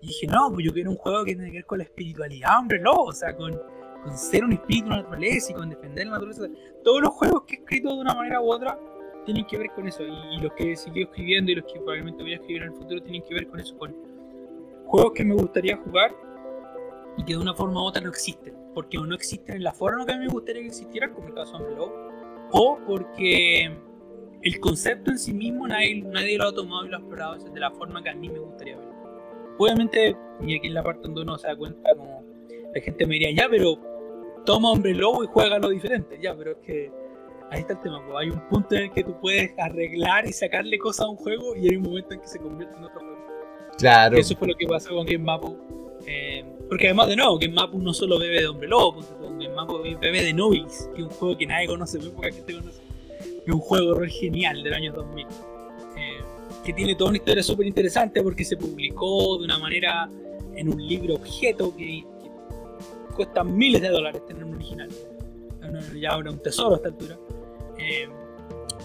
Y 0.00 0.08
dije, 0.08 0.26
no, 0.26 0.50
pues 0.52 0.66
yo 0.66 0.72
quiero 0.72 0.90
un 0.90 0.96
juego 0.96 1.24
que 1.24 1.34
tiene 1.34 1.50
que 1.50 1.58
ver 1.58 1.66
con 1.66 1.78
la 1.78 1.84
espiritualidad, 1.84 2.58
hombre, 2.58 2.80
no, 2.80 2.92
o 2.92 3.12
sea, 3.12 3.36
con, 3.36 3.52
con 4.02 4.18
ser 4.18 4.44
un 4.44 4.52
espíritu 4.52 4.88
de 4.88 4.96
la 4.96 5.02
naturaleza 5.02 5.52
y 5.52 5.54
con 5.54 5.70
defender 5.70 6.06
la 6.06 6.12
naturaleza. 6.12 6.48
Todos 6.82 7.02
los 7.02 7.10
juegos 7.12 7.44
que 7.44 7.54
he 7.54 7.58
escrito 7.58 7.94
de 7.94 8.00
una 8.00 8.14
manera 8.14 8.40
u 8.40 8.52
otra 8.52 8.76
tienen 9.24 9.46
que 9.46 9.58
ver 9.58 9.70
con 9.74 9.86
eso. 9.86 10.02
Y, 10.02 10.40
los 10.40 10.52
que 10.54 10.74
siguió 10.76 11.04
escribiendo 11.04 11.52
y 11.52 11.54
los 11.56 11.64
que 11.64 11.78
probablemente 11.78 12.22
voy 12.22 12.32
a 12.32 12.36
escribir 12.36 12.62
en 12.62 12.68
el 12.68 12.74
futuro 12.74 13.02
tienen 13.02 13.22
que 13.22 13.34
ver 13.34 13.46
con 13.46 13.60
eso, 13.60 13.78
con 13.78 13.94
juegos 14.86 15.12
que 15.14 15.24
me 15.24 15.34
gustaría 15.34 15.76
jugar 15.76 16.14
y 17.16 17.24
que 17.24 17.34
de 17.34 17.38
una 17.38 17.54
forma 17.54 17.80
u 17.80 17.84
otra 17.84 18.02
no 18.02 18.08
existen. 18.08 18.56
Porque 18.74 18.98
o 18.98 19.06
no 19.06 19.14
existen 19.14 19.56
en 19.56 19.64
la 19.64 19.72
forma 19.72 20.04
que 20.04 20.12
a 20.12 20.18
mí 20.18 20.26
me 20.26 20.32
gustaría 20.32 20.62
que 20.62 20.68
existieran, 20.68 21.14
como 21.14 21.28
el 21.28 21.34
caso 21.34 21.58
de 21.58 21.76
Lobo, 21.76 22.11
o 22.52 22.78
porque 22.86 23.70
el 24.42 24.60
concepto 24.60 25.10
en 25.10 25.18
sí 25.18 25.32
mismo 25.32 25.66
nadie, 25.66 26.02
nadie 26.02 26.36
lo 26.38 26.48
ha 26.48 26.54
tomado 26.54 26.86
y 26.86 26.88
lo 26.88 26.96
ha 26.96 27.00
explorado 27.00 27.36
de 27.36 27.60
la 27.60 27.70
forma 27.70 28.02
que 28.02 28.10
a 28.10 28.14
mí 28.14 28.28
me 28.28 28.38
gustaría 28.38 28.76
verlo. 28.76 28.92
Obviamente, 29.58 30.16
y 30.40 30.56
aquí 30.56 30.66
en 30.66 30.74
la 30.74 30.82
parte 30.82 31.02
donde 31.02 31.22
uno 31.22 31.38
se 31.38 31.48
da 31.48 31.56
cuenta, 31.56 31.90
como 31.96 32.22
la 32.74 32.80
gente 32.80 33.06
me 33.06 33.14
diría, 33.14 33.30
ya, 33.32 33.48
pero 33.48 33.78
toma 34.44 34.70
hombre 34.70 34.94
lobo 34.94 35.24
y 35.24 35.26
juega 35.26 35.58
lo 35.58 35.68
diferente, 35.68 36.18
ya, 36.20 36.34
pero 36.34 36.52
es 36.52 36.58
que 36.58 36.90
ahí 37.50 37.60
está 37.60 37.74
el 37.74 37.80
tema, 37.80 38.02
hay 38.18 38.30
un 38.30 38.40
punto 38.48 38.74
en 38.74 38.84
el 38.84 38.92
que 38.92 39.04
tú 39.04 39.14
puedes 39.20 39.52
arreglar 39.58 40.26
y 40.26 40.32
sacarle 40.32 40.78
cosas 40.78 41.06
a 41.06 41.10
un 41.10 41.16
juego 41.16 41.54
y 41.54 41.68
hay 41.68 41.76
un 41.76 41.82
momento 41.82 42.14
en 42.14 42.20
que 42.20 42.26
se 42.26 42.38
convierte 42.38 42.76
en 42.76 42.84
otro 42.84 43.00
juego. 43.00 43.12
Claro. 43.78 44.16
Eso 44.16 44.36
fue 44.36 44.48
lo 44.48 44.54
que 44.54 44.66
pasó 44.66 44.90
con 44.90 45.06
Game 45.06 45.24
Mapu. 45.24 45.56
Eh, 46.06 46.44
porque 46.68 46.86
además, 46.86 47.08
de 47.08 47.16
nuevo, 47.16 47.38
Game 47.38 47.54
Mapu 47.54 47.78
no 47.78 47.92
solo 47.92 48.18
bebe 48.18 48.40
de 48.40 48.48
Hombre 48.48 48.68
Lobo, 48.68 49.00
Game 49.42 49.54
Mapu 49.54 49.78
bebe 49.78 50.22
de 50.22 50.32
Novis, 50.32 50.88
que 50.94 51.02
es 51.02 51.08
un 51.08 51.10
juego 51.14 51.36
que 51.36 51.46
nadie 51.46 51.66
conoce, 51.66 51.98
muy 51.98 52.10
poca 52.10 52.30
gente 52.30 52.54
conoce. 52.54 52.80
Es 53.46 53.52
un 53.52 53.60
juego 53.60 54.00
genial 54.08 54.62
del 54.62 54.74
año 54.74 54.92
2000. 54.92 55.26
Eh, 55.26 55.28
que 56.64 56.72
tiene 56.72 56.94
toda 56.94 57.10
una 57.10 57.18
historia 57.18 57.42
súper 57.42 57.66
interesante 57.66 58.22
porque 58.22 58.44
se 58.44 58.56
publicó 58.56 59.38
de 59.38 59.44
una 59.44 59.58
manera 59.58 60.08
en 60.54 60.72
un 60.72 60.86
libro 60.86 61.14
objeto 61.14 61.74
que, 61.76 62.04
cuesta 63.16 63.44
miles 63.44 63.82
de 63.82 63.88
dólares 63.88 64.24
tener 64.26 64.44
un 64.44 64.54
original. 64.54 64.88
Ya 65.94 66.10
ahora 66.10 66.30
un 66.30 66.38
tesoro 66.38 66.74
a 66.74 66.76
esta 66.76 66.88
altura. 66.88 67.18
Eh, 67.78 68.08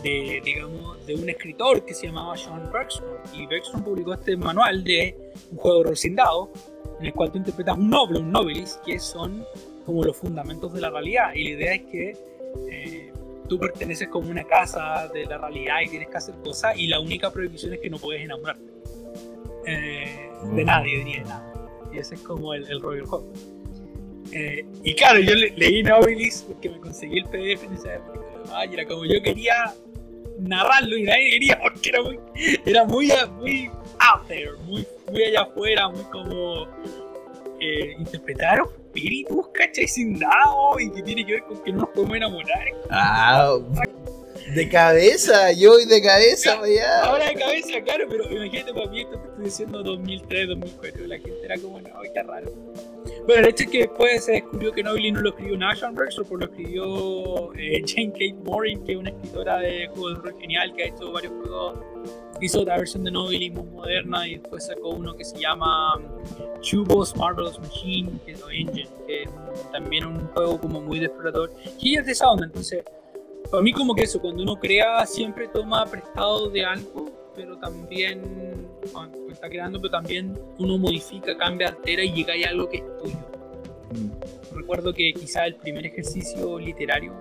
de, 0.03 0.41
digamos, 0.43 1.05
de 1.05 1.15
un 1.15 1.29
escritor 1.29 1.83
que 1.85 1.93
se 1.93 2.07
llamaba 2.07 2.37
Sean 2.37 2.69
Bergstrom. 2.71 3.09
Y 3.33 3.45
Bergstrom 3.47 3.83
publicó 3.83 4.13
este 4.13 4.37
manual 4.37 4.83
de 4.83 5.15
un 5.51 5.57
juego 5.57 5.83
de 5.83 5.95
en 6.99 7.05
el 7.05 7.13
cual 7.13 7.31
tú 7.31 7.37
interpretas 7.37 7.77
un 7.77 7.89
noble, 7.89 8.19
un 8.19 8.31
nobilis, 8.31 8.79
que 8.85 8.99
son 8.99 9.45
como 9.87 10.03
los 10.03 10.17
fundamentos 10.17 10.73
de 10.73 10.81
la 10.81 10.89
realidad. 10.89 11.33
Y 11.33 11.45
la 11.45 11.49
idea 11.51 11.73
es 11.75 11.81
que 11.83 12.17
eh, 12.69 13.13
tú 13.47 13.57
perteneces 13.57 14.09
como 14.09 14.29
una 14.29 14.43
casa 14.43 15.07
de 15.13 15.25
la 15.25 15.37
realidad 15.37 15.75
y 15.85 15.87
tienes 15.87 16.09
que 16.09 16.17
hacer 16.17 16.35
cosas 16.43 16.77
y 16.77 16.87
la 16.87 16.99
única 16.99 17.31
prohibición 17.31 17.73
es 17.73 17.79
que 17.79 17.89
no 17.89 17.97
puedes 17.97 18.21
enamorarte. 18.21 18.69
Eh, 19.65 20.29
de 20.53 20.65
nadie, 20.65 21.03
ni 21.05 21.15
de 21.15 21.21
nada. 21.21 21.53
Y 21.93 21.99
ese 21.99 22.15
es 22.15 22.21
como 22.21 22.53
el, 22.53 22.69
el 22.69 22.81
juego. 22.81 23.31
Eh, 24.33 24.65
y 24.83 24.93
claro, 24.93 25.21
yo 25.21 25.33
le, 25.35 25.51
leí 25.51 25.81
Novelis 25.83 26.43
porque 26.45 26.69
me 26.69 26.79
conseguí 26.79 27.19
el 27.19 27.25
PDF 27.25 27.63
en 27.63 27.73
esa 27.73 27.95
época. 27.95 28.19
Y 28.69 28.73
era 28.73 28.85
como 28.85 29.05
yo 29.05 29.21
quería 29.23 29.73
narrarlo 30.37 30.97
y 30.97 31.03
nadie 31.03 31.29
quería 31.31 31.59
porque 31.63 31.89
era 31.89 32.03
muy, 32.03 32.19
era 32.65 32.83
muy, 32.83 33.09
muy 33.37 33.71
out 33.99 34.27
there, 34.27 34.51
muy, 34.65 34.85
muy 35.09 35.23
allá 35.23 35.43
afuera, 35.43 35.87
muy 35.87 36.03
como 36.11 36.67
eh, 37.61 37.95
interpretar 37.97 38.61
espíritus, 38.97 39.47
¿cachai? 39.53 39.87
Sin 39.87 40.13
nada, 40.19 40.45
y 40.79 40.89
que 40.89 41.03
tiene 41.03 41.25
que 41.25 41.33
ver 41.33 41.43
con 41.43 41.63
que 41.63 41.71
no 41.71 41.79
nos 41.79 41.89
podemos 41.89 42.17
enamorar. 42.17 42.67
Ah, 42.89 43.57
de 44.53 44.69
cabeza, 44.69 45.51
yo 45.51 45.71
voy 45.71 45.85
de 45.85 46.01
cabeza 46.01 46.59
allá. 46.59 47.01
Ahora 47.03 47.25
de 47.25 47.35
cabeza, 47.35 47.81
claro, 47.83 48.05
pero 48.09 48.31
imagínate 48.31 48.73
para 48.73 48.87
mí 48.87 49.01
esto 49.01 49.19
te 49.19 49.27
estoy 49.27 49.45
diciendo 49.45 49.83
2003, 49.83 50.47
2004, 50.47 51.07
la 51.07 51.15
gente 51.15 51.45
era 51.45 51.57
como, 51.57 51.81
no, 51.81 51.89
qué 52.13 52.23
raro. 52.23 52.51
Bueno, 53.27 53.41
el 53.41 53.49
hecho 53.49 53.65
es 53.65 53.69
que 53.69 53.79
después 53.79 54.23
se 54.23 54.31
descubrió 54.31 54.71
que 54.71 54.81
Nobly 54.81 55.11
no 55.11 55.19
lo 55.19 55.31
escribió 55.31 55.59
Rexor, 55.95 56.25
por 56.25 56.39
lo 56.39 56.45
escribió 56.45 57.53
eh, 57.55 57.83
Jane 57.85 58.13
Kate 58.13 58.37
Morin, 58.45 58.81
que 58.85 58.93
es 58.93 58.97
una 58.97 59.09
escritora 59.09 59.57
de 59.57 59.87
juegos 59.87 60.23
de 60.23 60.29
rol 60.29 60.39
genial 60.39 60.73
que 60.73 60.83
ha 60.83 60.85
hecho 60.87 61.11
varios 61.11 61.33
juegos. 61.33 61.79
Hizo 62.39 62.61
otra 62.61 62.77
versión 62.77 63.03
de 63.03 63.11
Nobly 63.11 63.49
muy 63.49 63.65
moderna 63.65 64.25
y 64.25 64.37
después 64.37 64.65
sacó 64.67 64.91
uno 64.91 65.13
que 65.13 65.25
se 65.25 65.37
llama 65.37 65.99
Chubos 66.61 67.17
Marvelous 67.17 67.59
Machine, 67.59 68.11
que 68.25 68.31
es 68.31 68.41
Engine, 68.49 68.89
que 69.05 69.23
es 69.23 69.29
también 69.73 70.05
un 70.05 70.25
juego 70.27 70.57
como 70.57 70.79
muy 70.79 70.99
de 70.99 71.07
explorador. 71.07 71.51
Y 71.81 71.97
es 71.97 72.05
de 72.05 72.13
esa 72.13 72.29
onda, 72.29 72.45
entonces 72.45 72.85
para 73.51 73.61
mí 73.61 73.73
como 73.73 73.93
que 73.93 74.03
eso, 74.03 74.21
cuando 74.21 74.41
uno 74.43 74.55
crea 74.57 75.05
siempre 75.05 75.49
toma 75.49 75.85
prestado 75.85 76.49
de 76.49 76.63
algo, 76.63 77.16
pero 77.37 77.55
también 77.57 78.67
cuando 78.91 79.29
está 79.29 79.47
creando, 79.47 79.79
pero 79.79 79.91
también 79.91 80.37
uno 80.57 80.77
modifica, 80.77 81.37
cambia, 81.37 81.69
altera 81.69 82.03
y 82.03 82.11
llega 82.11 82.33
a 82.33 82.49
algo 82.49 82.67
que 82.67 82.77
es 82.77 82.83
tuyo. 82.97 83.15
Mm. 83.93 84.55
Recuerdo 84.57 84.93
que 84.93 85.13
quizá 85.13 85.45
el 85.45 85.55
primer 85.55 85.85
ejercicio 85.85 86.59
literario 86.59 87.13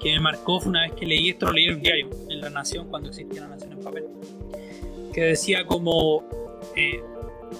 que 0.00 0.12
me 0.12 0.20
marcó 0.20 0.60
fue 0.60 0.70
una 0.70 0.82
vez 0.82 0.92
que 0.92 1.06
leí 1.06 1.30
esto, 1.30 1.46
lo 1.46 1.52
leí 1.52 1.66
en 1.66 1.76
un 1.76 1.80
diario, 1.80 2.10
en 2.28 2.40
La 2.40 2.50
Nación, 2.50 2.88
cuando 2.88 3.08
existía 3.08 3.40
La 3.40 3.48
Nación 3.48 3.72
en 3.72 3.80
papel, 3.80 4.04
que 5.12 5.22
decía 5.22 5.64
como, 5.64 6.22
eh, 6.76 7.02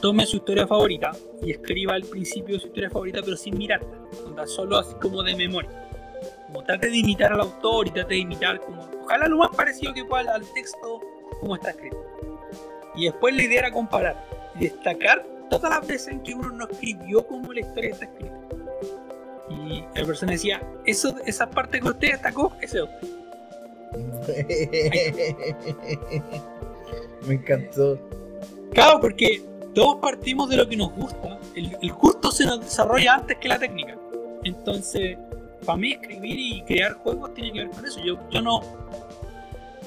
tome 0.03 0.27
su 0.27 0.37
historia 0.37 0.67
favorita 0.67 1.13
y 1.43 1.53
escriba 1.53 1.95
al 1.95 2.03
principio 2.03 2.61
su 2.61 2.67
historia 2.67 2.91
favorita, 2.91 3.21
pero 3.25 3.37
sin 3.37 3.57
mirarla, 3.57 3.89
solo 4.47 4.79
así 4.79 4.95
como 5.01 5.23
de 5.23 5.35
memoria 5.35 5.71
como 6.55 6.65
trate 6.65 6.89
de 6.89 6.99
imitar 6.99 7.33
al 7.33 7.41
autor 7.41 7.89
y 7.89 7.91
trate 7.91 8.15
de 8.15 8.21
imitar 8.21 8.61
como, 8.61 8.89
ojalá 9.03 9.27
lo 9.27 9.39
más 9.39 9.49
parecido 9.57 9.93
que 9.93 10.05
pueda 10.05 10.37
al 10.37 10.45
texto 10.53 11.01
como 11.41 11.57
está 11.57 11.71
escrito. 11.71 12.03
Y 12.97 13.07
después 13.07 13.35
la 13.35 13.43
idea 13.43 13.61
era 13.61 13.73
comparar 13.73 14.25
y 14.59 14.65
destacar 14.65 15.25
todas 15.51 15.71
las 15.71 15.87
veces 15.87 16.09
en 16.09 16.23
que 16.23 16.35
uno 16.35 16.51
no 16.51 16.69
escribió 16.69 17.27
como 17.27 17.53
la 17.53 17.61
historia 17.61 17.91
está 17.91 18.07
escrita. 18.07 18.39
Y 19.51 19.85
la 19.95 20.07
persona 20.07 20.33
decía, 20.33 20.63
eso, 20.87 21.15
esa 21.27 21.49
parte 21.49 21.81
que 21.81 21.89
usted 21.89 22.13
destacó, 22.13 22.53
ese 22.61 22.81
es 22.81 22.89
Me 27.27 27.35
encantó. 27.35 27.99
Claro, 28.73 29.01
porque 29.01 29.43
todos 29.75 29.97
partimos 30.01 30.49
de 30.49 30.57
lo 30.57 30.69
que 30.69 30.77
nos 30.77 30.93
gusta. 30.93 31.39
El, 31.55 31.77
el 31.81 31.93
gusto 31.93 32.31
se 32.31 32.45
nos 32.45 32.61
desarrolla 32.61 33.15
antes 33.15 33.39
que 33.39 33.49
la 33.49 33.59
técnica. 33.59 33.97
Entonces, 34.43 35.17
para 35.65 35.79
mí 35.79 35.93
escribir 35.93 36.39
y 36.39 36.63
crear 36.63 36.95
juegos 36.95 37.33
tiene 37.35 37.53
que 37.53 37.59
ver 37.61 37.71
con 37.71 37.85
eso. 37.85 38.01
Yo, 38.05 38.19
yo 38.31 38.41
no. 38.41 38.61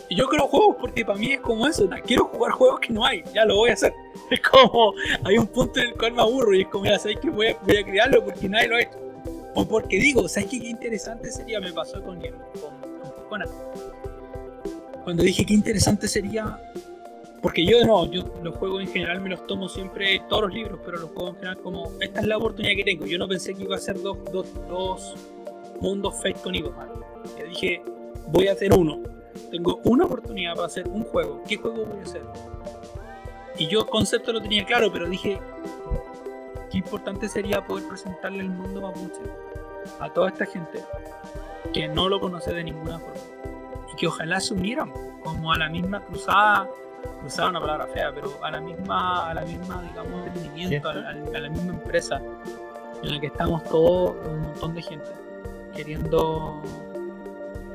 Yo 0.10 0.28
creo 0.28 0.48
juegos 0.48 0.78
porque 0.80 1.04
para 1.04 1.18
mí 1.18 1.34
es 1.34 1.42
como 1.42 1.68
eso. 1.68 1.90
Quiero 2.06 2.26
jugar 2.26 2.52
juegos 2.54 2.80
que 2.80 2.94
no 2.94 3.06
hay, 3.06 3.24
ya 3.34 3.46
lo 3.46 3.56
voy 3.56 3.72
a 3.72 3.74
hacer. 3.74 3.94
Es 4.30 4.42
como. 4.42 4.94
Hay 5.24 5.38
un 5.38 5.48
punto 5.48 5.80
en 5.80 5.88
el 5.88 5.94
cual 5.94 6.12
me 6.12 6.22
aburro 6.22 6.54
y 6.54 6.62
es 6.62 6.68
como, 6.68 6.86
ya 6.86 7.00
sabéis 7.00 7.20
que 7.20 7.30
voy 7.30 7.48
a, 7.48 7.58
voy 7.66 7.78
a 7.78 7.84
crearlo 7.84 8.26
porque 8.26 8.50
nadie 8.50 8.68
lo 8.68 8.76
ha 8.76 8.82
hecho. 8.82 8.98
O 9.56 9.66
porque 9.66 9.98
digo, 9.98 10.28
¿sabes 10.28 10.50
qué, 10.50 10.60
qué 10.60 10.68
interesante 10.68 11.32
sería? 11.32 11.62
Me 11.62 11.72
pasó 11.72 12.04
con, 12.04 12.20
con, 12.20 12.32
con, 13.30 13.44
Cuando 15.04 15.24
dije 15.24 15.46
qué 15.46 15.54
interesante 15.54 16.08
sería 16.10 16.60
porque 17.42 17.66
yo 17.66 17.86
no, 17.86 18.12
yo 18.12 18.24
los 18.44 18.56
juegos 18.56 18.82
en 18.82 18.88
general 18.90 19.22
me 19.22 19.30
los 19.30 19.46
tomo 19.48 19.70
siempre, 19.70 20.22
todos 20.28 20.44
los 20.44 20.54
libros, 20.54 20.80
pero 20.84 20.98
los 20.98 21.12
juegos 21.12 21.30
en 21.30 21.36
general 21.36 21.58
como, 21.62 21.92
esta 22.02 22.22
es 22.22 22.28
la 22.28 22.38
oportunidad 22.38 22.76
que 22.76 22.84
tengo. 22.84 23.06
Yo 23.06 23.18
no 23.18 23.28
pensé 23.28 23.54
que 23.54 23.64
iba 23.64 23.76
a 23.76 23.80
ser 23.80 24.02
dos, 24.02 24.18
dos, 24.32 24.48
dos 24.68 25.16
mundo 25.80 26.12
fake 26.12 26.42
con 26.42 26.54
Yo 26.54 26.66
dije, 27.50 27.82
voy 28.28 28.48
a 28.48 28.54
hacer 28.54 28.74
uno. 28.74 29.02
Tengo 29.52 29.80
una 29.84 30.06
oportunidad 30.06 30.56
para 30.56 30.68
hacer 30.68 30.88
un 30.88 31.04
juego. 31.04 31.42
¿Qué 31.48 31.58
juego 31.58 31.86
voy 31.86 32.00
a 32.00 32.04
hacer? 32.04 32.22
Y 33.58 33.68
yo 33.68 33.88
concepto 33.88 34.32
lo 34.32 34.42
tenía 34.42 34.66
claro, 34.66 34.92
pero 34.92 35.08
dije, 35.08 35.40
qué 36.70 36.78
importante 36.78 37.28
sería 37.28 37.66
poder 37.66 37.88
presentarle 37.88 38.40
el 38.40 38.50
mundo 38.50 38.82
mapuche 38.82 39.22
a 40.00 40.10
toda 40.10 40.30
esta 40.30 40.46
gente 40.46 40.84
que 41.74 41.88
no 41.88 42.08
lo 42.10 42.20
conoce 42.20 42.54
de 42.54 42.64
ninguna 42.64 43.00
forma. 43.00 43.16
Y 43.92 43.96
que 43.96 44.08
ojalá 44.08 44.40
se 44.40 44.54
unieran 44.54 44.92
como 45.24 45.52
a 45.52 45.58
la 45.58 45.70
misma 45.70 46.02
cruzada, 46.02 46.70
cruzada 47.22 47.50
una 47.50 47.60
palabra 47.60 47.88
fea, 47.88 48.12
pero 48.14 48.32
a 48.44 48.52
la 48.52 48.62
misma, 48.62 49.30
a 49.30 49.34
la 49.34 49.42
misma 49.42 49.82
digamos, 49.82 50.28
a, 50.86 51.40
la 51.40 51.50
misma 51.50 51.74
empresa 51.74 52.22
en 53.02 53.14
la 53.14 53.20
que 53.20 53.28
estamos 53.28 53.64
todos, 53.66 54.16
un 54.28 54.42
montón 54.42 54.76
de 54.76 54.82
gente 54.82 55.10
queriendo 55.76 56.62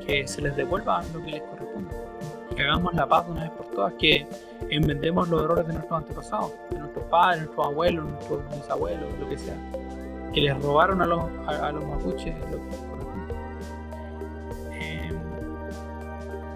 que 0.05 0.27
se 0.27 0.41
les 0.41 0.55
devuelva 0.55 1.03
lo 1.13 1.23
que 1.23 1.31
les 1.31 1.41
corresponde. 1.41 1.95
Que 2.55 2.61
hagamos 2.63 2.93
la 2.93 3.07
paz 3.07 3.25
de 3.25 3.31
una 3.31 3.41
vez 3.43 3.51
por 3.51 3.65
todas, 3.67 3.93
que 3.93 4.27
enmendemos 4.69 5.29
los 5.29 5.43
errores 5.43 5.67
de 5.67 5.73
nuestros 5.73 5.97
antepasados, 5.99 6.51
de 6.69 6.79
nuestros 6.79 7.05
padres, 7.05 7.43
nuestros 7.43 7.65
abuelos, 7.65 8.05
nuestros 8.05 8.41
bisabuelos, 8.55 9.19
lo 9.19 9.29
que 9.29 9.37
sea, 9.37 9.55
que 10.33 10.41
les 10.41 10.61
robaron 10.61 11.01
a 11.01 11.05
los, 11.05 11.23
a, 11.47 11.71
los 11.71 11.85
mapuches 11.85 12.35
lo 12.51 12.57
que 12.57 12.69
les 12.69 12.77
corresponde. 12.77 13.33
Em, 14.73 15.15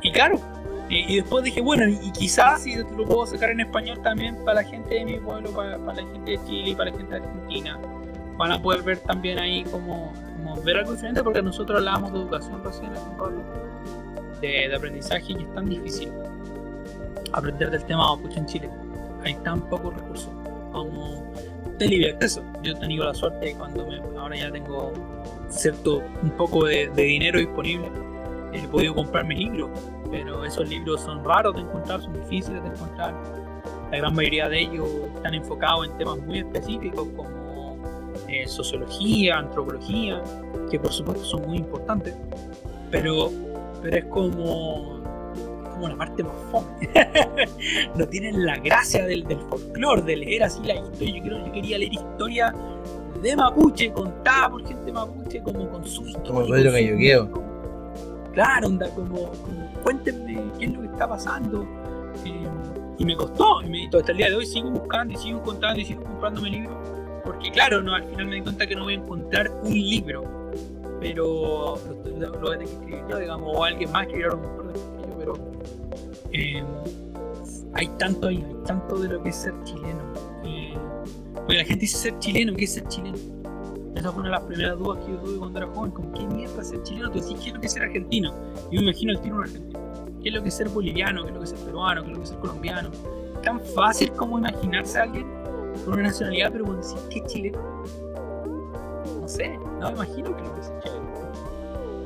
y 0.04 0.12
claro, 0.12 0.40
y, 0.90 1.18
después 1.18 1.44
dije, 1.44 1.62
bueno, 1.62 1.88
y, 1.88 2.12
quizás 2.12 2.62
si 2.62 2.76
lo 2.76 3.06
puedo 3.06 3.26
sacar 3.26 3.50
en 3.50 3.62
español 3.62 4.00
también 4.02 4.38
para 4.46 4.62
la 4.62 4.64
gente 4.64 4.96
de 4.96 5.06
mi 5.06 5.20
pueblo, 5.20 5.52
para, 5.52 5.78
para 5.80 6.02
la 6.02 6.12
gente 6.12 6.32
de 6.32 6.46
Chile 6.46 6.76
para 6.76 6.92
la 6.92 6.98
gente 6.98 7.20
de 7.20 7.26
Argentina, 7.26 7.80
van 8.38 8.52
a 8.52 8.62
poder 8.62 8.84
ver 8.84 9.00
también 9.00 9.40
ahí 9.40 9.64
como 9.66 10.14
ver 10.64 10.78
algo 10.78 10.94
diferente 10.94 11.24
porque 11.24 11.42
nosotros 11.42 11.80
hablábamos 11.80 12.14
de 12.14 12.20
educación 12.20 12.64
recién 12.64 12.92
de, 14.42 14.48
de 14.70 14.76
aprendizaje 14.76 15.34
y 15.34 15.44
es 15.44 15.54
tan 15.54 15.68
difícil 15.70 16.12
aprender 17.34 17.70
del 17.72 17.84
tema 17.86 18.16
mapuche 18.16 18.40
en 18.40 18.46
Chile. 18.46 18.70
Hay 19.24 19.36
tan 19.36 19.62
pocos 19.62 19.94
recursos 19.94 20.32
como 20.72 21.32
de 21.78 21.88
libre 21.88 22.12
acceso. 22.12 22.44
Yo 22.64 22.74
he 22.74 22.76
tenido 22.76 23.06
la 23.06 23.14
suerte 23.14 23.56
cuando 23.58 23.88
ahora 24.18 24.36
ya 24.36 24.52
tengo 24.52 24.94
cierto 25.50 26.04
un 26.22 26.32
poco 26.32 26.66
de, 26.66 26.90
dinero 26.90 27.40
disponible, 27.40 27.90
he 28.54 28.68
podido 28.68 28.96
comprarme 28.96 29.36
libros, 29.36 29.70
pero 30.12 30.44
esos 30.44 30.68
libros 30.68 31.02
son 31.02 31.24
raros 31.24 31.56
de 31.56 31.62
encontrar, 31.62 32.02
son 32.02 32.14
difíciles 32.14 32.62
de 32.64 32.70
encontrar. 32.70 33.14
La 33.92 33.98
gran 33.98 34.14
mayoría 34.14 34.50
de 34.50 34.62
ellos 34.62 34.88
están 35.16 35.34
enfocados 35.34 35.88
en 35.88 35.98
temas 35.98 36.18
muy 36.20 36.40
específicos 36.40 37.08
como 37.16 37.47
eh, 38.28 38.48
sociología, 38.48 39.38
antropología, 39.38 40.22
que 40.70 40.80
por 40.80 40.92
supuesto 40.92 41.24
son 41.24 41.48
muy 41.48 41.58
importantes, 41.58 42.14
pero, 42.92 43.32
pero 43.82 43.98
es 43.98 44.06
como, 44.06 45.02
como 45.72 45.88
la 45.88 45.96
parte 45.96 46.24
más 46.24 46.34
fome. 46.52 46.90
no 47.96 48.06
tienen 48.08 48.46
la 48.46 48.58
gracia 48.58 49.06
del, 49.06 49.24
del 49.24 49.40
folclore, 49.40 50.02
de 50.02 50.18
leer 50.18 50.44
así 50.44 50.62
la 50.64 50.76
historia. 50.76 51.24
Yo, 51.24 51.46
yo 51.46 51.52
quería 51.54 51.78
leer 51.78 51.94
historia 51.94 52.54
de 53.22 53.36
Mapuche, 53.36 53.92
contada 53.92 54.50
por 54.50 54.68
gente 54.68 54.92
Mapuche, 54.92 55.42
como 55.42 55.70
con 55.70 55.86
su 55.86 56.06
historia. 56.06 56.28
Como 56.28 56.46
Pedro 56.48 56.72
Galloqueo. 56.72 57.48
Claro, 58.34 58.68
onda, 58.68 58.90
como, 58.90 59.32
cuéntenme 59.84 60.44
qué 60.60 60.66
es 60.66 60.74
lo 60.74 60.82
que 60.82 60.88
está 60.88 61.08
pasando. 61.08 61.66
Eh, 62.26 62.48
y 63.00 63.06
me 63.06 63.16
costó, 63.16 63.62
y, 63.62 63.70
me, 63.70 63.86
hasta 63.86 64.12
el 64.12 64.18
día 64.18 64.30
de 64.30 64.36
hoy 64.36 64.46
sigo 64.46 64.70
buscando 64.70 65.14
y 65.14 65.18
sigo 65.18 65.42
contando 65.44 65.80
y 65.80 65.86
sigo 65.86 66.04
comprándome 66.04 66.50
libros 66.50 66.97
porque 67.28 67.52
claro, 67.52 67.82
no, 67.82 67.94
al 67.94 68.06
final 68.06 68.28
me 68.28 68.36
di 68.36 68.42
cuenta 68.42 68.66
que 68.66 68.74
no 68.74 68.86
voy 68.86 68.94
a 68.94 68.98
encontrar 68.98 69.52
un 69.62 69.74
libro, 69.74 70.24
pero 71.02 71.78
lo, 72.18 72.40
voy 72.40 72.56
a 72.56 72.58
tener 72.58 72.60
que 72.60 72.74
escribir 72.74 73.04
yo, 73.10 73.18
digamos, 73.18 73.54
o 73.54 73.64
alguien 73.66 73.92
más 73.92 74.08
que 74.08 74.24
a 74.24 74.28
lo 74.28 74.38
mejor 74.38 74.74
que 74.74 74.80
yo, 74.80 75.18
pero 75.20 75.34
eh, 76.32 76.64
hay 77.74 77.88
tanto 78.00 78.28
ahí, 78.30 78.38
hay 78.48 78.56
tanto 78.66 78.98
de 78.98 79.10
lo 79.10 79.22
que 79.22 79.30
es 79.30 79.36
ser 79.36 79.54
chileno. 79.66 80.00
Eh, 80.46 80.74
la 81.50 81.66
gente 81.66 81.82
dice 81.82 81.98
ser 81.98 82.20
chileno, 82.20 82.56
¿qué 82.56 82.64
es 82.64 82.74
ser 82.76 82.88
chileno? 82.88 83.18
Esa 83.94 84.10
fue 84.10 84.22
una 84.22 84.30
de 84.30 84.36
las 84.38 84.44
primeras 84.44 84.80
dudas 84.80 85.04
que 85.04 85.12
yo 85.12 85.18
tuve 85.18 85.38
cuando 85.38 85.60
era 85.60 85.68
joven, 85.68 85.92
como, 85.92 86.14
¿qué 86.14 86.28
mierda 86.28 86.64
ser 86.64 86.82
chileno? 86.84 87.12
Tú 87.12 87.20
decís, 87.20 87.38
¿qué 87.42 87.50
es 87.50 87.56
lo 87.56 87.60
que 87.60 87.68
es 87.68 87.74
ser 87.74 87.84
argentino? 87.84 88.34
Yo 88.72 88.80
me 88.80 88.84
imagino 88.84 89.12
el 89.12 89.20
tiro 89.20 89.42
argentino. 89.42 89.80
¿Qué 90.24 90.30
es 90.30 90.36
lo 90.36 90.42
que 90.42 90.48
es 90.48 90.56
ser 90.56 90.70
boliviano? 90.70 91.24
¿Qué 91.24 91.28
es 91.28 91.34
lo 91.34 91.40
que 91.42 91.44
es 91.44 91.50
ser 91.50 91.60
peruano? 91.60 92.04
¿Qué 92.04 92.08
es 92.08 92.14
lo 92.14 92.20
que 92.20 92.24
es 92.24 92.30
ser 92.30 92.40
colombiano? 92.40 92.90
Tan 93.44 93.60
fácil 93.60 94.12
como 94.14 94.40
imaginarse 94.40 94.98
a 94.98 95.04
alguien 95.04 95.37
con 95.88 96.00
una 96.00 96.10
nacionalidad, 96.10 96.52
pero 96.52 96.66
cuando 96.66 96.86
decís 96.86 97.02
que 97.10 97.20
es 97.20 97.26
chileno, 97.28 97.60
no 99.22 99.28
sé, 99.28 99.58
no 99.80 99.88
me 99.88 99.94
imagino 99.94 100.36
que 100.36 100.44
lo 100.44 100.54
que 100.54 100.60
es 100.60 100.72
chileno. 100.84 101.08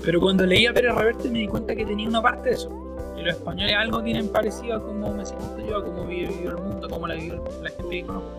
Pero 0.04 0.22
cuando 0.22 0.46
leí 0.46 0.68
a 0.68 0.74
Pérez 0.74 0.96
Reverte 0.96 1.30
me 1.32 1.40
di 1.40 1.48
cuenta 1.48 1.76
que 1.76 1.84
tenía 1.84 2.08
una 2.08 2.22
parte 2.22 2.50
de 2.50 2.56
eso. 2.56 2.70
Que 3.16 3.24
los 3.24 3.36
españoles 3.36 3.76
algo 3.76 4.04
tienen 4.04 4.28
parecido 4.30 4.78
a 4.78 4.84
cómo 4.84 5.12
me 5.14 5.26
siento 5.26 5.60
yo, 5.68 5.78
a 5.78 5.84
cómo 5.84 6.06
vive 6.06 6.28
el 6.44 6.56
mundo, 6.58 6.86
a 6.86 6.90
cómo 6.90 7.08
la 7.08 7.16
vive 7.16 7.42
la 7.62 7.70
gente 7.70 7.90
que 7.90 8.06
conozco. 8.06 8.30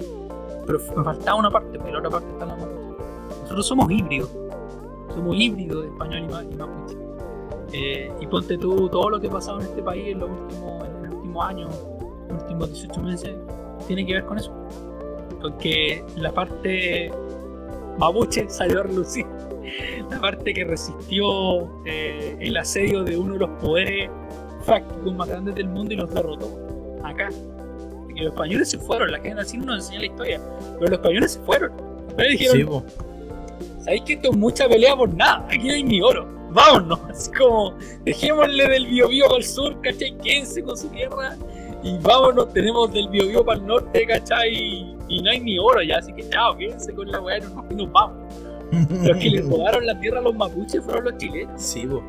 Pero 0.65 0.79
me 0.97 1.05
faltaba 1.05 1.39
una 1.39 1.51
parte, 1.51 1.77
porque 1.77 1.93
la 1.93 1.99
otra 1.99 2.11
parte 2.11 2.29
está 2.31 2.45
en 2.45 2.49
la 2.49 2.57
mapuche. 2.57 3.03
Nosotros 3.43 3.67
somos 3.67 3.91
híbridos. 3.91 4.31
Somos 5.13 5.37
híbridos 5.37 5.83
de 5.83 5.89
español 5.89 6.47
y 6.51 6.55
mapuche. 6.55 6.97
Eh, 7.73 8.13
y 8.21 8.27
ponte 8.29 8.59
tú 8.59 8.89
todo 8.89 9.11
lo 9.11 9.21
que 9.21 9.27
ha 9.27 9.31
pasado 9.31 9.61
en 9.61 9.67
este 9.67 9.83
país 9.83 10.07
en 10.09 10.21
los 10.21 10.31
últimos, 10.31 10.85
en 10.85 11.03
los 11.03 11.15
últimos 11.15 11.47
años, 11.47 11.71
en 12.29 12.35
los 12.35 12.43
últimos 12.43 12.69
18 12.69 13.03
meses, 13.03 13.37
tiene 13.87 14.07
que 14.07 14.15
ver 14.15 14.25
con 14.25 14.39
eso. 14.39 14.53
Porque 15.43 16.05
la 16.17 16.33
parte 16.33 17.11
mapuche 17.99 18.49
salió 18.49 18.81
a 18.81 18.83
relucir 18.85 19.27
la 20.11 20.21
parte 20.21 20.53
que 20.53 20.65
resistió 20.65 21.85
eh, 21.85 22.37
el 22.41 22.57
asedio 22.57 23.05
de 23.05 23.17
uno 23.17 23.35
de 23.35 23.41
los 23.41 23.51
poderes 23.61 24.11
fácticos 24.65 25.15
más 25.15 25.29
grandes 25.29 25.55
del 25.55 25.69
mundo 25.69 25.95
y 25.95 25.97
los 25.97 26.13
derrotó. 26.13 26.49
Acá. 27.05 27.31
Porque 28.05 28.23
los 28.23 28.33
españoles 28.33 28.71
se 28.71 28.79
fueron, 28.79 29.11
la 29.11 29.19
gente 29.21 29.41
así 29.41 29.59
no 29.59 29.67
nos 29.67 29.77
enseña 29.77 30.01
la 30.01 30.07
historia, 30.07 30.41
pero 30.79 30.91
los 30.91 30.93
españoles 30.93 31.33
se 31.33 31.41
fueron. 31.41 31.73
Pero 32.17 32.31
dijeron, 32.31 32.85
¿sabéis 33.81 34.03
que 34.03 34.13
esto 34.15 34.31
es 34.31 34.37
mucha 34.37 34.69
pelea 34.69 34.97
por 34.97 35.13
nada? 35.15 35.47
Aquí 35.49 35.67
no 35.67 35.75
hay 35.75 35.83
ni 35.83 36.01
oro. 36.01 36.29
Vámonos, 36.51 37.01
así 37.11 37.31
como 37.33 37.75
dejémosle 38.05 38.69
del 38.69 38.87
Biobío 38.87 39.35
al 39.35 39.43
sur, 39.43 39.81
¿cachai? 39.81 40.17
Quédense 40.19 40.63
con 40.63 40.77
su 40.77 40.89
tierra 40.89 41.37
y 41.83 41.97
vámonos, 41.99 42.53
tenemos 42.53 42.93
del 42.93 43.09
Biobío 43.09 43.45
para 43.45 43.59
el 43.59 43.67
norte, 43.67 44.07
¿cachai? 44.07 44.92
Y, 45.09 45.23
no 45.23 45.31
hay 45.31 45.41
ni 45.41 45.59
oro 45.59 45.83
ya, 45.83 45.99
así 45.99 46.13
que 46.13 46.29
chao, 46.29 46.57
quédense 46.57 46.93
con 46.93 47.11
la 47.11 47.21
weá 47.21 47.39
y 47.39 47.75
nos 47.75 47.93
vamos. 47.93 48.17
Los 49.05 49.17
que 49.19 49.29
le 49.29 49.43
robaron 49.43 49.85
la 49.85 49.99
tierra 50.01 50.21
a 50.21 50.23
los 50.23 50.35
mapuches 50.35 50.83
fueron 50.83 51.05
los 51.05 51.19
chilenos. 51.19 51.61
Sí, 51.61 51.85
vos. 51.85 52.03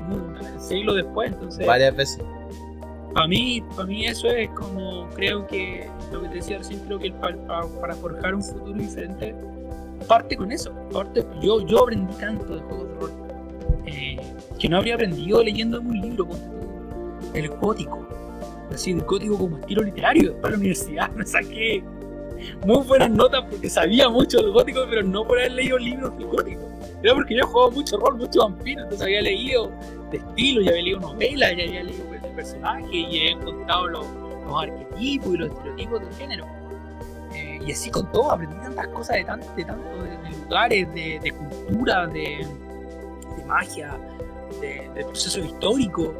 Siglo 0.58 0.94
después, 0.94 1.34
entonces. 1.34 1.68
Varias 1.68 1.94
veces. 1.94 2.24
Para 3.14 3.28
mí, 3.28 3.62
para 3.76 3.86
mí 3.86 4.06
eso 4.06 4.28
es 4.30 4.50
como, 4.52 5.08
creo 5.10 5.46
que, 5.46 5.88
lo 6.12 6.22
que 6.22 6.30
te 6.30 6.36
decía 6.36 6.58
recién, 6.60 6.80
creo 6.86 7.00
que 7.00 7.12
para, 7.12 7.36
para, 7.80 7.94
forjar 7.96 8.34
un 8.34 8.42
futuro 8.42 8.74
diferente, 8.74 9.36
parte 10.08 10.38
con 10.38 10.52
eso. 10.52 10.74
Parte, 10.92 11.24
yo, 11.42 11.66
yo 11.68 11.84
aprendí 11.84 12.14
tanto 12.16 12.56
de 12.56 12.62
juegos 12.62 12.88
de 12.88 12.96
rol 12.96 13.12
eh, 13.86 14.18
que 14.58 14.70
no 14.70 14.78
habría 14.78 14.96
aprendido 14.96 15.44
leyendo 15.44 15.80
un 15.80 16.02
libro 16.02 16.28
como 16.28 16.40
el 17.34 17.50
gótico. 17.50 18.08
Así, 18.72 18.92
el 18.92 19.02
gótico 19.02 19.38
como 19.38 19.58
estilo 19.58 19.84
literario. 19.84 20.36
Para 20.38 20.52
la 20.52 20.58
universidad 20.58 21.12
me 21.16 21.26
saqué 21.26 21.84
muy 22.66 22.84
buenas 22.86 23.10
notas 23.10 23.44
porque 23.50 23.70
sabía 23.70 24.10
mucho 24.10 24.38
del 24.38 24.52
gótico, 24.52 24.86
pero 24.90 25.04
no 25.04 25.26
por 25.26 25.40
haber 25.40 25.54
leído 25.54 25.78
libros 25.78 26.18
del 26.18 26.28
gótico. 26.28 26.62
Era 27.04 27.16
porque 27.16 27.36
yo 27.36 27.46
jugado 27.48 27.72
mucho 27.72 27.98
rol, 27.98 28.18
mucho 28.18 28.40
vampiro, 28.42 28.82
entonces 28.84 29.06
había 29.06 29.22
leído 29.22 29.72
de 30.10 30.18
estilo, 30.18 30.62
ya 30.62 30.72
había 30.72 30.84
leído 30.84 31.00
novelas, 31.02 31.52
ya 31.58 31.64
había 31.64 31.84
leído 31.84 32.14
el 32.14 32.22
personaje 32.36 32.96
y 32.96 33.18
he 33.18 33.32
encontrado 33.32 33.88
los, 33.88 34.06
arquetipos 34.56 35.34
y 35.34 35.38
los 35.38 35.50
estereotipos 35.50 36.00
del 36.02 36.14
género. 36.14 36.46
Eh, 37.34 37.60
y 37.66 37.72
así 37.72 37.90
con 37.90 38.10
todo, 38.12 38.32
aprendí 38.32 38.56
tantas 38.62 38.88
cosas 38.90 39.18
de, 39.18 39.24
tanto, 39.26 39.48
de, 39.56 39.66
tanto, 39.66 40.04
de, 40.04 40.38
lugares, 40.44 40.94
de, 40.94 41.32
cultura, 41.32 42.08
de, 42.08 42.48
magia, 43.48 43.98
de, 44.62 45.04
proceso 45.04 45.40
histórico. 45.40 46.14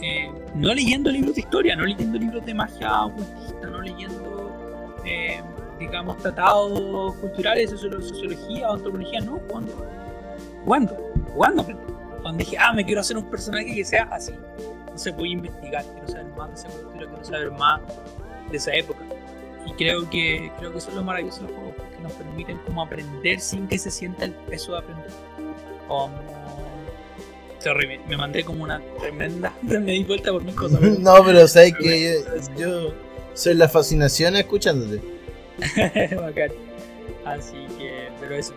Eh, 0.00 0.30
no 0.54 0.72
leyendo 0.72 1.10
libros 1.10 1.34
de 1.34 1.40
historia, 1.40 1.74
no 1.74 1.84
leyendo 1.84 2.18
libros 2.18 2.44
de 2.44 2.54
magia 2.54 3.06
ocultista, 3.06 3.66
no 3.66 3.80
leyendo 3.80 4.94
eh, 5.04 5.40
digamos, 5.80 6.18
tratados 6.18 7.14
culturales, 7.16 7.70
sociología 7.70 8.70
o 8.70 8.74
antropología, 8.74 9.20
no, 9.20 9.40
jugando. 9.48 9.86
Jugando, 10.64 11.12
jugando. 11.34 11.66
Cuando 12.22 12.38
dije, 12.38 12.56
ah, 12.58 12.72
me 12.72 12.84
quiero 12.84 13.00
hacer 13.00 13.16
un 13.16 13.24
personaje 13.24 13.74
que 13.74 13.84
sea 13.84 14.04
así. 14.12 14.32
No 14.92 14.98
se 14.98 15.12
puede 15.12 15.30
investigar, 15.30 15.84
quiero 15.84 16.06
saber 16.06 16.26
más 16.36 16.50
de 16.50 16.54
esa 16.54 16.68
cultura, 16.68 17.06
quiero 17.08 17.24
saber 17.24 17.50
más 17.52 17.80
de 18.50 18.56
esa 18.56 18.74
época. 18.74 19.00
Y 19.66 19.72
creo 19.72 20.08
que, 20.10 20.52
creo 20.58 20.70
que 20.70 20.78
eso 20.78 20.90
es 20.90 20.96
lo 20.96 21.02
maravilloso 21.02 21.40
de 21.40 21.48
los 21.48 21.56
juegos, 21.56 21.74
porque 21.76 21.98
nos 22.02 22.12
permiten 22.12 22.58
como 22.58 22.82
aprender 22.82 23.40
sin 23.40 23.66
que 23.66 23.78
se 23.78 23.90
sienta 23.90 24.26
el 24.26 24.32
peso 24.32 24.72
de 24.72 24.78
aprender. 24.78 25.10
Como... 25.88 26.10
Sorry, 27.58 28.00
me, 28.06 28.16
mandé 28.16 28.44
como 28.44 28.64
una 28.64 28.80
tremenda. 28.98 29.52
Me 29.62 29.80
di 29.80 30.04
vuelta 30.04 30.30
por 30.30 30.42
mis 30.42 30.54
cosas. 30.54 30.80
no, 30.98 31.24
pero 31.24 31.48
sabes 31.48 31.74
que 31.74 32.22
yo, 32.58 32.92
soy 33.34 33.54
la 33.54 33.68
fascinación 33.68 34.36
escuchándote. 34.36 35.19
Bacán. 36.16 36.50
Así 37.24 37.66
que, 37.78 38.08
pero 38.20 38.34
eso, 38.34 38.54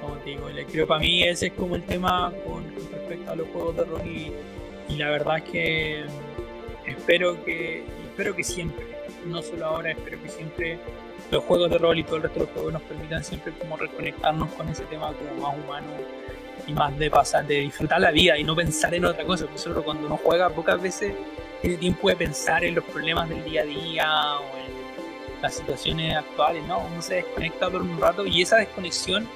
como 0.00 0.16
te 0.16 0.30
digo, 0.30 0.48
creo 0.70 0.86
para 0.86 1.00
mí 1.00 1.22
ese 1.22 1.48
es 1.48 1.52
como 1.52 1.76
el 1.76 1.82
tema 1.82 2.32
con, 2.44 2.64
respecto 2.90 3.30
a 3.30 3.36
los 3.36 3.48
juegos 3.48 3.76
de 3.76 3.84
rol 3.84 4.06
y, 4.06 4.32
la 4.96 5.10
verdad 5.10 5.38
es 5.38 5.44
que 5.44 6.04
espero 6.84 7.42
que 7.44 7.84
espero 8.04 8.34
que 8.34 8.42
siempre, 8.42 8.84
no 9.24 9.40
solo 9.40 9.66
ahora, 9.66 9.92
espero 9.92 10.20
que 10.20 10.28
siempre 10.28 10.78
los 11.30 11.44
juegos 11.44 11.70
de 11.70 11.78
rol 11.78 11.98
y 11.98 12.02
todo 12.02 12.16
el 12.16 12.22
resto 12.22 12.40
de 12.40 12.46
los 12.46 12.54
juegos 12.54 12.72
nos 12.72 12.82
permitan 12.82 13.22
siempre 13.22 13.52
como 13.52 13.76
reconectarnos 13.76 14.50
con 14.50 14.68
ese 14.68 14.82
tema 14.84 15.12
como 15.12 15.40
más 15.40 15.56
humano 15.64 15.86
y 16.66 16.72
más 16.72 16.98
de 16.98 17.08
pasar, 17.08 17.46
de 17.46 17.60
disfrutar 17.60 18.00
la 18.00 18.10
vida 18.10 18.36
y 18.36 18.42
no 18.42 18.56
pensar 18.56 18.92
en 18.94 19.04
otra 19.04 19.24
cosa, 19.24 19.44
porque 19.44 19.58
solo 19.58 19.84
cuando 19.84 20.06
uno 20.06 20.18
juega 20.22 20.50
pocas 20.50 20.82
veces 20.82 21.14
tiene 21.62 21.76
tiempo 21.76 22.08
de 22.08 22.16
pensar 22.16 22.64
en 22.64 22.74
los 22.74 22.84
problemas 22.84 23.28
del 23.28 23.44
día 23.44 23.62
a 23.62 23.64
día 23.64 24.38
o 24.38 24.56
en 24.58 24.69
las 25.42 25.54
situaciones 25.54 26.16
actuales, 26.16 26.66
¿no? 26.66 26.80
Uno 26.80 27.02
se 27.02 27.16
desconecta 27.16 27.70
por 27.70 27.82
un 27.82 28.00
rato 28.00 28.26
y 28.26 28.42
esa 28.42 28.56
desconexión 28.56 29.28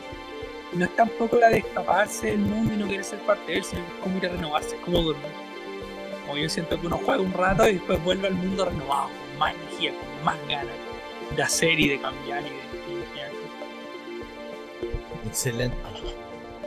no 0.72 0.84
es 0.84 0.96
tampoco 0.96 1.36
la 1.36 1.48
de 1.48 1.58
escaparse 1.58 2.28
del 2.28 2.40
mundo 2.40 2.74
y 2.74 2.76
no 2.76 2.88
querer 2.88 3.04
ser 3.04 3.20
parte 3.20 3.52
de 3.52 3.58
él, 3.58 3.64
sino 3.64 3.82
es 3.82 3.92
como 4.02 4.18
ir 4.18 4.26
a 4.26 4.30
renovarse, 4.30 4.76
es 4.76 4.82
como 4.82 5.02
dormir. 5.02 5.32
Como 6.26 6.38
yo 6.38 6.48
siento 6.48 6.80
que 6.80 6.86
uno 6.86 6.98
juega 7.04 7.22
un 7.22 7.32
rato 7.32 7.68
y 7.68 7.74
después 7.74 8.02
vuelve 8.02 8.28
al 8.28 8.34
mundo 8.34 8.64
renovado, 8.64 9.08
con 9.08 9.38
más 9.38 9.54
energía, 9.54 9.92
con 9.92 10.24
más 10.24 10.36
ganas 10.48 10.74
de 11.36 11.42
hacer 11.42 11.78
y 11.78 11.88
de 11.88 12.00
cambiar 12.00 12.42
y 12.42 12.50
de, 12.50 12.74
Excelente. 15.26 15.76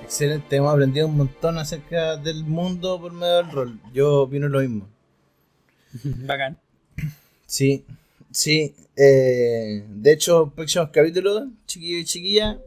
Excelente, 0.02 0.56
hemos 0.56 0.74
aprendido 0.74 1.08
un 1.08 1.18
montón 1.18 1.58
acerca 1.58 2.18
del 2.18 2.44
mundo 2.44 3.00
por 3.00 3.12
medio 3.12 3.38
del 3.38 3.52
rol. 3.52 3.80
Yo 3.94 4.22
opino 4.22 4.48
lo 4.48 4.60
mismo. 4.60 4.88
Bacán. 6.04 6.58
Sí, 7.46 7.86
sí. 8.38 8.76
Eh, 8.96 9.84
de 9.88 10.12
hecho, 10.12 10.54
próximos 10.56 10.90
capítulos, 10.92 11.44
chiquillos 11.66 12.02
y 12.02 12.06
chiquillas, 12.06 12.58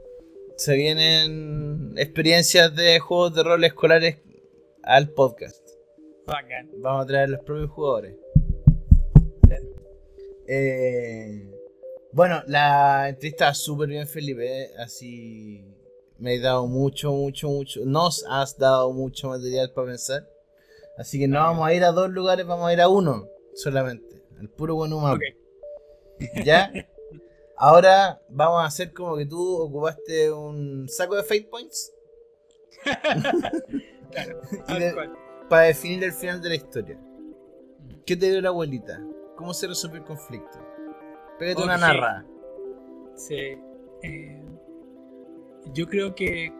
se 0.56 0.74
vienen 0.74 1.94
experiencias 1.96 2.74
de 2.74 2.98
juegos 2.98 3.34
de 3.34 3.42
rol 3.42 3.64
escolares 3.64 4.18
al 4.82 5.10
podcast. 5.10 5.66
Bacán. 6.26 6.70
Vamos 6.78 7.04
a 7.04 7.06
traer 7.06 7.30
los 7.30 7.40
propios 7.40 7.70
jugadores. 7.70 8.14
Eh, 10.52 11.48
bueno, 12.12 12.42
la 12.48 13.08
entrevista 13.08 13.54
súper 13.54 13.88
bien, 13.88 14.06
Felipe. 14.08 14.70
Así 14.78 15.64
me 16.18 16.34
has 16.34 16.42
dado 16.42 16.66
mucho, 16.66 17.12
mucho, 17.12 17.48
mucho. 17.48 17.80
Nos 17.84 18.24
has 18.28 18.58
dado 18.58 18.92
mucho 18.92 19.28
material 19.28 19.70
para 19.72 19.88
pensar. 19.88 20.28
Así 20.98 21.18
que 21.18 21.28
no 21.28 21.38
vamos 21.38 21.66
a 21.66 21.72
ir 21.72 21.84
a 21.84 21.92
dos 21.92 22.10
lugares, 22.10 22.46
vamos 22.46 22.68
a 22.68 22.72
ir 22.72 22.80
a 22.80 22.88
uno 22.88 23.26
solamente. 23.54 24.22
El 24.40 24.48
puro 24.48 24.74
buen 24.74 24.92
humano. 24.92 25.20
¿Ya? 26.44 26.72
Ahora 27.56 28.20
vamos 28.28 28.62
a 28.62 28.66
hacer 28.66 28.92
como 28.92 29.16
que 29.16 29.26
tú 29.26 29.62
ocupaste 29.62 30.32
un 30.32 30.88
saco 30.88 31.16
de 31.16 31.22
fate 31.22 31.48
points. 31.50 31.92
para 35.48 35.64
definir 35.64 36.04
el 36.04 36.12
final 36.12 36.40
de 36.40 36.48
la 36.48 36.54
historia. 36.54 36.98
¿Qué 38.06 38.16
te 38.16 38.30
dio 38.30 38.40
la 38.40 38.48
abuelita? 38.48 39.00
¿Cómo 39.36 39.52
se 39.52 39.66
resolvió 39.66 39.98
el 39.98 40.06
conflicto? 40.06 40.58
Pégate 41.38 41.62
una 41.62 41.76
narra. 41.76 42.24
Sí. 43.14 43.58
Eh, 44.02 44.42
yo 45.74 45.86
creo 45.86 46.14
que 46.14 46.52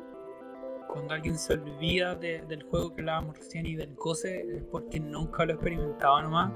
cuando 0.88 1.14
alguien 1.14 1.38
se 1.38 1.54
olvida 1.54 2.14
del 2.14 2.62
juego 2.64 2.94
que 2.94 3.00
hablábamos 3.00 3.38
recién 3.38 3.66
y 3.66 3.76
del 3.76 3.94
cose 3.94 4.56
es 4.56 4.62
porque 4.64 5.00
nunca 5.00 5.44
lo 5.44 5.54
experimentaba 5.54 6.22
nomás. 6.22 6.52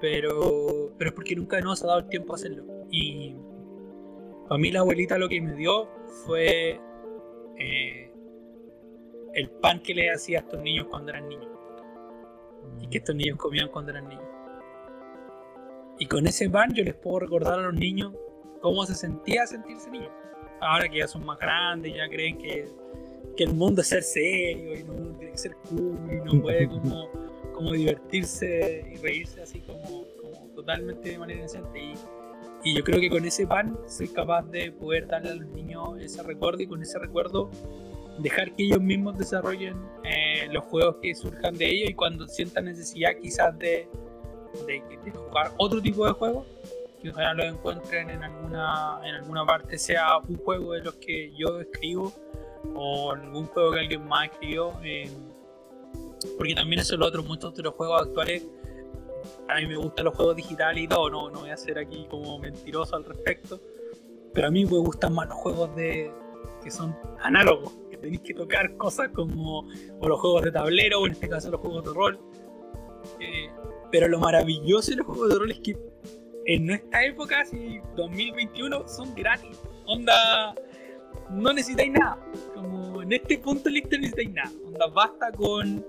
Pero, 0.00 0.92
pero 0.98 1.10
es 1.10 1.14
porque 1.14 1.34
nunca 1.34 1.60
nos 1.60 1.82
ha 1.82 1.86
dado 1.86 2.00
el 2.00 2.08
tiempo 2.08 2.32
a 2.32 2.36
hacerlo. 2.36 2.64
Y 2.90 3.34
a 4.50 4.58
mí 4.58 4.70
la 4.70 4.80
abuelita 4.80 5.18
lo 5.18 5.28
que 5.28 5.40
me 5.40 5.54
dio 5.54 5.88
fue 6.26 6.80
eh, 7.58 8.12
el 9.34 9.50
pan 9.50 9.82
que 9.82 9.94
le 9.94 10.10
hacía 10.10 10.38
a 10.38 10.42
estos 10.42 10.60
niños 10.60 10.86
cuando 10.90 11.10
eran 11.10 11.28
niños. 11.28 11.48
Y 12.80 12.88
que 12.88 12.98
estos 12.98 13.14
niños 13.14 13.38
comían 13.38 13.68
cuando 13.68 13.92
eran 13.92 14.08
niños. 14.08 14.24
Y 15.98 16.06
con 16.06 16.26
ese 16.26 16.50
pan 16.50 16.74
yo 16.74 16.84
les 16.84 16.94
puedo 16.94 17.20
recordar 17.20 17.58
a 17.58 17.62
los 17.62 17.74
niños 17.74 18.12
cómo 18.60 18.84
se 18.84 18.94
sentía 18.94 19.46
sentirse 19.46 19.90
niños. 19.90 20.12
Ahora 20.60 20.88
que 20.88 20.98
ya 20.98 21.08
son 21.08 21.24
más 21.24 21.38
grandes, 21.38 21.94
ya 21.94 22.08
creen 22.08 22.38
que 22.38 22.68
que 23.36 23.44
el 23.44 23.54
mundo 23.54 23.82
es 23.82 23.88
ser 23.88 24.02
serio 24.02 24.78
y 24.78 24.84
no 24.84 24.94
tiene 25.16 25.32
que 25.32 25.38
ser 25.38 25.54
cool 25.68 25.98
y 26.10 26.16
no 26.16 26.42
puede 26.42 26.66
como, 26.66 27.08
como 27.56 27.72
divertirse 27.72 28.86
y 28.92 28.96
reírse 28.98 29.42
así 29.42 29.60
como, 29.60 30.04
como 30.20 30.48
totalmente 30.54 31.10
de 31.10 31.18
manera 31.18 31.40
inocente. 31.40 31.78
Y, 31.78 31.94
y, 32.62 32.76
yo 32.76 32.84
creo 32.84 33.00
que 33.00 33.10
con 33.10 33.24
ese 33.24 33.46
pan 33.46 33.76
soy 33.88 34.08
capaz 34.08 34.42
de 34.44 34.70
poder 34.72 35.06
darle 35.08 35.30
a 35.30 35.34
los 35.34 35.48
niños 35.48 35.98
ese 36.00 36.22
recuerdo 36.22 36.62
y 36.62 36.66
con 36.66 36.82
ese 36.82 36.98
recuerdo 36.98 37.50
dejar 38.18 38.54
que 38.54 38.64
ellos 38.64 38.80
mismos 38.80 39.18
desarrollen 39.18 39.76
eh, 40.04 40.48
los 40.50 40.64
juegos 40.64 40.96
que 41.02 41.14
surjan 41.14 41.54
de 41.54 41.66
ellos 41.66 41.90
y 41.90 41.94
cuando 41.94 42.26
sientan 42.26 42.66
necesidad 42.66 43.10
quizás 43.20 43.58
de, 43.58 43.88
de, 44.66 44.82
jugar 45.10 45.52
otro 45.58 45.80
tipo 45.82 46.06
de 46.06 46.12
juegos, 46.12 46.46
que 47.02 47.10
ojalá 47.10 47.34
lo 47.34 47.44
encuentren 47.44 48.10
en 48.10 48.22
alguna, 48.22 49.00
en 49.04 49.14
alguna 49.16 49.44
parte, 49.44 49.78
sea 49.78 50.18
un 50.18 50.36
juego 50.36 50.72
de 50.72 50.82
los 50.82 50.94
que 50.94 51.32
yo 51.36 51.60
escribo 51.60 52.12
o 52.74 53.12
algún 53.12 53.46
juego 53.46 53.72
que 53.72 53.80
alguien 53.80 54.06
más 54.08 54.30
escribió. 54.30 54.72
Eh, 54.82 55.10
porque 56.36 56.54
también 56.54 56.80
eso 56.80 56.94
es 56.94 57.00
lo 57.00 57.06
otro, 57.06 57.22
muchos 57.22 57.54
de 57.54 57.62
los 57.62 57.74
juegos 57.74 58.02
actuales, 58.02 58.46
a 59.48 59.56
mí 59.56 59.66
me 59.66 59.76
gustan 59.76 60.04
los 60.04 60.14
juegos 60.14 60.36
digitales 60.36 60.84
y 60.84 60.88
todo, 60.88 61.10
no, 61.10 61.30
no 61.30 61.40
voy 61.40 61.50
a 61.50 61.56
ser 61.56 61.78
aquí 61.78 62.06
como 62.10 62.38
mentiroso 62.38 62.96
al 62.96 63.04
respecto, 63.04 63.60
pero 64.32 64.48
a 64.48 64.50
mí 64.50 64.64
me 64.64 64.78
gustan 64.78 65.14
más 65.14 65.28
los 65.28 65.38
juegos 65.38 65.74
de 65.76 66.12
que 66.62 66.70
son 66.70 66.96
análogos, 67.20 67.72
que 67.90 67.96
tenéis 67.96 68.22
que 68.22 68.34
tocar 68.34 68.76
cosas 68.76 69.08
como 69.10 69.68
o 70.00 70.08
los 70.08 70.20
juegos 70.20 70.42
de 70.42 70.50
tablero, 70.50 71.00
o 71.00 71.06
en 71.06 71.12
este 71.12 71.28
caso 71.28 71.50
los 71.50 71.60
juegos 71.60 71.84
de 71.84 71.90
rol. 71.92 72.18
Eh, 73.20 73.48
pero 73.92 74.08
lo 74.08 74.18
maravilloso 74.18 74.90
de 74.90 74.96
los 74.96 75.06
juegos 75.06 75.28
de 75.28 75.38
rol 75.38 75.50
es 75.52 75.60
que 75.60 75.76
en 76.46 76.66
nuestra 76.66 77.04
época, 77.04 77.40
así 77.40 77.80
2021, 77.96 78.88
son 78.88 79.14
gratis. 79.14 79.60
Onda, 79.86 80.54
no 81.30 81.52
necesitáis 81.52 81.92
nada. 81.92 82.18
Como 82.54 83.02
en 83.02 83.12
este 83.12 83.38
punto 83.38 83.68
listo 83.68 83.90
no 83.92 84.02
necesitáis 84.02 84.32
nada. 84.32 84.50
Onda, 84.66 84.86
basta 84.88 85.32
con 85.32 85.84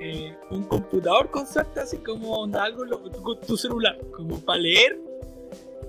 eh, 0.00 0.36
un 0.50 0.64
computador 0.64 1.30
con 1.30 1.46
suerte, 1.46 1.80
así 1.80 1.98
como 1.98 2.32
onda, 2.34 2.64
algo 2.64 2.84
con 3.22 3.40
tu 3.40 3.56
celular, 3.56 3.98
como 4.12 4.38
para 4.40 4.60
leer. 4.60 4.98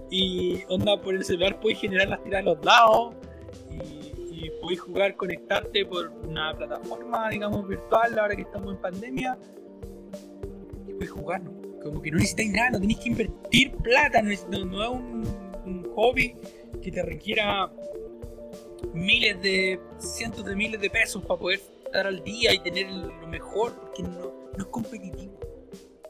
Y 0.10 0.64
onda, 0.70 1.00
por 1.02 1.16
el 1.16 1.24
celular 1.24 1.60
puedes 1.60 1.80
generar 1.80 2.10
las 2.10 2.24
tiras 2.24 2.44
de 2.44 2.54
los 2.54 2.66
lados. 2.66 3.16
Y, 3.72 4.50
puedes 4.62 4.80
jugar, 4.80 5.16
conectarte 5.16 5.86
por 5.86 6.10
una 6.28 6.56
plataforma, 6.56 7.30
digamos, 7.30 7.68
virtual, 7.68 8.18
ahora 8.18 8.36
que 8.36 8.44
estamos 8.44 8.76
en 8.76 8.82
pandemia. 8.82 9.38
Y 10.88 10.94
puedes 10.94 11.12
jugar, 11.12 11.42
¿no? 11.44 11.52
Como 11.84 12.02
que 12.02 12.12
no 12.12 12.18
necesitáis 12.18 12.52
nada, 12.52 12.72
no 12.72 12.80
tenéis 12.80 13.00
que 13.00 13.10
invertir 13.10 13.72
plata, 13.74 14.22
no, 14.22 14.32
es, 14.32 14.46
un, 14.50 15.24
un 15.66 15.92
hobby 15.96 16.36
que 16.82 16.92
te 16.92 17.04
requiera 17.04 17.72
miles 18.94 19.42
de, 19.42 19.80
cientos 20.00 20.46
de 20.46 20.56
miles 20.56 20.80
de 20.80 20.90
pesos 20.90 21.24
para 21.24 21.40
poder 21.40 21.60
estar 21.96 22.08
al 22.08 22.24
día 22.24 22.54
y 22.54 22.60
tener 22.60 22.92
lo 22.92 23.28
mejor, 23.28 23.74
porque 23.80 24.04
no, 24.04 24.50
no 24.58 24.64
es 24.64 24.66
competitivo. 24.66 25.40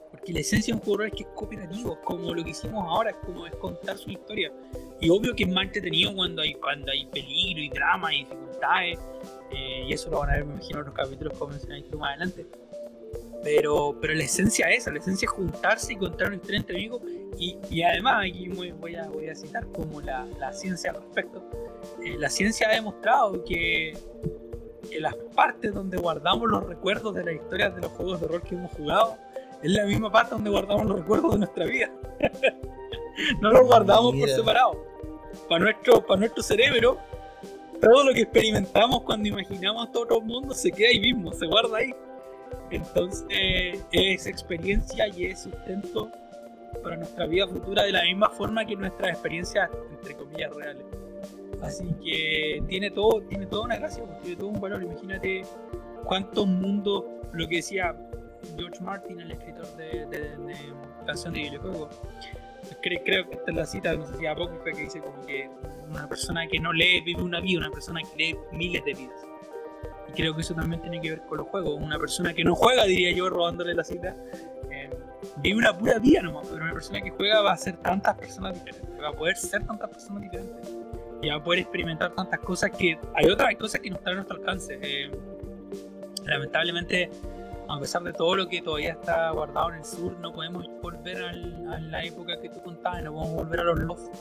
Porque 0.10 0.34
la 0.34 0.40
esencia 0.40 0.74
de 0.74 0.80
un 0.80 0.84
jugador 0.84 1.08
es 1.08 1.14
que 1.14 1.24
es 1.24 1.30
cooperativo, 1.36 2.02
como 2.04 2.34
lo 2.34 2.44
que 2.44 2.50
hicimos 2.50 2.84
ahora, 2.88 3.12
es 3.12 3.18
como 3.18 3.46
es 3.46 3.56
contar 3.56 3.98
su 3.98 4.10
historia. 4.10 4.52
Y 5.00 5.10
obvio 5.10 5.36
que 5.36 5.44
es 5.44 5.50
más 5.50 5.66
entretenido 5.66 6.16
cuando 6.16 6.42
hay, 6.42 6.56
cuando 6.56 6.92
hay 6.92 7.06
peligro 7.06 7.62
y 7.62 7.70
drama 7.70 8.14
y 8.14 8.24
dificultades, 8.24 9.00
eh, 9.52 9.86
y 9.88 9.94
eso 9.94 10.10
lo 10.10 10.20
van 10.20 10.30
a 10.32 10.34
ver, 10.34 10.46
me 10.46 10.54
imagino, 10.54 10.80
en 10.80 10.86
los 10.86 10.96
capítulos 10.96 11.38
como 11.38 11.52
mencionáis 11.52 11.86
más 11.94 12.10
adelante. 12.10 12.46
Pero, 13.44 13.96
pero 14.02 14.16
la 14.16 14.24
esencia 14.24 14.68
es 14.70 14.80
esa, 14.80 14.92
la 14.92 14.98
esencia 14.98 15.28
es 15.28 15.32
juntarse 15.32 15.94
y 15.94 15.98
contar 15.98 16.30
una 16.30 16.38
historia 16.38 16.58
entre 16.62 16.78
amigos. 16.78 17.02
Y, 17.38 17.58
y 17.70 17.84
además, 17.84 18.26
aquí 18.28 18.48
voy, 18.48 18.96
a, 18.96 19.08
voy 19.08 19.30
a 19.30 19.36
citar 19.36 19.68
como 19.68 20.02
la, 20.02 20.26
la 20.40 20.52
ciencia 20.52 20.90
al 20.90 20.98
respecto. 20.98 21.44
Eh, 22.04 22.16
la 22.18 22.30
ciencia 22.30 22.68
ha 22.70 22.74
demostrado 22.74 23.44
que, 23.44 23.94
que, 24.90 25.00
las 25.00 25.16
partes 25.36 25.74
donde 25.74 25.98
guardamos 25.98 26.50
los 26.50 26.66
recuerdos 26.66 27.16
de 27.16 27.24
las 27.24 27.36
historias 27.36 27.76
de 27.76 27.82
los 27.82 27.92
juegos 27.92 28.22
de 28.22 28.28
rol 28.28 28.42
que 28.42 28.56
hemos 28.56 28.72
jugado 28.72 29.18
es 29.62 29.72
la 29.72 29.86
misma 29.86 30.12
parte 30.12 30.32
donde 30.32 30.50
guardamos 30.50 30.86
los 30.86 31.00
recuerdos 31.00 31.32
de 31.34 31.38
nuestra 31.40 31.66
vida. 31.66 31.92
no 33.42 33.52
los 33.52 33.66
guardamos 33.66 34.16
por 34.16 34.30
separado. 34.30 34.86
Para 35.50 35.64
nuestro, 35.64 36.06
para 36.06 36.20
nuestro 36.20 36.44
cerebro, 36.44 36.98
todo 37.82 38.04
lo 38.04 38.14
que 38.14 38.22
experimentamos 38.22 39.02
cuando 39.04 39.28
imaginamos 39.28 39.92
todo 39.92 40.04
otro 40.04 40.22
mundo 40.22 40.54
se 40.54 40.72
queda 40.72 40.90
ahí 40.90 41.00
mismo, 41.00 41.34
se 41.34 41.46
guarda 41.46 41.78
ahí. 41.78 41.94
Entonces 42.72 43.26
es 43.92 44.26
experiencia 44.26 45.08
y 45.08 45.26
es 45.26 45.44
sustento 45.44 46.12
para 46.84 46.98
nuestra 46.98 47.26
vida 47.26 47.48
futura 47.48 47.84
de 47.84 47.92
la 47.92 48.04
misma 48.04 48.30
forma 48.30 48.66
que 48.66 48.76
nuestras 48.76 49.12
experiencias, 49.12 49.70
entre 49.92 50.16
comillas, 50.16 50.54
reales. 50.56 50.86
Así 51.66 51.94
que 52.04 52.64
tiene 52.68 52.92
todo, 52.92 53.22
tiene 53.24 53.46
toda 53.46 53.64
una 53.64 53.78
gracia, 53.78 54.04
pues, 54.04 54.20
tiene 54.22 54.38
todo 54.38 54.50
un 54.50 54.62
valor. 54.62 54.84
Imagínate 54.84 55.44
cuántos 56.04 56.48
mundos, 56.48 57.04
lo 57.34 57.48
que 57.48 57.58
decía 57.58 57.96
George 58.56 58.82
Martin, 58.84 59.20
el 59.20 59.32
escritor 59.32 59.68
de, 59.76 60.06
de, 60.06 60.20
de 60.38 60.56
canción 61.06 61.34
de 61.34 61.42
videojuegos. 61.42 62.00
Creo, 62.82 63.04
creo, 63.04 63.30
que 63.30 63.36
esta 63.36 63.52
es 63.52 63.58
la 63.58 63.66
cita, 63.66 63.96
no 63.96 64.08
sé 64.08 64.18
si 64.18 64.26
apócrifa, 64.26 64.76
que 64.76 64.84
dice 64.84 65.00
como 65.00 65.24
que 65.26 65.50
una 65.90 66.08
persona 66.08 66.48
que 66.48 66.60
no 66.60 66.74
lee 66.74 67.02
vive 67.02 67.22
una 67.22 67.40
vida, 67.40 67.60
una 67.60 67.70
persona 67.70 68.02
que 68.02 68.18
lee 68.18 68.36
miles 68.52 68.84
de 68.86 68.94
vidas 68.94 69.26
creo 70.16 70.34
que 70.34 70.42
eso 70.42 70.56
también 70.56 70.82
tiene 70.82 71.00
que 71.00 71.12
ver 71.12 71.22
con 71.28 71.38
los 71.38 71.48
juegos. 71.48 71.80
Una 71.80 72.00
persona 72.00 72.34
que 72.34 72.44
no 72.44 72.56
juega, 72.56 72.86
diría 72.86 73.12
yo, 73.12 73.30
robándole 73.30 73.76
la 73.76 73.84
cita, 73.84 74.16
eh, 74.72 74.90
vive 75.38 75.58
una 75.58 75.78
pura 75.78 76.00
vida 76.00 76.22
nomás, 76.22 76.48
pero 76.48 76.64
una 76.64 76.74
persona 76.74 77.02
que 77.02 77.12
juega 77.12 77.42
va 77.42 77.54
a 77.54 77.58
ser 77.58 77.78
tantas 77.78 78.18
personas 78.18 78.54
diferentes, 78.54 79.00
va 79.00 79.10
a 79.10 79.14
poder 79.14 79.38
ser 79.38 79.66
tantas 79.66 79.90
personas 79.90 80.24
diferentes 80.24 80.56
y 81.26 81.30
va 81.30 81.36
a 81.38 81.44
poder 81.44 81.62
experimentar 81.62 82.14
tantas 82.14 82.40
cosas 82.40 82.72
que 82.72 83.00
hay 83.16 83.26
otras 83.28 83.50
hay 83.50 83.56
cosas 83.56 83.82
que 83.82 83.90
no 83.90 83.98
están 83.98 84.14
a 84.14 84.16
nuestro 84.18 84.38
alcance. 84.38 84.80
Eh, 84.82 85.12
lamentablemente, 86.26 87.10
a 87.68 87.80
pesar 87.80 88.04
de 88.04 88.14
todo 88.14 88.36
lo 88.36 88.48
que 88.48 88.62
todavía 88.62 88.92
está 88.92 89.32
guardado 89.32 89.70
en 89.70 89.76
el 89.76 89.86
sur, 89.86 90.12
no 90.20 90.32
podemos 90.32 90.68
volver 90.82 91.24
a 91.24 91.80
la 91.80 92.04
época 92.04 92.40
que 92.40 92.50
tú 92.50 92.62
contabas, 92.62 93.04
no 93.04 93.14
podemos 93.14 93.36
volver 93.36 93.60
a 93.60 93.64
los 93.64 93.80
Lost 93.80 94.16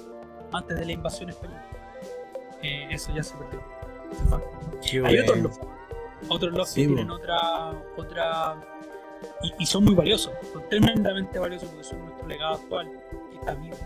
antes 0.52 0.78
de 0.78 0.86
la 0.86 0.92
invasión 0.92 1.30
española. 1.30 1.64
Eh, 2.62 2.88
eso 2.90 3.12
ya 3.14 3.22
se 3.22 3.34
perdió. 3.36 3.62
Hay 5.06 5.18
otros 5.18 5.38
Lost 5.38 5.62
otros 6.28 6.52
los 6.52 6.72
que 6.72 6.86
tienen 6.86 7.10
otra. 7.10 7.72
otra 7.96 8.56
y, 9.58 9.66
son 9.66 9.84
muy 9.84 9.94
valiosos, 9.94 10.32
son 10.52 10.68
tremendamente 10.68 11.38
valiosos 11.38 11.68
porque 11.68 11.84
son 11.84 12.00
nuestro 12.04 12.26
legado 12.26 12.54
actual, 12.54 12.90
está 13.34 13.54
vivo. 13.54 13.76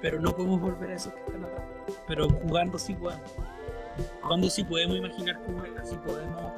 Pero 0.00 0.20
no 0.20 0.34
podemos 0.34 0.60
volver 0.60 0.90
a 0.90 0.94
esos 0.94 1.12
que 1.12 1.20
están 1.20 1.44
atrás. 1.44 1.64
Pero 2.06 2.28
jugando 2.28 2.78
sí 2.78 2.94
podemos. 2.94 3.30
Jugando 4.22 4.48
sí 4.48 4.64
podemos 4.64 4.96
imaginar 4.96 5.40
cómo 5.44 5.64
era, 5.64 5.84
sí 5.84 5.96
podemos 6.04 6.52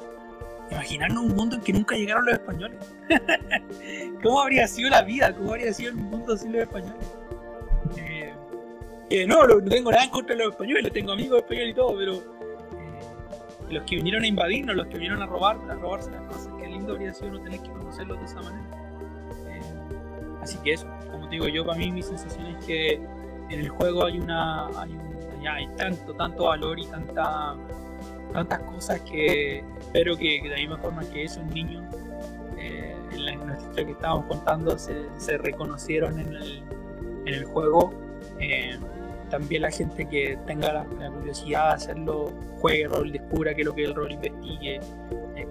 imaginarnos 0.71 1.23
un 1.25 1.35
mundo 1.35 1.55
en 1.57 1.61
que 1.61 1.73
nunca 1.73 1.95
llegaron 1.95 2.25
los 2.25 2.35
españoles. 2.35 2.79
¿Cómo 4.23 4.41
habría 4.41 4.67
sido 4.67 4.89
la 4.89 5.01
vida? 5.01 5.33
¿Cómo 5.33 5.51
habría 5.51 5.73
sido 5.73 5.89
el 5.89 5.95
mundo 5.95 6.37
sin 6.37 6.53
los 6.53 6.61
españoles? 6.61 7.07
Eh, 9.09 9.27
no, 9.27 9.45
no 9.45 9.63
tengo 9.63 9.91
nada 9.91 10.05
en 10.05 10.09
contra 10.09 10.35
de 10.35 10.43
los 10.43 10.53
españoles, 10.53 10.91
tengo 10.91 11.11
amigos 11.11 11.39
españoles 11.39 11.69
y 11.69 11.73
todo, 11.75 11.95
pero 11.95 12.23
los 13.69 13.83
que 13.83 13.97
vinieron 13.97 14.23
a 14.23 14.27
invadirnos, 14.27 14.75
los 14.75 14.87
que 14.87 14.93
vinieron 14.93 15.21
a 15.21 15.27
robar, 15.27 15.57
a 15.69 15.75
robarse 15.75 16.09
las 16.09 16.21
cosas. 16.23 16.49
Qué 16.59 16.67
lindo 16.67 16.93
habría 16.93 17.13
sido 17.13 17.33
no 17.33 17.41
tener 17.41 17.59
que 17.59 17.69
conocerlos 17.69 18.19
de 18.19 18.25
esa 18.25 18.41
manera. 18.41 18.82
Eh, 20.43 20.49
así 20.49 20.57
que 20.59 20.73
eso, 20.73 20.87
como 21.11 21.27
te 21.27 21.35
digo, 21.35 21.47
yo 21.47 21.65
para 21.65 21.77
mí 21.77 21.91
mi 21.91 22.03
sensación 22.03 22.47
es 22.47 22.65
que 22.65 22.93
en 23.49 23.59
el 23.59 23.69
juego 23.69 24.05
hay 24.05 24.19
una 24.19 24.67
hay, 24.67 24.97
hay 25.47 25.67
tanto, 25.77 26.13
tanto 26.13 26.45
valor 26.45 26.79
y 26.79 26.85
tanta, 26.85 27.55
tantas 28.31 28.59
cosas 28.61 29.01
que 29.01 29.63
espero 29.79 30.17
que, 30.17 30.41
de 30.41 30.49
la 30.49 30.55
misma 30.57 30.77
forma 30.77 31.03
que 31.11 31.23
esos 31.23 31.45
niños 31.45 31.83
eh, 32.57 32.95
en, 33.11 33.25
la, 33.25 33.33
historia 33.33 33.85
que 33.85 33.91
estábamos 33.91 34.25
contando 34.25 34.77
se, 34.77 35.05
se 35.17 35.37
reconocieron 35.37 36.19
en 36.19 36.27
el, 36.33 36.63
en 37.25 37.33
el 37.33 37.45
juego. 37.45 37.93
Eh, 38.39 38.77
también 39.29 39.63
la 39.63 39.71
gente 39.71 40.07
que 40.07 40.37
tenga 40.45 40.71
la, 40.71 40.85
curiosidad 41.09 41.69
de 41.69 41.73
hacerlo, 41.75 42.31
juegue 42.59 42.87
rol, 42.87 43.11
descubra 43.11 43.53
qué 43.55 43.61
es 43.61 43.67
lo 43.67 43.73
que 43.73 43.83
el 43.83 43.95
rol, 43.95 44.11
investigue, 44.11 44.79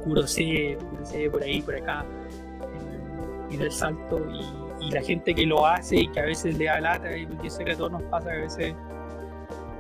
curosee, 0.03 0.77
curosee 0.91 1.31
por 1.31 1.43
ahí, 1.43 1.63
por 1.63 1.77
acá, 1.77 2.05
eh, 2.63 3.55
y 3.55 3.57
del 3.57 3.73
salto. 3.73 4.25
Y, 4.31 4.62
la 4.91 5.03
gente 5.03 5.35
que 5.35 5.47
lo 5.47 5.67
hace 5.67 5.97
y 5.97 6.09
que 6.09 6.21
a 6.21 6.25
veces 6.25 6.59
le 6.59 6.67
da 6.67 6.81
lata, 6.81 7.17
y 7.17 7.29
yo 7.43 7.51
sé 7.51 7.65
que 7.65 7.73
a 7.73 7.77
todos 7.77 7.93
nos 7.93 8.03
pasa, 8.05 8.31
que 8.31 8.37
a 8.37 8.41
veces 8.41 8.75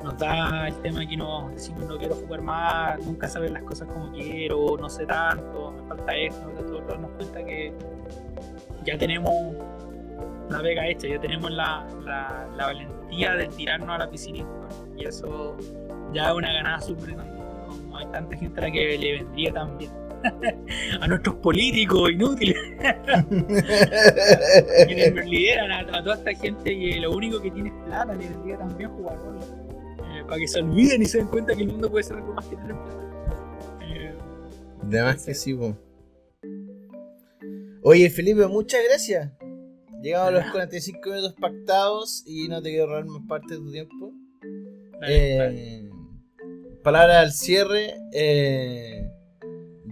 nos 0.03 0.19
da 0.19 0.69
el 0.69 0.75
tema 0.83 1.07
que 1.07 1.17
no 1.17 1.49
decimos 1.51 1.85
no 1.87 1.97
quiero 1.97 2.15
jugar 2.17 2.43
más, 2.43 3.05
nunca 3.05 3.29
saber 3.29 3.51
las 3.51 3.63
cosas 3.63 3.89
como 3.89 4.11
quiero, 4.13 4.77
no 4.77 4.89
sé 4.89 5.07
tanto, 5.07 5.73
me 5.73 5.89
falta 5.89 6.15
esto, 6.17 6.51
nos 6.99 7.11
cuenta 7.13 7.45
que 7.45 7.73
ya 8.85 8.99
tenemos 8.99 9.55
la 10.51 10.61
vega 10.61 10.87
hecha, 10.87 11.09
ya 11.09 11.21
tenemos 11.21 11.51
la, 11.51 11.87
la, 12.05 12.67
valentía 12.67 13.35
de 13.35 13.47
tirarnos 13.49 13.91
a 13.91 13.99
la 13.99 14.11
piscina 14.11 14.45
y 14.97 15.05
eso 15.05 15.57
ya 16.13 16.29
es 16.29 16.35
una 16.35 16.53
ganada 16.53 16.81
súper 16.81 17.15
Como 17.15 17.97
hay 17.97 18.07
tanta 18.07 18.37
gente 18.37 18.61
a 18.61 18.65
la 18.65 18.71
que 18.71 18.99
le 18.99 19.13
vendría 19.19 19.53
también. 19.53 19.91
A 21.01 21.07
nuestros 21.09 21.37
políticos 21.37 22.11
inútiles 22.11 22.57
quienes 24.87 25.15
nos 25.15 25.25
lideran 25.27 25.73
a, 25.73 26.03
toda 26.03 26.17
esta 26.17 26.35
gente 26.35 26.73
y 26.73 27.01
lo 27.01 27.13
único 27.13 27.41
que 27.41 27.51
tiene 27.51 27.69
es 27.71 27.75
plata 27.87 28.15
le 28.15 28.29
vendría 28.29 28.59
también 28.59 28.91
jugar 28.91 29.17
eh, 29.17 30.23
para 30.27 30.39
que 30.39 30.49
se 30.49 30.61
olviden 30.61 31.03
y 31.03 31.07
se 31.07 31.19
den 31.19 31.29
cuenta 31.29 31.55
que 31.55 31.63
el 31.63 31.69
mundo 31.69 31.91
puede 31.91 32.05
ser 32.05 32.17
algo 32.17 32.35
más 32.35 32.47
que 32.47 32.57
tener 32.57 32.75
plata 32.75 33.79
eh, 33.83 34.15
de 34.83 35.03
más 35.03 35.25
que 35.25 35.35
sí 35.35 35.59
Oye 37.85 38.11
Felipe, 38.11 38.47
muchas 38.47 38.81
gracias. 38.89 39.33
Llegamos 40.03 40.29
a 40.29 40.31
los 40.33 40.45
45 40.53 41.01
minutos 41.09 41.35
pactados 41.41 42.23
y 42.27 42.47
no 42.49 42.63
te 42.63 42.71
quiero 42.71 42.87
robar 42.87 43.07
más 43.07 43.23
parte 43.29 43.55
de 43.55 43.61
tu 43.61 43.73
tiempo. 43.73 44.13
Eh, 45.09 45.89
palabras 46.83 47.17
al 47.19 47.33
cierre. 47.33 47.95
Eh, 48.13 49.09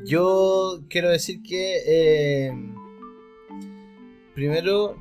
yo 0.05 0.81
quiero 0.89 1.11
decir 1.11 1.43
que. 1.43 1.83
Eh, 1.87 2.53
primero, 4.35 4.97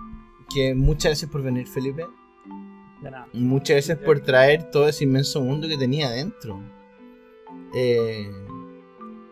que 0.53 0.73
muchas 0.75 1.11
gracias 1.11 1.31
por 1.31 1.41
venir, 1.41 1.67
Felipe. 1.67 2.05
De 3.01 3.11
nada. 3.11 3.27
Muchas 3.33 3.75
gracias 3.75 3.97
por 3.99 4.19
traer 4.19 4.69
todo 4.71 4.87
ese 4.87 5.03
inmenso 5.03 5.41
mundo 5.41 5.67
que 5.67 5.77
tenía 5.77 6.07
adentro. 6.07 6.59
Eh, 7.73 8.29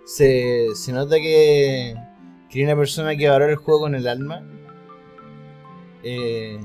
se, 0.05 0.67
se 0.75 0.93
nota 0.93 1.15
que, 1.17 1.95
que 2.49 2.63
una 2.63 2.75
persona 2.75 3.15
que 3.15 3.27
valora 3.27 3.51
el 3.51 3.57
juego 3.57 3.81
con 3.81 3.95
el 3.95 4.07
alma. 4.07 4.43
Eh, 6.03 6.59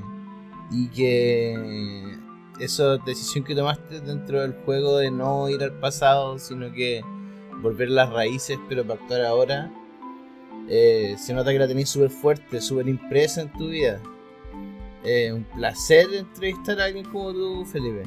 y 0.71 0.87
que 0.89 2.17
esa 2.59 2.97
decisión 2.97 3.43
que 3.43 3.55
tomaste 3.55 3.99
dentro 4.01 4.41
del 4.41 4.53
juego 4.53 4.97
de 4.97 5.11
no 5.11 5.49
ir 5.49 5.61
al 5.63 5.73
pasado, 5.79 6.39
sino 6.39 6.71
que 6.71 7.01
volver 7.61 7.87
a 7.89 7.91
las 7.91 8.09
raíces, 8.11 8.57
pero 8.69 8.83
para 8.85 8.99
actuar 9.01 9.21
ahora, 9.21 9.71
eh, 10.69 11.15
se 11.17 11.33
nota 11.33 11.51
que 11.51 11.59
la 11.59 11.67
tenéis 11.67 11.89
súper 11.89 12.09
fuerte, 12.09 12.61
súper 12.61 12.87
impresa 12.87 13.41
en 13.41 13.51
tu 13.53 13.69
vida. 13.69 13.99
Eh, 15.03 15.33
un 15.33 15.43
placer 15.43 16.07
entrevistar 16.13 16.79
a 16.79 16.85
alguien 16.85 17.05
como 17.05 17.33
tú, 17.33 17.65
Felipe. 17.65 18.03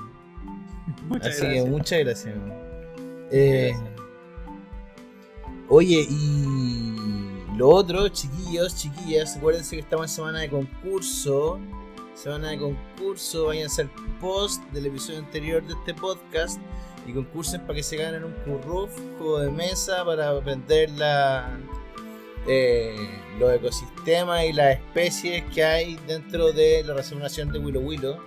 Muchas 1.09 1.29
Así 1.29 1.41
gracias. 1.43 1.65
que 1.65 1.71
muchas 1.71 1.99
gracias. 2.01 2.37
Muchas 2.37 2.57
Eh, 3.33 3.73
gracias. 3.75 3.91
Oye, 5.69 6.07
y 6.09 6.95
lo 7.57 7.69
otro, 7.71 8.09
chiquillos, 8.09 8.77
chiquillas, 8.77 9.37
acuérdense 9.37 9.77
que 9.77 9.83
estamos 9.83 10.05
en 10.07 10.09
semana 10.15 10.41
de 10.41 10.49
concurso. 10.49 11.59
Semana 12.15 12.51
de 12.51 12.59
concurso, 12.59 13.47
váyanse 13.47 13.83
al 13.83 13.91
post 14.21 14.63
del 14.73 14.87
episodio 14.87 15.19
anterior 15.19 15.63
de 15.67 15.75
este 15.75 15.93
podcast 15.93 16.59
y 17.07 17.13
concursen 17.13 17.61
para 17.63 17.75
que 17.75 17.83
se 17.83 17.97
ganen 17.97 18.25
un 18.25 18.33
curruf, 18.45 18.91
de 19.41 19.51
mesa 19.51 20.05
para 20.05 20.31
aprender 20.31 20.91
la, 20.91 21.59
eh, 22.47 22.97
los 23.39 23.53
ecosistemas 23.53 24.45
y 24.45 24.53
las 24.53 24.77
especies 24.77 25.43
que 25.55 25.65
hay 25.65 25.99
dentro 26.07 26.53
de 26.53 26.83
la 26.85 26.95
Reserva 26.95 27.25
Nacional 27.25 27.53
de 27.53 27.59
Willow 27.59 27.83
Willow 27.83 28.19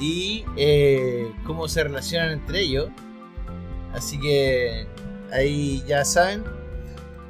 y 0.00 0.44
eh, 0.56 1.32
cómo 1.44 1.68
se 1.68 1.84
relacionan 1.84 2.32
entre 2.32 2.60
ellos. 2.60 2.88
Así 3.92 4.18
que 4.20 4.86
ahí 5.32 5.82
ya 5.86 6.04
saben. 6.04 6.44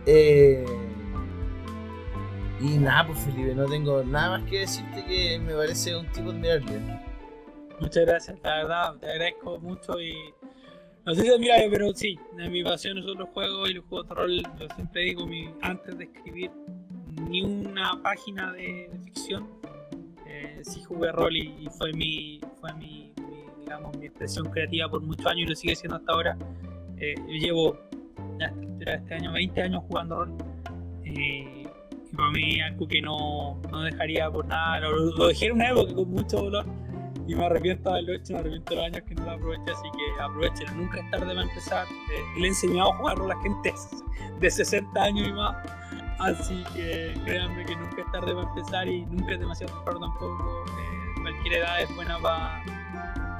Eh, 0.06 0.64
y 2.60 2.78
nada, 2.78 3.06
pues 3.06 3.18
Felipe, 3.20 3.54
no 3.54 3.66
tengo 3.66 4.02
nada 4.02 4.38
más 4.38 4.50
que 4.50 4.60
decirte 4.60 5.04
que 5.04 5.38
me 5.38 5.54
parece 5.54 5.94
un 5.94 6.10
tipo 6.12 6.30
admirable. 6.30 6.80
Muchas 7.78 8.06
gracias, 8.06 8.38
la 8.42 8.56
verdad, 8.56 8.96
te 8.96 9.10
agradezco 9.10 9.58
mucho 9.58 10.00
y 10.00 10.14
no 11.06 11.14
sé 11.14 11.22
si 11.22 11.28
es 11.28 11.34
admirable, 11.34 11.68
pero 11.70 11.94
sí, 11.94 12.18
de 12.36 12.48
mi 12.50 12.64
pasión 12.64 13.00
son 13.02 13.18
los 13.18 13.28
juegos 13.30 13.70
y 13.70 13.74
los 13.74 13.84
juegos 13.86 14.08
de 14.08 14.14
rol, 14.14 14.42
yo 14.58 14.68
siempre 14.74 15.02
digo, 15.02 15.26
mi, 15.26 15.48
antes 15.62 15.96
de 15.96 16.04
escribir 16.04 16.50
ni 17.28 17.42
una 17.42 18.00
página 18.02 18.52
de, 18.52 18.88
de 18.92 18.98
ficción, 19.04 19.48
eh, 20.26 20.60
sí 20.62 20.82
jugué 20.82 21.12
rol 21.12 21.36
y, 21.36 21.54
y 21.60 21.68
fue 21.78 21.92
mi, 21.92 22.40
fue 22.60 22.74
mi, 22.74 23.12
mi, 23.16 23.44
digamos, 23.60 23.96
mi 23.96 24.06
expresión 24.06 24.50
creativa 24.50 24.88
por 24.88 25.00
muchos 25.00 25.26
años 25.26 25.42
y 25.42 25.46
lo 25.46 25.54
sigue 25.54 25.76
siendo 25.76 25.96
hasta 25.96 26.12
ahora. 26.12 26.36
Eh, 26.98 27.14
yo 27.18 27.34
llevo 27.34 27.78
este 28.80 29.14
año 29.14 29.32
20 29.32 29.62
años 29.62 29.82
jugando 29.88 30.24
rol. 30.24 30.34
eh, 31.04 31.66
y 32.12 32.16
para 32.16 32.30
mí 32.30 32.60
algo 32.60 32.86
que 32.88 33.00
no, 33.02 33.60
no 33.70 33.82
dejaría 33.82 34.30
por 34.30 34.46
nada, 34.46 34.80
lo, 34.80 35.16
lo 35.16 35.28
dejé 35.28 35.46
en 35.46 35.52
una 35.52 35.70
época 35.70 35.94
con 35.94 36.10
mucho 36.10 36.36
dolor 36.38 36.66
y 37.26 37.34
me 37.34 37.44
arrepiento 37.44 37.90
de 37.90 37.96
haberlo 37.96 38.12
hecho, 38.14 38.32
me 38.34 38.38
arrepiento 38.38 38.70
de 38.70 38.76
los 38.76 38.86
años 38.86 39.02
que 39.02 39.14
no 39.14 39.24
lo 39.24 39.30
aproveché, 39.32 39.72
así 39.72 39.88
que 39.90 40.22
aprovechen, 40.22 40.76
nunca 40.76 41.00
es 41.00 41.10
tarde 41.10 41.26
para 41.26 41.42
empezar. 41.42 41.86
Eh, 41.86 42.40
le 42.40 42.44
he 42.44 42.48
enseñado 42.48 42.92
a 42.92 42.96
jugar 42.96 43.18
a 43.20 43.26
la 43.26 43.40
gente 43.40 43.74
de 44.40 44.50
60 44.50 45.02
años 45.02 45.28
y 45.28 45.32
más, 45.32 45.56
así 46.20 46.64
que 46.74 47.14
créanme 47.24 47.64
que 47.64 47.74
nunca 47.74 48.02
es 48.02 48.12
tarde 48.12 48.32
para 48.32 48.48
empezar 48.48 48.88
y 48.88 49.04
nunca 49.06 49.32
es 49.32 49.40
demasiado 49.40 49.74
temprano 49.74 50.00
tampoco. 50.00 50.64
Eh, 50.68 51.20
cualquier 51.22 51.54
edad 51.54 51.82
es 51.82 51.96
buena 51.96 52.18
para, 52.20 52.62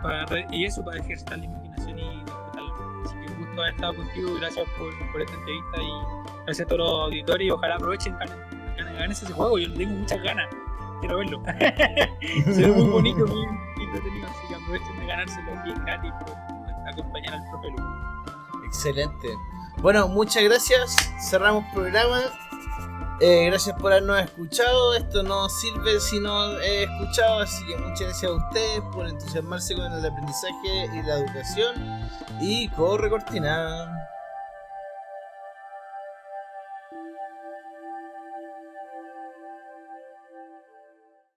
para 0.03 0.55
y 0.55 0.65
eso, 0.65 0.85
para 0.85 0.99
ejercitar 0.99 1.39
la 1.39 1.45
imaginación 1.45 1.99
y 1.99 2.25
disfrutarla. 2.25 2.73
Así 3.05 3.15
que 3.15 3.33
un 3.33 3.39
gusto 3.39 3.61
haber 3.61 3.75
estado 3.75 3.95
contigo, 3.95 4.35
gracias 4.41 4.69
por, 4.79 5.13
por 5.13 5.23
esta 5.23 5.35
entrevista 5.35 5.83
y 5.83 6.43
gracias 6.45 6.67
a 6.67 6.69
todos 6.69 6.81
los 6.81 7.05
auditores 7.05 7.47
y 7.47 7.51
ojalá 7.51 7.77
aprovechen, 7.77 8.17
ganen, 8.19 8.95
ganen 8.95 9.11
ese 9.13 9.33
juego, 9.33 9.59
yo 9.59 9.69
le 9.69 9.77
tengo 9.77 9.95
muchas 9.95 10.21
ganas. 10.25 10.49
Quiero 11.01 11.19
verlo. 11.19 11.43
Se 12.53 12.63
ve 12.63 12.73
muy 12.73 12.89
bonito, 12.89 13.27
muy 13.27 13.66
así 13.95 14.49
que 14.49 14.55
aprovechen 14.55 14.99
de 14.99 15.07
ganárselo 15.07 15.53
gratis 15.85 16.13
por 16.21 16.89
acompañar 16.89 17.35
al 17.35 17.49
profe 17.51 17.69
Lu. 17.71 18.67
Excelente. 18.67 19.29
Bueno, 19.79 20.09
muchas 20.09 20.43
gracias. 20.43 20.97
Cerramos 21.29 21.65
programa. 21.73 22.23
Eh, 23.21 23.47
gracias 23.47 23.75
por 23.81 23.93
habernos 23.93 24.21
escuchado. 24.21 24.95
Esto 24.95 25.23
no 25.23 25.49
sirve 25.49 26.01
si 26.01 26.21
no 26.21 26.59
he 26.61 26.85
escuchado, 26.85 27.41
así 27.41 27.65
que 27.67 27.77
muchas 27.79 28.01
gracias 28.01 28.31
a 28.31 28.35
ustedes 28.35 28.81
por 28.93 29.07
entusiasmarse 29.07 29.75
con 29.75 29.91
el 29.91 30.05
aprendizaje 30.05 30.87
y 30.93 31.03
la 31.03 31.19
educación. 31.19 31.75
Y 32.41 32.69
corre 32.71 33.09
cortina. 33.09 34.07